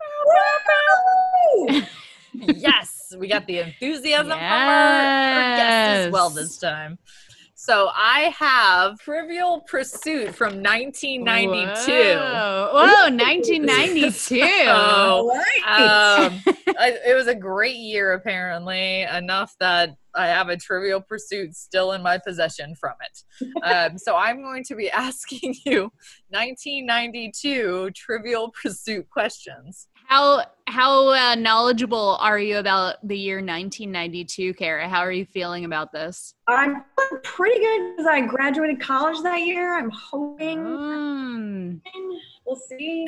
yes, 2.34 3.15
we 3.17 3.28
got 3.28 3.47
the 3.47 3.57
enthusiasm 3.57 4.28
from 4.28 4.39
our, 4.39 4.39
our 4.39 5.57
guest 5.57 6.05
as 6.05 6.11
well 6.11 6.30
this 6.30 6.59
time. 6.59 6.99
So 7.64 7.91
I 7.93 8.34
have 8.39 8.97
Trivial 8.97 9.62
Pursuit 9.70 10.34
from 10.34 10.64
1992. 10.64 11.91
Whoa, 11.91 12.70
Whoa 12.74 13.16
1992. 13.16 14.41
Oh, 14.66 15.28
right. 15.32 16.32
um, 16.32 16.55
I, 16.80 16.97
it 17.05 17.14
was 17.16 17.28
a 17.28 17.36
great 17.36 17.76
year, 17.76 18.14
apparently, 18.14 19.03
enough 19.03 19.53
that 19.59 19.95
I 20.16 20.26
have 20.26 20.49
a 20.49 20.57
Trivial 20.57 21.01
Pursuit 21.01 21.55
still 21.55 21.91
in 21.91 22.01
my 22.01 22.18
possession 22.18 22.74
from 22.74 22.95
it. 22.99 23.64
Um, 23.64 23.99
so 23.99 24.16
I'm 24.16 24.41
going 24.41 24.64
to 24.64 24.76
be 24.76 24.89
asking 24.91 25.53
you 25.64 25.91
1992 26.30 27.91
Trivial 27.91 28.51
Pursuit 28.59 29.07
questions. 29.12 29.88
How 30.12 30.43
how 30.68 31.14
uh, 31.14 31.36
knowledgeable 31.36 32.18
are 32.20 32.38
you 32.38 32.57
about 32.57 32.95
the 33.07 33.18
year 33.18 33.38
1992, 33.38 34.53
Kara? 34.55 34.89
How 34.89 34.99
are 34.99 35.12
you 35.14 35.24
feeling 35.26 35.64
about 35.64 35.93
this? 35.93 36.34
I'm 36.49 36.84
feeling 36.97 37.24
pretty 37.24 37.59
good 37.59 37.91
because 37.95 38.07
I 38.07 38.20
graduated 38.20 38.82
college 38.82 39.24
that 39.24 39.39
year. 39.39 39.74
I'm 39.80 39.89
hoping 39.89 40.57
Mm. 40.59 41.82
we'll 42.45 42.57
see. 42.57 43.07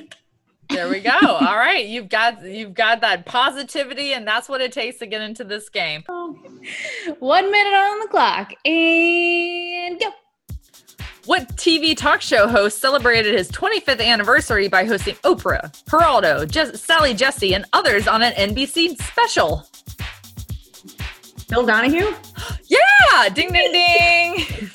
There 0.70 0.88
we 0.88 1.02
go. 1.02 1.12
All 1.22 1.58
right, 1.58 1.86
you've 1.86 2.08
got 2.08 2.42
you've 2.42 2.74
got 2.74 3.02
that 3.02 3.26
positivity, 3.26 4.14
and 4.14 4.26
that's 4.26 4.48
what 4.48 4.62
it 4.62 4.72
takes 4.72 5.00
to 5.00 5.06
get 5.06 5.20
into 5.20 5.44
this 5.44 5.68
game. 5.68 6.04
One 6.08 7.52
minute 7.52 7.74
on 7.74 8.00
the 8.00 8.08
clock 8.08 8.54
and 8.66 10.00
go. 10.00 10.14
What 11.26 11.48
TV 11.56 11.96
talk 11.96 12.22
show 12.22 12.48
host 12.50 12.80
celebrated 12.80 13.34
his 13.34 13.50
25th 13.50 14.06
anniversary 14.06 14.68
by 14.68 14.84
hosting 14.84 15.16
Oprah, 15.24 15.72
Geraldo, 15.86 16.50
Jess- 16.50 16.82
Sally 16.82 17.14
Jessy, 17.14 17.54
and 17.56 17.66
others 17.72 18.08
on 18.08 18.22
an 18.22 18.34
NBC 18.34 19.02
special? 19.02 19.66
Bill 21.50 21.66
Donahue? 21.66 22.14
Yeah! 22.66 23.30
Ding, 23.34 23.54
ding, 23.54 23.72
ding! 23.72 24.70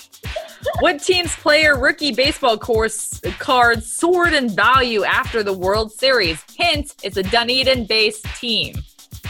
what 0.80 1.02
teams 1.02 1.34
play 1.36 1.64
a 1.64 1.74
rookie 1.74 2.12
baseball 2.14 2.56
course 2.56 3.20
card 3.38 3.84
sword 3.84 4.32
and 4.32 4.50
value 4.50 5.04
after 5.04 5.42
the 5.42 5.52
World 5.52 5.92
Series? 5.92 6.42
Hint, 6.56 6.94
it's 7.02 7.18
a 7.18 7.22
Dunedin 7.24 7.84
based 7.84 8.24
team. 8.36 8.74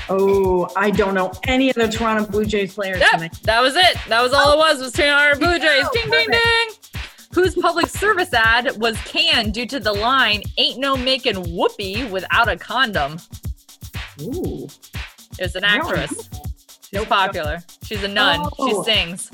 Oh, 0.08 0.68
I 0.76 0.90
don't 0.90 1.14
know 1.14 1.32
any 1.44 1.68
of 1.68 1.74
the 1.76 1.88
Toronto 1.88 2.30
Blue 2.30 2.44
Jays 2.46 2.74
players. 2.74 3.00
Yep, 3.00 3.10
tonight. 3.10 3.38
that 3.42 3.60
was 3.60 3.74
it. 3.74 3.96
That 4.08 4.22
was 4.22 4.32
all 4.32 4.52
it 4.52 4.56
was, 4.56 4.80
was 4.80 4.92
Toronto 4.92 5.38
Blue 5.38 5.58
Jays. 5.58 5.86
Ding, 5.92 6.10
ding, 6.10 6.28
ding! 6.30 6.68
Whose 7.38 7.54
public 7.54 7.86
service 7.86 8.34
ad 8.34 8.76
was 8.78 9.00
canned 9.02 9.54
due 9.54 9.64
to 9.66 9.78
the 9.78 9.92
line, 9.92 10.42
ain't 10.56 10.80
no 10.80 10.96
making 10.96 11.36
whoopee 11.56 12.02
without 12.06 12.48
a 12.48 12.56
condom? 12.56 13.20
Ooh. 14.20 14.66
It's 15.38 15.54
an 15.54 15.62
actress. 15.62 16.10
know. 16.10 16.40
She's 16.82 16.92
Nope. 16.94 17.06
popular. 17.08 17.62
She's 17.84 18.02
a 18.02 18.08
nun. 18.08 18.40
Oh. 18.58 18.82
She 18.84 18.90
sings. 18.92 19.30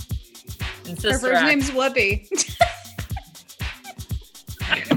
And 0.87 0.99
Her 1.03 1.13
Sister 1.13 1.29
first 1.31 1.35
Act. 1.43 1.47
name's 1.47 1.71
Whoopi. 1.71 2.29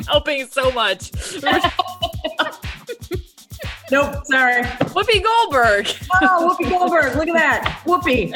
helping 0.08 0.46
so 0.48 0.70
much. 0.72 1.10
Nope, 3.90 4.16
sorry. 4.26 4.64
Whoopi 4.64 5.24
Goldberg. 5.24 5.88
Oh, 6.22 6.54
Whoopi 6.60 6.70
Goldberg. 6.70 7.16
Look 7.16 7.30
at 7.30 7.36
that. 7.36 7.82
Whoopi. 7.86 8.34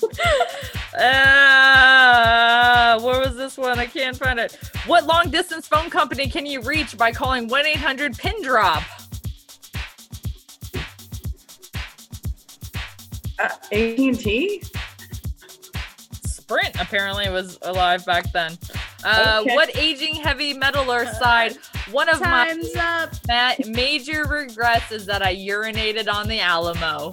Uh, 0.94 2.98
where 3.00 3.20
was 3.20 3.36
this 3.36 3.58
one? 3.58 3.78
I 3.78 3.86
can't 3.86 4.16
find 4.16 4.38
it. 4.38 4.58
What 4.86 5.06
long 5.06 5.30
distance 5.30 5.66
phone 5.68 5.90
company 5.90 6.28
can 6.28 6.46
you 6.46 6.62
reach 6.62 6.96
by 6.96 7.12
calling 7.12 7.48
1 7.48 7.66
800 7.66 8.16
pin 8.16 8.42
drop? 8.42 8.82
Uh, 13.38 13.48
AT&T? 13.72 14.62
Sprint 16.24 16.74
apparently 16.80 17.28
was 17.30 17.58
alive 17.62 18.04
back 18.06 18.32
then. 18.32 18.56
Uh, 19.04 19.42
Okay. 19.44 19.54
What 19.54 19.76
aging 19.76 20.14
heavy 20.16 20.54
metaler 20.54 21.06
side? 21.18 21.56
One 21.92 22.08
of 22.08 22.20
my 22.20 22.48
Time's 22.48 22.74
up. 22.76 23.10
ma- 23.28 23.52
major 23.68 24.24
regrets 24.24 24.90
is 24.90 25.06
that 25.06 25.22
I 25.22 25.36
urinated 25.36 26.12
on 26.12 26.26
the 26.26 26.40
Alamo. 26.40 27.12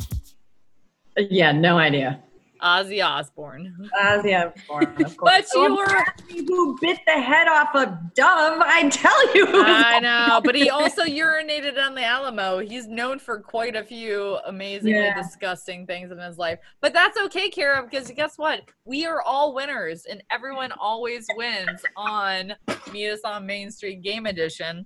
Uh, 1.17 1.21
Yeah, 1.30 1.51
no 1.51 1.78
idea. 1.78 2.19
Ozzy 2.61 3.05
Osbourne. 3.05 3.89
Of. 4.01 4.25
Of 4.25 4.53
course. 4.67 5.15
But 5.21 5.45
you 5.53 5.75
were- 5.75 6.05
who 6.47 6.77
bit 6.81 6.99
the 7.05 7.13
head 7.13 7.47
off 7.47 7.73
a 7.75 7.85
dove? 8.15 8.59
I 8.61 8.89
tell 8.89 9.35
you. 9.35 9.47
I 9.51 9.99
know, 9.99 10.41
but 10.43 10.55
he 10.55 10.69
also 10.69 11.03
urinated 11.03 11.77
on 11.77 11.95
the 11.95 12.03
Alamo. 12.03 12.59
He's 12.59 12.87
known 12.87 13.19
for 13.19 13.39
quite 13.39 13.75
a 13.75 13.83
few 13.83 14.37
amazingly 14.45 14.99
Yeah. 14.99 15.21
disgusting 15.21 15.85
things 15.85 16.11
in 16.11 16.17
his 16.17 16.37
life. 16.37 16.59
But 16.81 16.93
that's 16.93 17.17
okay, 17.25 17.49
Kara, 17.49 17.83
because 17.83 18.09
guess 18.11 18.37
what? 18.37 18.61
We 18.85 19.05
are 19.05 19.21
all 19.21 19.53
winners, 19.53 20.05
and 20.05 20.23
everyone 20.31 20.71
always 20.79 21.25
wins 21.35 21.81
on 21.95 22.53
Meet 22.91 23.09
Us 23.11 23.19
on 23.23 23.45
Main 23.45 23.71
Street 23.71 24.01
Game 24.01 24.25
Edition. 24.25 24.85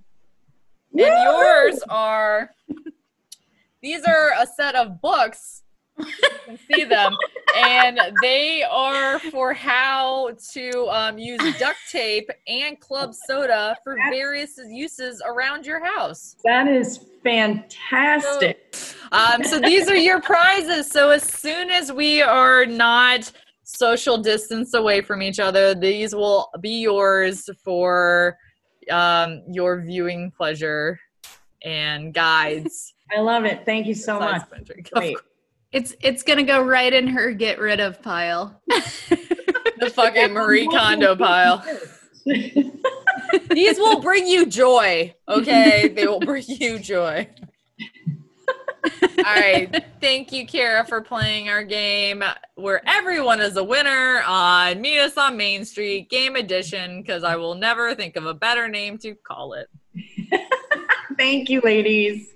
And 0.92 1.22
yours 1.24 1.80
are 1.88 2.50
these 3.82 4.04
are 4.04 4.32
a 4.38 4.46
set 4.46 4.74
of 4.74 5.00
books. 5.00 5.62
You 5.98 6.06
can 6.46 6.58
see 6.72 6.84
them, 6.84 7.16
and 7.56 8.00
they 8.22 8.62
are 8.62 9.18
for 9.18 9.52
how 9.52 10.30
to 10.52 10.88
um, 10.88 11.18
use 11.18 11.40
duct 11.58 11.78
tape 11.90 12.28
and 12.46 12.78
club 12.80 13.14
soda 13.14 13.76
for 13.84 13.96
various 14.10 14.58
uses 14.68 15.22
around 15.26 15.66
your 15.66 15.84
house. 15.84 16.36
That 16.44 16.68
is 16.68 17.06
fantastic. 17.22 18.74
Um, 19.12 19.44
so 19.44 19.58
these 19.58 19.88
are 19.88 19.96
your 19.96 20.20
prizes. 20.20 20.88
So 20.88 21.10
as 21.10 21.22
soon 21.22 21.70
as 21.70 21.92
we 21.92 22.22
are 22.22 22.66
not 22.66 23.30
social 23.62 24.18
distance 24.18 24.74
away 24.74 25.00
from 25.00 25.22
each 25.22 25.38
other, 25.38 25.74
these 25.74 26.14
will 26.14 26.50
be 26.60 26.80
yours 26.80 27.48
for 27.64 28.36
um, 28.90 29.42
your 29.48 29.82
viewing 29.82 30.32
pleasure 30.36 30.98
and 31.62 32.14
guides. 32.14 32.94
I 33.14 33.20
love 33.20 33.44
it. 33.44 33.64
Thank 33.64 33.86
you 33.86 33.94
so 33.94 34.18
Besides 34.18 34.44
much. 34.94 35.14
Patrick. 35.72 35.82
Great. 35.82 35.82
It's 35.82 35.94
it's 36.00 36.22
gonna 36.22 36.42
go 36.42 36.62
right 36.62 36.92
in 36.92 37.06
her 37.08 37.32
get 37.32 37.58
rid 37.58 37.80
of 37.80 38.02
pile. 38.02 38.60
The 39.80 39.88
fucking 39.90 40.32
Marie 40.32 40.68
Kondo 40.68 41.16
pile. 41.16 41.64
These 43.50 43.78
will 43.78 44.00
bring 44.00 44.26
you 44.26 44.46
joy. 44.46 45.14
Okay, 45.28 45.88
they 45.88 46.06
will 46.06 46.20
bring 46.20 46.44
you 46.46 46.78
joy. 46.78 47.28
All 49.18 49.24
right. 49.24 49.84
Thank 50.00 50.32
you, 50.32 50.46
Kara, 50.46 50.86
for 50.86 51.00
playing 51.00 51.48
our 51.48 51.62
game 51.62 52.24
where 52.54 52.82
everyone 52.86 53.40
is 53.40 53.56
a 53.56 53.64
winner 53.64 54.22
on 54.26 54.80
Meet 54.80 54.98
Us 55.00 55.16
on 55.18 55.36
Main 55.36 55.64
Street 55.64 56.08
Game 56.10 56.36
Edition 56.36 57.02
because 57.02 57.24
I 57.24 57.36
will 57.36 57.54
never 57.54 57.94
think 57.94 58.16
of 58.16 58.26
a 58.26 58.34
better 58.34 58.68
name 58.68 58.98
to 58.98 59.14
call 59.14 59.54
it. 59.54 59.68
Thank 61.18 61.50
you, 61.50 61.60
ladies. 61.62 62.28